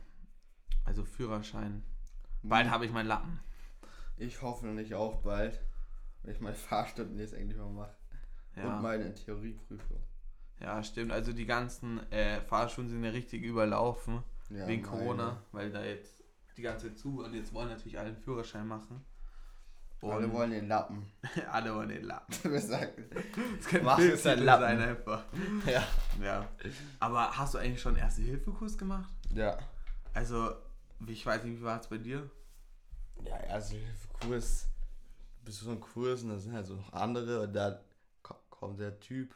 also 0.85 1.03
Führerschein. 1.03 1.83
Bald 2.43 2.69
habe 2.69 2.85
ich 2.85 2.91
meinen 2.91 3.07
Lappen. 3.07 3.39
Ich 4.17 4.41
hoffe 4.41 4.67
nicht 4.67 4.93
auch 4.93 5.21
bald, 5.21 5.59
wenn 6.21 6.33
ich 6.35 6.41
meine 6.41 6.55
Fahrstunden 6.55 7.17
jetzt 7.19 7.33
endlich 7.33 7.57
mal 7.57 7.69
mache. 7.71 7.95
Ja, 8.55 8.75
Und 8.77 8.83
meine 8.83 9.13
Theorieprüfung. 9.13 10.03
ja 10.59 10.83
stimmt. 10.83 11.11
Also 11.11 11.33
die 11.33 11.45
ganzen 11.45 11.99
äh, 12.11 12.39
Fahrschulen 12.41 12.89
sind 12.89 13.03
ja 13.03 13.09
richtig 13.11 13.43
überlaufen 13.43 14.23
Ja, 14.49 14.67
wegen 14.67 14.83
meine. 14.83 14.97
Corona, 15.03 15.41
weil 15.51 15.71
da 15.71 15.83
jetzt 15.83 16.23
die 16.55 16.61
ganze 16.61 16.89
Zeit 16.89 16.99
zu 16.99 17.23
und 17.23 17.33
jetzt 17.33 17.53
wollen 17.53 17.69
natürlich 17.69 17.97
alle 17.97 18.09
einen 18.09 18.17
Führerschein 18.17 18.67
machen. 18.67 19.03
Alle 20.11 20.31
wollen 20.31 20.51
den 20.51 20.67
Lappen. 20.67 21.05
alle 21.51 21.73
wollen 21.75 21.89
den 21.89 22.03
Lappen. 22.03 22.51
Wir 22.51 22.59
sagen, 22.61 22.91
Das 23.57 23.65
könnte 23.67 23.85
Mach 23.85 23.99
es 23.99 24.25
ein 24.27 24.39
Lappen. 24.43 24.61
sein 24.63 24.79
einfach. 24.81 25.23
ja. 25.65 25.83
Ja. 26.21 26.49
Aber 26.99 27.37
hast 27.37 27.53
du 27.53 27.57
eigentlich 27.59 27.81
schon 27.81 27.95
Erste-Hilfe-Kurs 27.95 28.77
gemacht? 28.77 29.09
Ja. 29.33 29.57
Also, 30.13 30.51
ich 31.07 31.25
weiß 31.25 31.43
nicht, 31.43 31.59
wie 31.59 31.63
war 31.63 31.79
es 31.79 31.87
bei 31.87 31.97
dir? 31.97 32.29
Ja, 33.25 33.35
also 33.49 33.75
Kurs. 34.19 34.67
Bist 35.45 35.61
du 35.61 35.65
so 35.65 35.71
ein 35.71 35.79
Kurs 35.79 36.23
und 36.23 36.29
da 36.29 36.37
sind 36.39 36.53
halt 36.53 36.65
so 36.65 36.75
noch 36.75 36.93
andere 36.93 37.41
und 37.41 37.53
da 37.53 37.79
ko- 38.21 38.35
kommt 38.49 38.79
der 38.79 38.99
Typ 38.99 39.35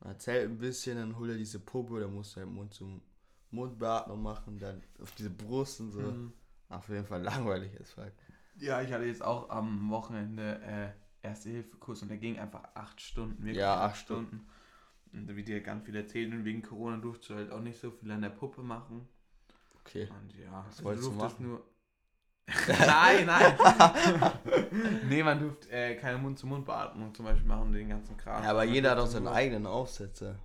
und 0.00 0.08
erzählt 0.10 0.48
ein 0.48 0.58
bisschen, 0.58 0.96
dann 0.96 1.18
holt 1.18 1.30
er 1.30 1.36
diese 1.36 1.58
Puppe, 1.58 2.00
da 2.00 2.06
musst 2.06 2.36
du 2.36 2.40
halt 2.40 2.50
Mund 2.50 2.72
zum 2.74 3.02
Mundbeatmung 3.50 4.22
machen, 4.22 4.58
dann 4.58 4.82
auf 5.02 5.12
diese 5.12 5.30
Brust 5.30 5.80
und 5.80 5.92
so. 5.92 6.00
Mhm. 6.00 6.32
Auf 6.68 6.88
jeden 6.88 7.04
Fall 7.06 7.22
langweilig 7.22 7.72
ist 7.74 7.92
fuck. 7.92 8.12
Ja, 8.56 8.82
ich 8.82 8.92
hatte 8.92 9.04
jetzt 9.04 9.22
auch 9.22 9.50
am 9.50 9.90
Wochenende 9.90 10.60
äh, 10.62 11.26
Erste-Hilfe-Kurs 11.26 12.02
und 12.02 12.08
der 12.08 12.18
ging 12.18 12.38
einfach 12.38 12.62
acht 12.74 13.00
Stunden. 13.00 13.38
wirklich 13.42 13.56
Ja, 13.56 13.80
acht 13.84 13.96
Stunden. 13.96 14.46
Und 15.12 15.34
wie 15.36 15.42
dir 15.44 15.60
ganz 15.60 15.84
viel 15.84 15.96
erzählt 15.96 16.32
und 16.32 16.44
wegen 16.44 16.62
Corona 16.62 16.96
durfst 16.96 17.28
du 17.30 17.34
halt 17.34 17.50
auch 17.50 17.60
nicht 17.60 17.78
so 17.80 17.90
viel 17.90 18.10
an 18.10 18.22
der 18.22 18.30
Puppe 18.30 18.62
machen. 18.62 19.08
Okay. 19.80 20.08
Und 20.10 20.34
ja, 20.38 20.64
Was 20.68 20.82
wolltest 20.82 21.06
du 21.08 21.12
machen? 21.12 21.46
nur. 21.46 21.62
nein, 22.68 23.24
nein. 23.26 23.56
nee, 25.08 25.22
man 25.22 25.38
durfte 25.40 25.70
äh, 25.70 25.94
keine 25.96 26.18
Mund-zu-Mund-Beatmung 26.18 27.14
zum 27.14 27.24
Beispiel 27.24 27.46
machen 27.46 27.62
und 27.68 27.72
den 27.72 27.88
ganzen 27.88 28.16
Kram. 28.18 28.42
Ja, 28.42 28.50
aber 28.50 28.64
Man 28.66 28.74
jeder 28.74 28.90
hat 28.90 28.96
auch 28.98 29.02
durfte 29.02 29.14
seinen 29.14 29.24
nur- 29.24 29.34
eigenen 29.34 29.66
Aufsetzer. 29.66 30.38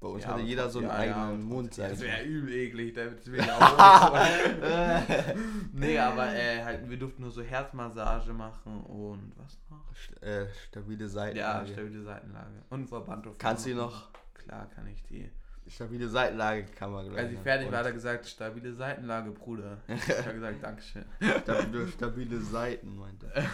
Bei 0.00 0.08
uns 0.08 0.22
Ja, 0.24 0.30
hatte 0.30 0.40
jeder 0.42 0.68
so 0.70 0.78
einen 0.78 0.88
ja, 0.88 0.94
ja, 0.94 1.00
eigenen 1.00 1.18
aber 1.28 1.36
Mund. 1.36 1.76
Das 1.78 2.00
wäre 2.00 2.22
übel 2.24 2.54
eklig, 2.54 2.94
damit 2.94 3.26
will 3.30 3.38
ich 3.40 3.52
auch. 3.52 4.16
Nee, 5.72 5.98
aber 5.98 6.34
äh, 6.34 6.64
halt, 6.64 6.88
wir 6.88 6.98
durften 6.98 7.22
nur 7.22 7.30
so 7.30 7.42
Herzmassage 7.42 8.32
machen 8.32 8.80
und 8.84 9.32
was 9.36 9.58
noch? 9.68 9.84
St- 9.94 10.22
äh, 10.22 10.46
stabile 10.68 11.04
Ja, 11.04 11.08
Seitenlage. 11.08 11.72
stabile 11.72 12.02
Seitenlage. 12.02 12.62
Und 12.70 12.88
Verband 12.88 13.26
Kannst 13.38 13.66
du 13.66 13.70
die 13.70 13.74
noch? 13.76 14.08
Klar 14.34 14.68
kann 14.74 14.86
ich 14.86 15.02
die. 15.04 15.30
Stabile 15.68 16.08
Seitenlage 16.08 16.64
kann 16.74 16.90
man 16.90 17.06
gleich. 17.08 17.18
Als 17.18 17.30
ich 17.30 17.36
noch. 17.36 17.42
fertig 17.44 17.70
war, 17.70 17.78
hat 17.80 17.86
er 17.86 17.92
gesagt, 17.92 18.26
stabile 18.26 18.72
Seitenlage, 18.72 19.30
Bruder. 19.30 19.78
Ich 19.88 20.18
habe 20.18 20.32
gesagt, 20.34 20.62
Dankeschön. 20.62 21.04
Stabile, 21.42 21.88
stabile 21.88 22.40
Seiten, 22.40 22.96
meinte 22.96 23.30
er. 23.34 23.44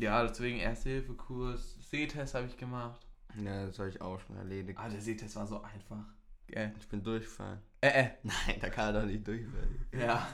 ja, 0.00 0.26
deswegen 0.26 0.58
Erste-Hilfe-Kurs. 0.58 1.76
Sehtest 1.90 2.34
habe 2.34 2.46
ich 2.46 2.56
gemacht. 2.56 3.05
Ja, 3.44 3.66
das 3.66 3.78
habe 3.78 3.88
ich 3.88 4.00
auch 4.00 4.20
schon 4.20 4.36
erledigt. 4.36 4.78
Ah, 4.78 4.88
der 4.88 5.00
Sehtest 5.00 5.36
war 5.36 5.46
so 5.46 5.62
einfach. 5.62 6.04
Gell. 6.46 6.72
Ich 6.78 6.88
bin 6.88 7.02
durchgefallen. 7.02 7.58
Äh, 7.80 7.88
äh. 7.88 8.10
Nein, 8.22 8.56
da 8.60 8.68
kann 8.70 8.94
er 8.94 9.00
doch 9.00 9.06
nicht 9.06 9.26
durchfallen. 9.26 9.86
Ja. 9.92 10.26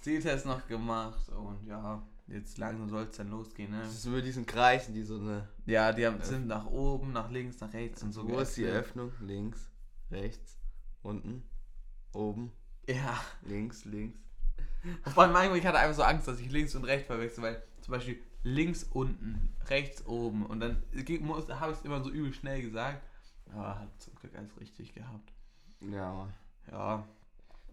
Sehtest 0.00 0.46
noch 0.46 0.66
gemacht 0.66 1.28
und 1.28 1.66
ja, 1.66 2.02
jetzt 2.26 2.56
langsam 2.58 2.88
soll 2.88 3.04
es 3.04 3.16
dann 3.16 3.30
losgehen, 3.30 3.70
ne? 3.70 3.82
Das 3.82 3.94
ist 3.94 4.06
über 4.06 4.22
diesen 4.22 4.46
Kreisen, 4.46 4.94
die 4.94 5.02
so 5.02 5.16
eine. 5.18 5.46
Ja, 5.66 5.92
die 5.92 6.06
haben, 6.06 6.22
sind 6.22 6.46
nach 6.46 6.66
oben, 6.66 7.12
nach 7.12 7.30
links, 7.30 7.60
nach 7.60 7.72
rechts 7.72 8.02
und 8.02 8.12
so. 8.12 8.26
Wo 8.26 8.38
ist 8.38 8.56
die. 8.56 8.64
Öffnung? 8.64 9.12
Links, 9.20 9.70
rechts, 10.10 10.58
unten, 11.02 11.42
oben, 12.12 12.50
Ja. 12.88 13.20
links, 13.42 13.84
links. 13.84 14.18
Vor 15.12 15.24
allem 15.24 15.32
manchmal, 15.32 15.58
ich 15.58 15.66
hatte 15.66 15.78
einfach 15.78 15.96
so 15.96 16.02
Angst, 16.02 16.26
dass 16.26 16.40
ich 16.40 16.50
links 16.50 16.74
und 16.74 16.84
rechts 16.84 17.06
verwechsel, 17.06 17.42
weil 17.42 17.62
zum 17.82 17.92
Beispiel 17.92 18.18
links 18.42 18.84
unten, 18.84 19.54
rechts 19.68 20.06
oben 20.06 20.46
und 20.46 20.60
dann 20.60 20.82
habe 20.92 21.72
ich 21.72 21.78
es 21.78 21.84
immer 21.84 22.02
so 22.02 22.10
übel 22.10 22.32
schnell 22.32 22.62
gesagt. 22.62 23.02
Aber 23.52 23.80
hat 23.80 24.00
zum 24.00 24.14
Glück 24.14 24.36
alles 24.36 24.58
richtig 24.60 24.94
gehabt. 24.94 25.32
Ja. 25.80 26.28
Ja. 26.70 27.04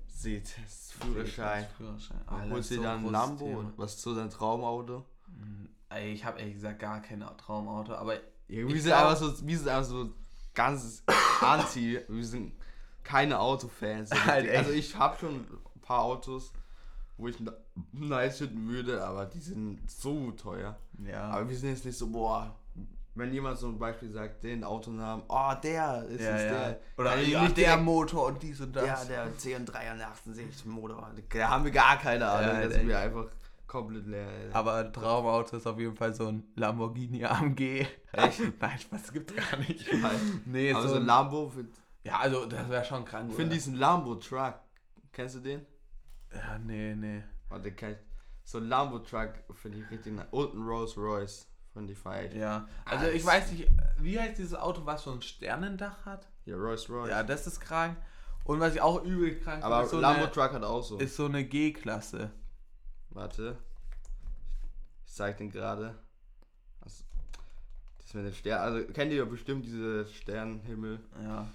Seht, 0.07 0.47
Führerschein. 0.47 1.67
Führerschein. 1.77 2.19
Holst 2.49 2.71
du 2.71 2.75
dir 2.75 2.83
dann 2.83 3.05
ein 3.05 3.11
Lambo? 3.11 3.45
Oder 3.45 3.73
Was 3.77 3.95
ist 3.95 4.01
so 4.01 4.15
dein 4.15 4.29
Traumauto? 4.29 5.05
Hm, 5.27 5.69
ich 6.11 6.25
habe 6.25 6.39
ehrlich 6.39 6.55
gesagt 6.55 6.79
gar 6.79 7.01
kein 7.01 7.19
Traumauto, 7.37 7.93
aber 7.93 8.15
Ja, 8.47 8.67
wir 8.67 8.81
sind 8.81 8.93
einfach 8.93 9.17
so, 9.17 9.47
wir 9.47 9.57
sind 9.57 9.67
einfach 9.67 9.89
so 9.89 10.09
ganz 10.53 11.03
anti. 11.41 11.99
Wir 12.07 12.25
sind 12.25 12.53
keine 13.03 13.39
Autofans. 13.39 14.11
also 14.27 14.71
ich 14.71 14.95
habe 14.95 15.17
schon 15.19 15.35
ein 15.35 15.81
paar 15.81 16.01
Autos, 16.01 16.51
wo 17.17 17.27
ich 17.27 17.37
nice 17.93 18.37
finden 18.37 18.67
würde, 18.69 19.03
aber 19.03 19.25
die 19.25 19.39
sind 19.39 19.79
so 19.89 20.31
teuer. 20.31 20.77
Ja. 21.03 21.23
Aber 21.29 21.49
wir 21.49 21.55
sind 21.57 21.69
jetzt 21.69 21.85
nicht 21.85 21.97
so, 21.97 22.07
boah, 22.07 22.55
wenn 23.15 23.33
jemand 23.33 23.57
so 23.57 23.67
ein 23.67 23.79
Beispiel 23.79 24.11
sagt, 24.11 24.43
den 24.43 24.63
Autonamen, 24.63 25.23
oh, 25.27 25.51
der 25.63 26.03
ist 26.03 26.21
ja, 26.21 26.35
es 26.35 26.43
ja. 26.43 26.49
der. 26.51 26.79
Oder 26.97 27.17
ja, 27.21 27.41
nicht 27.43 27.57
der 27.57 27.65
direkt- 27.69 27.83
Motor 27.83 28.27
und 28.27 28.43
dies 28.43 28.61
und 28.61 28.75
das. 28.75 28.85
Ja, 28.85 29.03
der 29.05 29.33
CN368 29.35 30.67
Motor. 30.67 31.11
Da 31.29 31.49
haben 31.49 31.63
wir 31.65 31.71
gar 31.71 31.97
keine 31.97 32.27
Ahnung. 32.29 32.55
Ja, 32.55 32.61
das 32.61 32.73
ey. 32.73 32.79
sind 32.79 32.87
wir 32.89 32.99
einfach 32.99 33.25
komplett 33.65 34.05
leer. 34.05 34.27
ey. 34.27 34.51
Aber 34.53 34.75
ein 34.75 34.93
Traumauto 34.93 35.57
ist 35.57 35.65
auf 35.65 35.79
jeden 35.79 35.95
Fall 35.95 36.13
so 36.13 36.27
ein 36.27 36.43
Lamborghini 36.55 37.25
AMG. 37.25 37.87
Echt? 38.11 38.41
Nein, 38.61 38.79
Spaß 38.79 39.11
gibt's 39.11 39.33
gar 39.35 39.57
nicht. 39.59 39.87
Weiß. 39.91 40.19
Nee, 40.45 40.71
Aber 40.71 40.83
so 40.83 40.89
so 40.89 40.95
ein 40.95 41.05
Lambo, 41.05 41.51
Ja, 42.03 42.19
also 42.19 42.45
das 42.45 42.69
wäre 42.69 42.85
schon 42.85 43.03
krank. 43.03 43.29
ich 43.31 43.35
finde 43.35 43.55
diesen 43.55 43.75
Lambo-Truck, 43.75 44.53
kennst 45.11 45.35
du 45.35 45.39
den? 45.39 45.65
Ja, 46.33 46.57
nee, 46.59 46.95
nee. 46.95 47.23
Warte, 47.49 47.71
kenn 47.71 47.91
ich. 47.93 47.97
So 48.43 48.59
ein 48.59 48.67
Lambo-Truck 48.69 49.33
finde 49.53 49.79
ich 49.79 49.91
richtig 49.91 50.13
nice. 50.13 50.27
Und 50.31 50.53
ein 50.53 50.65
Rolls-Royce, 50.65 51.47
finde 51.73 51.93
ich 51.93 51.99
feiert. 51.99 52.33
Ja. 52.33 52.67
Also 52.85 53.05
Ah, 53.05 53.09
ich 53.09 53.25
weiß 53.25 53.51
nicht, 53.51 53.69
wie 53.97 54.19
heißt 54.19 54.37
dieses 54.37 54.55
Auto, 54.55 54.85
was 54.85 55.03
so 55.03 55.11
ein 55.11 55.21
Sternendach 55.21 56.05
hat? 56.05 56.27
Ja, 56.45 56.55
Rolls-Royce. 56.55 57.09
Ja, 57.09 57.23
das 57.23 57.45
ist 57.47 57.59
krank. 57.59 57.97
Und 58.45 58.61
was 58.61 58.73
ich 58.75 58.81
auch 58.81 59.03
übel 59.03 59.37
krank 59.39 59.63
Aber 59.63 59.75
finde, 59.79 59.85
ist 59.85 59.91
so, 59.91 59.99
Lambo-Truck 59.99 60.53
hat 60.53 60.63
auch 60.63 60.81
so. 60.81 60.95
eine, 60.95 61.03
ist 61.03 61.15
so 61.17 61.25
eine 61.25 61.43
G-Klasse. 61.43 62.31
Warte. 63.09 63.57
Ich 65.05 65.13
zeig 65.13 65.37
den 65.37 65.49
gerade. 65.49 65.95
Das, 66.81 67.03
mit 68.13 68.25
den 68.25 68.33
Sternen. 68.33 68.63
Also 68.63 68.93
kennt 68.93 69.11
ihr 69.11 69.17
ja 69.17 69.25
bestimmt 69.25 69.65
diese 69.65 70.07
Sternenhimmel. 70.07 70.99
Ja. 71.21 71.47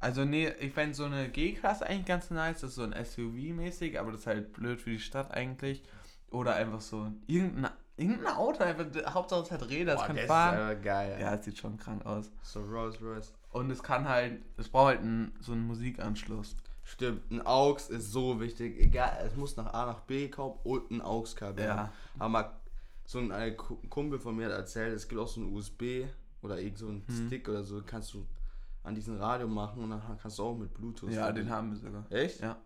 Also 0.00 0.24
nee, 0.24 0.48
ich 0.60 0.72
fände 0.72 0.94
so 0.94 1.04
eine 1.04 1.28
G-Klasse 1.28 1.86
eigentlich 1.86 2.06
ganz 2.06 2.30
nice. 2.30 2.60
Das 2.60 2.70
ist 2.70 2.76
so 2.76 2.82
ein 2.84 2.94
SUV-mäßig, 2.94 3.98
aber 3.98 4.12
das 4.12 4.20
ist 4.20 4.26
halt 4.26 4.52
blöd 4.52 4.80
für 4.80 4.90
die 4.90 4.98
Stadt 5.00 5.30
eigentlich. 5.32 5.82
Oder 6.30 6.54
einfach 6.54 6.80
so 6.80 7.02
ein- 7.02 7.22
irgendein, 7.26 7.72
irgendein 7.96 8.34
Auto, 8.34 8.62
einfach, 8.62 8.86
Hauptsache 9.12 9.42
es 9.42 9.50
hat 9.50 9.68
Räder, 9.68 9.94
es 9.94 10.02
kann 10.02 10.16
das 10.16 10.26
fahren. 10.26 10.76
ist 10.76 10.84
geil. 10.84 11.18
Ja, 11.20 11.34
es 11.34 11.44
sieht 11.44 11.58
schon 11.58 11.76
krank 11.78 12.04
aus. 12.06 12.30
So 12.42 12.60
Rolls 12.60 13.00
Royce. 13.02 13.32
Und 13.50 13.70
es 13.70 13.82
kann 13.82 14.08
halt, 14.08 14.40
es 14.56 14.68
braucht 14.68 14.88
halt 14.88 15.00
einen, 15.00 15.32
so 15.40 15.52
einen 15.52 15.66
Musikanschluss. 15.66 16.56
Stimmt, 16.84 17.30
ein 17.30 17.44
AUX 17.46 17.88
ist 17.90 18.12
so 18.12 18.40
wichtig. 18.40 18.78
Egal, 18.80 19.18
es 19.26 19.36
muss 19.36 19.56
nach 19.56 19.72
A 19.74 19.86
nach 19.86 20.00
B 20.00 20.28
kommen 20.28 20.54
und 20.64 20.90
ein 20.90 21.00
AUX-Kabel. 21.02 21.64
Ja. 21.64 21.76
haben. 21.76 21.92
Aber 22.18 22.28
mal, 22.28 22.50
so 23.04 23.18
ein 23.18 23.56
Ku- 23.56 23.78
Kumpel 23.88 24.18
von 24.18 24.36
mir 24.36 24.46
hat 24.46 24.52
erzählt, 24.52 24.94
es 24.94 25.08
gibt 25.08 25.20
auch 25.20 25.28
so 25.28 25.40
ein 25.40 25.52
USB 25.52 26.06
oder 26.42 26.58
irgend 26.58 26.78
so 26.78 26.88
ein 26.88 27.02
Mhm. 27.06 27.26
Stick 27.26 27.48
oder 27.48 27.64
so, 27.64 27.82
kannst 27.84 28.12
du 28.14 28.24
an 28.82 28.94
diesen 28.94 29.16
Radio 29.18 29.46
machen 29.48 29.82
und 29.84 29.90
dann 29.90 30.02
kannst 30.20 30.38
du 30.38 30.42
auch 30.44 30.56
mit 30.56 30.72
Bluetooth. 30.74 31.10
Ja, 31.12 31.30
den 31.32 31.50
haben 31.50 31.70
wir 31.70 31.76
sogar. 31.78 32.04
Echt? 32.10 32.40
Ja. 32.40 32.56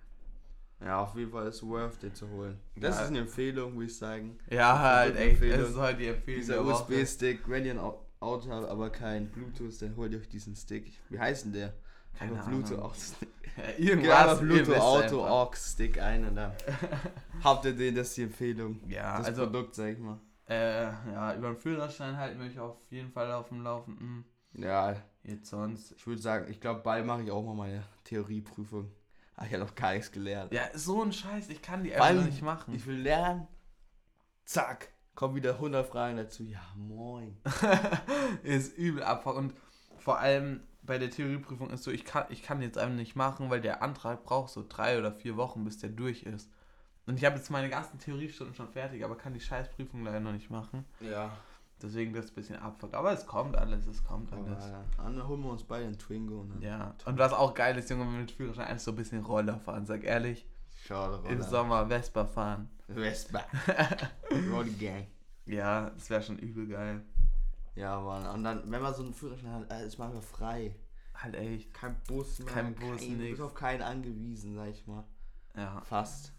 Ja, 0.81 1.01
auf 1.03 1.15
jeden 1.17 1.31
Fall 1.31 1.47
ist 1.47 1.57
es 1.57 1.63
worth 1.67 2.03
it 2.03 2.17
zu 2.17 2.29
holen. 2.29 2.59
Das 2.75 2.97
Ja. 2.97 3.03
ist 3.03 3.09
eine 3.09 3.21
Empfehlung, 3.21 3.75
würde 3.75 3.87
ich 3.87 3.97
sagen. 3.97 4.37
Ja, 4.51 4.79
halt, 4.81 5.17
echt. 5.17 5.41
Das 5.43 5.71
ist 5.71 5.77
halt 5.77 6.01
die 6.01 6.07
Empfehlung. 6.09 6.41
Dieser. 6.41 6.65
USB-Stick, 6.65 7.49
wenn 7.49 7.65
ihr 7.65 7.73
ein 7.73 7.79
Au- 7.79 8.05
Auto 8.19 8.51
habt, 8.51 8.69
aber 8.69 8.91
kein 8.91 9.29
Bluetooth, 9.31 9.81
dann 9.81 9.97
holt 9.97 10.13
ihr 10.13 10.19
euch 10.19 10.29
diesen 10.29 10.57
Stick. 10.57 10.93
Wie 11.09 11.19
heißt 11.21 11.45
denn 11.47 11.53
der? 11.53 11.73
Keine 12.19 12.33
Einfach 12.33 12.47
Ahnung. 12.49 12.63
Bluetooth-Auto. 12.65 12.97
Ja, 13.57 13.65
irgendwas. 13.79 14.41
Bluetooth 14.41 14.77
Auto. 14.77 15.25
Aux 15.25 15.51
Stick 15.57 16.01
ein 16.01 16.27
und 16.27 16.35
dann 16.37 16.53
habt 17.45 17.65
ihr 17.65 17.75
den, 17.77 17.95
das 17.95 18.09
ist 18.09 18.17
die 18.17 18.23
Empfehlung. 18.25 18.81
Ja, 18.89 19.19
das 19.19 19.29
also, 19.29 19.43
Produkt, 19.45 19.75
sag 19.77 19.93
ich 19.93 19.99
mal. 19.99 20.19
äh, 20.49 20.85
ja, 21.13 21.35
über 21.37 21.49
den 21.49 21.57
Führerschein 21.59 22.17
halten 22.17 22.41
wir 22.41 22.47
euch 22.47 22.59
auf 22.59 22.77
jeden 22.91 23.11
Fall 23.13 23.31
auf 23.33 23.49
dem 23.51 23.63
Laufenden. 23.63 24.25
Ja, 24.55 24.97
Jetzt 25.25 25.51
sonst. 25.51 25.93
ich 25.93 26.07
würde 26.07 26.21
sagen, 26.21 26.51
ich 26.51 26.61
glaube, 26.61 26.81
bald 26.83 27.07
mache 27.07 27.23
ich 27.23 27.31
auch 27.31 27.43
mal 27.43 27.55
meine 27.55 27.85
Theorieprüfung. 28.05 28.91
Aber 29.37 29.47
ich 29.47 29.53
habe 29.53 29.65
noch 29.65 29.75
gar 29.75 29.93
nichts 29.93 30.11
gelernt. 30.11 30.53
Ja, 30.53 30.63
so 30.75 31.03
ein 31.03 31.13
Scheiß, 31.13 31.49
ich 31.49 31.63
kann 31.63 31.85
die 31.85 31.95
einfach 31.95 32.25
nicht 32.25 32.43
machen. 32.43 32.75
Ich 32.75 32.87
will 32.87 32.99
lernen. 32.99 33.47
Zack. 34.45 34.93
Kommen 35.15 35.35
wieder 35.35 35.55
100 35.55 35.87
Fragen 35.87 36.17
dazu. 36.17 36.43
Ja, 36.43 36.61
moin. 36.75 37.37
ist 38.43 38.77
übel 38.77 39.03
abfuck. 39.03 39.37
Und 39.37 39.55
vor 39.99 40.19
allem 40.19 40.63
bei 40.83 40.99
der 40.99 41.11
Theorieprüfung 41.11 41.71
ist 41.71 41.85
so, 41.85 41.91
ich 41.91 42.05
kann, 42.05 42.25
ich 42.31 42.43
kann 42.43 42.61
jetzt 42.63 42.79
einfach 42.79 42.97
nicht 42.97 43.15
machen, 43.15 43.51
weil 43.51 43.61
der 43.61 43.83
Antrag 43.83 44.25
braucht 44.25 44.51
so 44.51 44.65
drei 44.69 44.99
oder 44.99 45.13
vier 45.13 45.37
Wochen, 45.37 45.65
bis 45.65 45.79
der 45.79 45.91
durch 45.91 46.25
ist. 46.25 46.51
Und 47.07 47.17
ich 47.19 47.25
habe 47.25 47.37
jetzt 47.37 47.51
meine 47.51 47.69
ganzen 47.69 47.99
Theoriestunden 47.99 48.55
schon 48.55 48.69
fertig, 48.69 49.05
aber 49.05 49.17
kann 49.17 49.35
die 49.35 49.41
Scheißprüfung 49.41 50.05
leider 50.05 50.21
noch 50.21 50.33
nicht 50.33 50.51
machen. 50.51 50.85
Ja. 51.01 51.37
Deswegen 51.83 52.13
das 52.15 52.29
ein 52.29 52.35
bisschen 52.35 52.57
abfuck. 52.57 52.95
Aber 52.95 53.13
es 53.13 53.27
kommt 53.27 53.57
alles, 53.57 53.87
es 53.87 54.05
kommt 54.05 54.33
alles. 54.33 54.65
ja. 54.69 54.85
Dann 54.99 55.27
holen 55.27 55.43
wir 55.43 55.51
uns 55.51 55.65
beide 55.65 55.87
einen 55.87 55.99
Twingo 55.99 56.41
und 56.41 56.51
dann 56.51 56.63
Ja. 56.63 56.95
Und 57.05 57.19
was 57.19 57.33
auch 57.33 57.55
geil 57.55 57.77
ist, 57.77 57.91
Junge, 57.91 58.05
wenn 58.05 58.13
wir 58.13 58.21
mit 58.21 58.31
Führerschein 58.31 58.67
einfach 58.67 58.85
so 58.85 58.93
ein 58.93 58.97
bisschen 58.97 59.25
Roller 59.25 59.59
fahren, 59.59 59.85
sag 59.87 60.05
ehrlich. 60.05 60.47
schade. 60.87 61.17
Im 61.29 61.39
Roller. 61.39 61.43
Sommer 61.43 61.87
Vespa 61.89 62.25
fahren. 62.25 62.69
Vespa. 62.89 63.43
Rolli 64.53 64.73
Gang. 64.73 65.07
Ja, 65.47 65.91
das 65.91 66.09
wäre 66.11 66.23
schon 66.23 66.39
übel 66.39 66.67
geil. 66.69 67.03
Ja, 67.75 68.01
Mann. 68.01 68.27
Und 68.27 68.45
dann, 68.45 68.71
wenn 68.71 68.83
man 68.83 68.95
so 68.95 69.03
einen 69.03 69.15
Führerschein 69.15 69.51
hat, 69.53 69.73
äh, 69.73 69.87
ist 69.87 69.99
man 69.99 70.21
frei. 70.23 70.77
Halt 71.15 71.35
echt. 71.35 71.73
Kein 71.75 71.97
Bus 72.07 72.39
mehr. 72.41 72.53
Kein 72.53 72.75
Bus, 72.75 73.01
kein, 73.01 73.11
Du 73.11 73.17
nix. 73.17 73.31
bist 73.31 73.43
auf 73.43 73.55
keinen 73.55 73.83
angewiesen, 73.83 74.55
sag 74.55 74.69
ich 74.69 74.87
mal. 74.87 75.05
Ja. 75.57 75.81
Fast. 75.85 76.33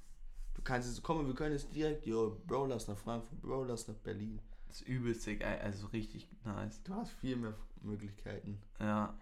Du 0.54 0.62
kannst 0.62 0.88
jetzt, 0.88 1.02
komm, 1.04 1.26
wir 1.28 1.34
können 1.36 1.54
jetzt 1.54 1.74
direkt, 1.76 2.06
yo, 2.06 2.38
Bro, 2.46 2.68
lass 2.68 2.88
nach 2.88 2.98
Frankfurt, 2.98 3.42
Bro, 3.42 3.64
lass 3.66 3.88
nach 3.88 3.96
Berlin. 3.96 4.40
Das 4.74 4.82
ist 4.82 4.88
übelst 4.88 5.28
ey, 5.28 5.40
also 5.44 5.86
richtig 5.88 6.28
nice. 6.44 6.82
Du 6.82 6.96
hast 6.96 7.12
viel 7.12 7.36
mehr 7.36 7.54
Möglichkeiten. 7.84 8.60
Ja. 8.80 9.14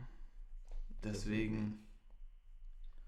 Deswegen, 1.03 1.85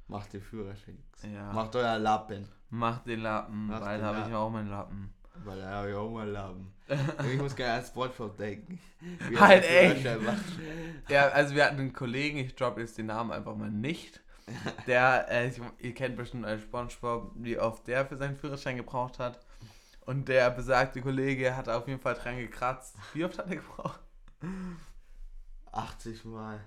Macht 0.09 0.33
den 0.33 0.41
Führerschein. 0.41 1.01
ja. 1.23 1.53
Macht 1.53 1.73
euer 1.77 1.97
Lappen. 1.97 2.45
Mach 2.69 2.99
den 3.05 3.21
Lappen, 3.21 3.67
Mach 3.67 3.79
weil 3.79 3.97
da 3.97 4.07
habe 4.07 4.27
ich 4.27 4.35
auch 4.35 4.49
meinen 4.49 4.69
Lappen. 4.69 5.13
Weil 5.45 5.57
da 5.57 5.69
habe 5.69 5.89
ich 5.91 5.95
auch 5.95 6.11
mal 6.11 6.27
Lappen. 6.27 6.73
ich 7.33 7.39
muss 7.39 7.55
gerne 7.55 7.79
an 7.79 7.85
Spongebob 7.85 8.35
denken. 8.35 8.77
Halt, 9.39 9.63
macht. 10.21 10.43
Ja, 11.07 11.29
also 11.29 11.55
wir 11.55 11.63
hatten 11.63 11.79
einen 11.79 11.93
Kollegen, 11.93 12.39
ich 12.39 12.55
droppe 12.55 12.81
jetzt 12.81 12.97
den 12.97 13.05
Namen 13.05 13.31
einfach 13.31 13.55
mal 13.55 13.71
nicht. 13.71 14.21
Der, 14.87 15.27
äh, 15.31 15.47
ich, 15.47 15.61
ihr 15.79 15.93
kennt 15.93 16.17
bestimmt 16.17 16.45
als 16.45 16.63
Spongebob, 16.63 17.31
wie 17.35 17.57
oft 17.57 17.87
der 17.87 18.05
für 18.05 18.17
seinen 18.17 18.35
Führerschein 18.35 18.75
gebraucht 18.75 19.17
hat. 19.17 19.39
Und 20.05 20.27
der 20.27 20.49
besagte 20.51 21.01
Kollege 21.01 21.55
hat 21.55 21.69
auf 21.69 21.87
jeden 21.87 21.99
Fall 21.99 22.15
dran 22.15 22.37
gekratzt. 22.37 22.95
Wie 23.13 23.23
oft 23.23 23.37
hat 23.37 23.49
er 23.49 23.55
gebraucht? 23.57 23.99
80 25.71 26.25
Mal. 26.25 26.59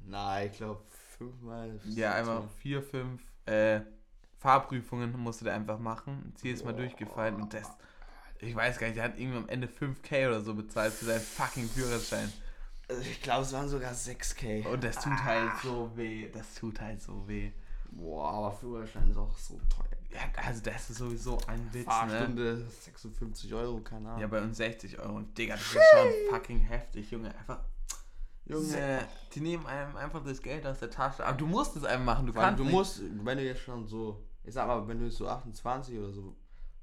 Nein, 0.00 0.50
ich 0.50 0.58
glaube 0.58 0.82
5 1.18 1.40
Mal. 1.40 1.80
Ja, 1.84 2.14
einmal 2.14 2.42
vier, 2.58 2.82
fünf 2.82 3.22
äh, 3.46 3.80
Fahrprüfungen 4.38 5.18
musste 5.18 5.44
der 5.44 5.54
einfach 5.54 5.78
machen. 5.78 6.32
Ist 6.34 6.44
jedes 6.44 6.64
Mal 6.64 6.74
durchgefallen 6.74 7.36
und 7.36 7.54
das. 7.54 7.70
Ich 8.40 8.54
weiß 8.56 8.78
gar 8.78 8.88
nicht, 8.88 8.96
der 8.96 9.04
hat 9.04 9.18
irgendwie 9.18 9.38
am 9.38 9.48
Ende 9.48 9.68
5k 9.68 10.26
oder 10.26 10.40
so 10.40 10.54
bezahlt 10.54 10.92
für 10.92 11.04
seinen 11.04 11.20
fucking 11.20 11.68
Führerschein. 11.68 12.32
Also 12.88 13.02
ich 13.02 13.22
glaube, 13.22 13.42
es 13.42 13.52
waren 13.52 13.68
sogar 13.68 13.92
6K. 13.92 14.66
Und 14.66 14.82
das 14.82 14.96
tut 14.96 15.24
halt 15.24 15.52
so 15.62 15.96
weh. 15.96 16.28
Das 16.28 16.56
tut 16.56 16.80
halt 16.80 17.00
so 17.00 17.26
weh. 17.28 17.52
Boah, 17.94 18.30
aber 18.32 18.52
Führerschein 18.52 19.10
ist 19.10 19.16
auch 19.16 19.36
so 19.36 19.54
teuer. 19.68 19.86
Ja, 20.10 20.20
also 20.46 20.62
das 20.62 20.90
ist 20.90 20.98
sowieso 20.98 21.38
ein 21.46 21.66
Witz, 21.72 21.86
ne? 21.86 21.92
Fahrstunde 21.92 22.66
56 22.68 23.52
Euro, 23.54 23.80
keine 23.80 24.08
Ahnung. 24.08 24.20
Ja, 24.20 24.26
bei 24.26 24.40
uns 24.42 24.56
60 24.56 24.98
Euro. 24.98 25.16
Und 25.16 25.36
Digga, 25.36 25.54
das 25.54 25.62
ist 25.62 25.72
schon 25.72 26.08
fucking 26.30 26.60
heftig, 26.60 27.10
Junge. 27.10 27.34
Einfach. 27.34 27.60
Junge, 28.44 29.06
die 29.34 29.40
nehmen 29.40 29.66
einem 29.66 29.96
einfach 29.96 30.22
das 30.24 30.42
Geld 30.42 30.66
aus 30.66 30.80
der 30.80 30.90
Tasche. 30.90 31.24
Aber 31.24 31.36
du 31.36 31.46
musst 31.46 31.76
es 31.76 31.84
einfach 31.84 32.04
machen. 32.04 32.26
Du 32.26 32.34
Weil 32.34 32.42
kannst 32.42 32.60
du 32.60 32.64
nicht- 32.64 32.72
musst, 32.72 33.00
wenn 33.24 33.38
du 33.38 33.44
jetzt 33.44 33.60
schon 33.60 33.86
so, 33.86 34.22
ich 34.44 34.52
sag 34.52 34.66
mal, 34.66 34.86
wenn 34.88 34.98
du 34.98 35.04
jetzt 35.06 35.16
so 35.16 35.28
28 35.28 35.98
oder 35.98 36.12
so 36.12 36.34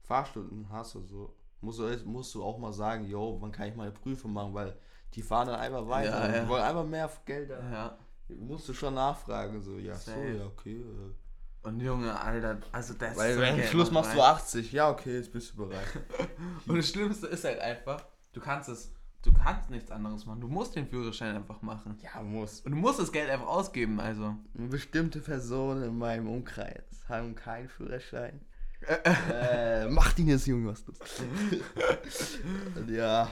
Fahrstunden 0.04 0.67
hast 0.72 0.95
oder 0.95 1.06
so, 1.08 1.36
musst 1.62 1.80
du, 1.80 1.98
musst 2.06 2.34
du 2.34 2.43
auch 2.43 2.58
mal 2.58 2.72
sagen, 2.74 3.06
yo, 3.06 3.38
wann 3.41 3.52
kann 3.52 3.67
ich 3.67 3.76
meine 3.76 3.91
Prüfung 3.91 4.32
machen, 4.34 4.54
weil 4.54 4.76
die 5.13 5.22
fahren 5.22 5.48
dann 5.48 5.60
einfach 5.60 5.88
weiter. 5.88 6.17
Ja, 6.19 6.26
und 6.28 6.34
ja. 6.34 6.41
Die 6.43 6.48
wollen 6.48 6.63
einfach 6.63 6.86
mehr 6.86 7.12
Geld 7.26 7.52
haben. 7.52 7.72
Ja. 7.74 7.98
Musst 8.38 8.70
du 8.70 8.74
schon 8.74 8.94
nachfragen, 8.94 9.62
so, 9.62 9.78
ja, 9.78 9.96
so, 9.96 10.12
Safe. 10.12 10.38
ja, 10.38 10.46
okay. 10.46 10.76
äh. 10.76 11.68
Und 11.68 11.82
Junge, 11.82 12.18
Alter, 12.20 12.60
also 12.72 12.94
das 12.94 13.18
Weil 13.18 13.36
so 13.36 13.44
am 13.44 13.62
Schluss 13.63 13.92
machst 13.92 14.13
du 14.13 14.20
rein. 14.20 14.36
80, 14.36 14.72
ja, 14.72 14.89
okay, 14.89 15.15
jetzt 15.18 15.32
bist 15.34 15.52
du 15.54 15.68
bereit. 15.68 15.88
Und 16.68 16.78
das 16.78 16.88
Schlimmste 16.89 17.28
ist 17.28 17.44
halt 17.44 17.60
einfach, 17.60 18.02
du 18.32 18.39
kannst 18.39 18.70
es, 18.70 18.94
du 19.24 19.34
kannst 19.34 19.70
nichts 19.70 19.92
anderes 19.92 20.26
machen. 20.26 20.39
Du 20.39 20.48
musst 20.48 20.76
den 20.76 20.88
Führerschein 20.88 21.36
einfach 21.36 21.62
machen. 21.62 22.00
ja, 22.02 22.22
muss. 22.22 22.62
Und 22.62 22.71
du 22.71 22.77
musst 22.77 23.00
das 23.00 23.12
Geld 23.12 23.30
einfach 23.30 23.48
ausgeben, 23.48 24.00
also. 24.00 24.36
Bestimmte 24.54 25.19
Personen 25.19 25.84
in 25.84 25.98
meinem 25.98 26.30
Umkreis 26.30 26.84
haben 27.10 27.36
keinen 27.36 27.67
Führerschein. 27.67 28.40
äh, 28.88 29.86
mach 29.90 30.17
ihn 30.17 30.30
jetzt, 30.30 30.48
Junge, 30.48 30.69
was 30.71 30.86
du. 30.86 30.94
Und 32.80 32.90
ja. 32.90 33.30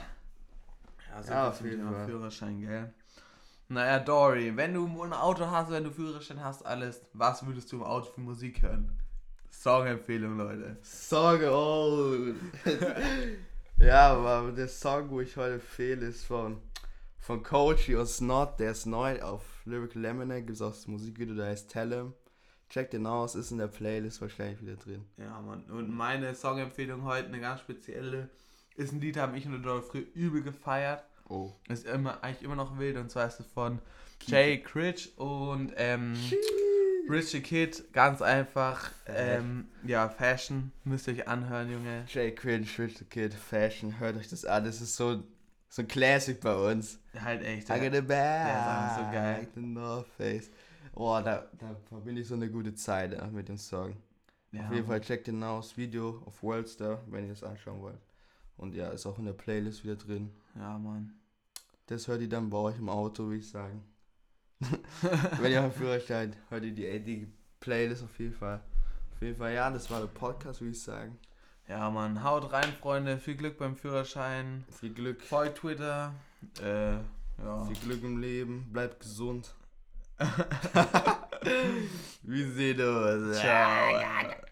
Also 1.16 1.30
Ja, 1.30 1.44
ja, 1.44 1.48
auf 1.48 1.60
jeden 1.62 1.90
Fall. 1.90 2.06
Führerschein, 2.06 2.60
gell? 2.60 2.92
Naja, 3.70 3.98
Dory, 3.98 4.56
wenn 4.56 4.72
du 4.72 5.02
ein 5.02 5.12
Auto 5.12 5.46
hast, 5.46 5.70
wenn 5.70 5.84
du 5.84 5.90
Führerschein 5.90 6.42
hast, 6.42 6.64
alles, 6.64 7.02
was 7.12 7.46
würdest 7.46 7.70
du 7.70 7.76
im 7.76 7.82
Auto 7.82 8.06
für 8.06 8.22
Musik 8.22 8.62
hören? 8.62 8.98
Songempfehlung, 9.50 10.38
Leute. 10.38 10.78
Song, 10.82 11.40
oh. 11.42 12.32
ja, 13.78 14.14
aber 14.14 14.52
der 14.52 14.68
Song, 14.68 15.10
wo 15.10 15.20
ich 15.20 15.36
heute 15.36 15.60
fehle, 15.60 16.06
ist 16.06 16.24
von, 16.24 16.62
von 17.18 17.42
Coachy 17.42 17.94
und 17.96 18.06
Snot. 18.06 18.58
Der 18.58 18.70
ist 18.70 18.86
neu 18.86 19.20
auf 19.20 19.44
Lyrical 19.66 20.00
Lemonade. 20.00 20.44
Gibt 20.44 20.56
es 20.56 20.62
auch 20.62 20.70
das 20.70 20.86
Musikvideo, 20.86 21.34
der 21.34 21.48
heißt 21.48 21.70
Tell 21.70 21.92
'em. 21.92 22.14
Check 22.70 22.90
den 22.90 23.06
aus, 23.06 23.34
ist 23.34 23.50
in 23.50 23.58
der 23.58 23.66
Playlist 23.66 24.22
wahrscheinlich 24.22 24.62
wieder 24.62 24.76
drin. 24.76 25.04
Ja, 25.18 25.40
Mann. 25.42 25.64
Und 25.64 25.90
meine 25.94 26.34
Songempfehlung 26.34 27.04
heute, 27.04 27.28
eine 27.28 27.40
ganz 27.40 27.60
spezielle, 27.60 28.30
ist 28.76 28.92
ein 28.92 29.00
Lied, 29.00 29.18
habe 29.18 29.36
ich 29.36 29.46
und 29.46 29.62
Doll 29.62 29.82
früher 29.82 30.04
übel 30.14 30.42
gefeiert. 30.42 31.04
Oh. 31.28 31.52
Ist 31.68 31.86
immer, 31.86 32.22
eigentlich 32.22 32.42
immer 32.42 32.56
noch 32.56 32.78
wild 32.78 32.96
und 32.96 33.10
zwar 33.10 33.26
ist 33.26 33.40
es 33.40 33.46
von 33.46 33.80
Jay 34.26 34.58
Critch 34.58 35.10
und 35.16 35.72
ähm, 35.76 36.14
Richie 37.08 37.40
Kid. 37.40 37.92
Ganz 37.92 38.20
einfach. 38.20 38.90
Ähm, 39.06 39.68
ja, 39.84 40.08
Fashion. 40.08 40.72
Müsst 40.84 41.08
ihr 41.08 41.14
euch 41.14 41.28
anhören, 41.28 41.70
Junge. 41.70 42.04
Jay 42.08 42.34
Cringe, 42.34 42.66
Rich 42.78 42.98
the 42.98 43.04
Kid, 43.04 43.34
Fashion, 43.34 43.98
hört 43.98 44.16
euch 44.16 44.28
das 44.28 44.44
an. 44.44 44.64
Das 44.64 44.80
ist 44.80 44.96
so, 44.96 45.22
so 45.68 45.82
ein 45.82 45.88
Classic 45.88 46.38
bei 46.40 46.54
uns. 46.54 46.98
Halt 47.18 47.42
echt. 47.42 47.70
I 47.70 47.80
got 47.80 47.94
a 47.94 48.00
bag. 48.00 48.08
der 48.10 48.86
ist 48.86 48.96
so 48.96 49.12
geil. 49.12 49.48
The 49.54 49.60
North 49.60 50.08
Face. 50.16 50.50
Oh, 50.94 51.20
da, 51.24 51.48
da 51.58 51.76
verbinde 51.88 52.22
ich 52.22 52.28
so 52.28 52.34
eine 52.34 52.50
gute 52.50 52.74
Zeit 52.74 53.32
mit 53.32 53.48
dem 53.48 53.56
Song. 53.56 53.96
Ja, 54.52 54.66
auf 54.66 54.72
jeden. 54.72 54.86
Fall 54.86 55.00
checkt 55.00 55.26
den 55.26 55.42
aus. 55.42 55.76
Video 55.76 56.22
auf 56.26 56.42
Worldstar, 56.42 57.02
wenn 57.06 57.26
ihr 57.26 57.32
es 57.32 57.42
anschauen 57.42 57.80
wollt. 57.80 57.98
Und 58.58 58.74
ja, 58.74 58.88
ist 58.88 59.06
auch 59.06 59.18
in 59.18 59.24
der 59.24 59.32
Playlist 59.32 59.84
wieder 59.84 59.96
drin. 59.96 60.30
Ja, 60.54 60.78
Mann. 60.78 61.14
Das 61.86 62.06
hört 62.06 62.20
ihr 62.20 62.28
dann 62.28 62.50
bei 62.50 62.58
euch 62.58 62.78
im 62.78 62.90
Auto, 62.90 63.24
würde 63.24 63.38
ich 63.38 63.48
sagen. 63.48 63.82
wenn 65.40 65.52
ihr 65.52 65.62
einen 65.62 65.72
Führerschein 65.72 66.34
hört 66.48 66.64
ihr 66.64 66.74
die, 66.74 67.00
die 67.00 67.28
Playlist 67.60 68.02
auf 68.02 68.18
jeden 68.18 68.34
Fall. 68.34 68.60
Auf 69.14 69.22
jeden 69.22 69.36
Fall, 69.36 69.54
ja, 69.54 69.70
das 69.70 69.88
war 69.90 70.00
der 70.00 70.08
Podcast, 70.08 70.60
würde 70.60 70.72
ich 70.72 70.82
sagen. 70.82 71.16
Ja, 71.68 71.88
Mann. 71.90 72.24
Haut 72.24 72.52
rein, 72.52 72.72
Freunde. 72.80 73.18
Viel 73.18 73.36
Glück 73.36 73.58
beim 73.58 73.76
Führerschein. 73.76 74.64
Viel 74.70 74.92
Glück. 74.92 75.22
Folgt 75.22 75.58
Twitter. 75.58 76.14
Äh, 76.62 76.94
ja. 76.94 77.64
Viel 77.66 77.76
Glück 77.76 78.02
im 78.02 78.20
Leben. 78.20 78.68
Bleibt 78.72 79.00
gesund. 79.00 79.54
Wir 82.22 82.52
sehen 82.52 82.80
uns. 82.80 83.38
Ciao. 83.38 84.47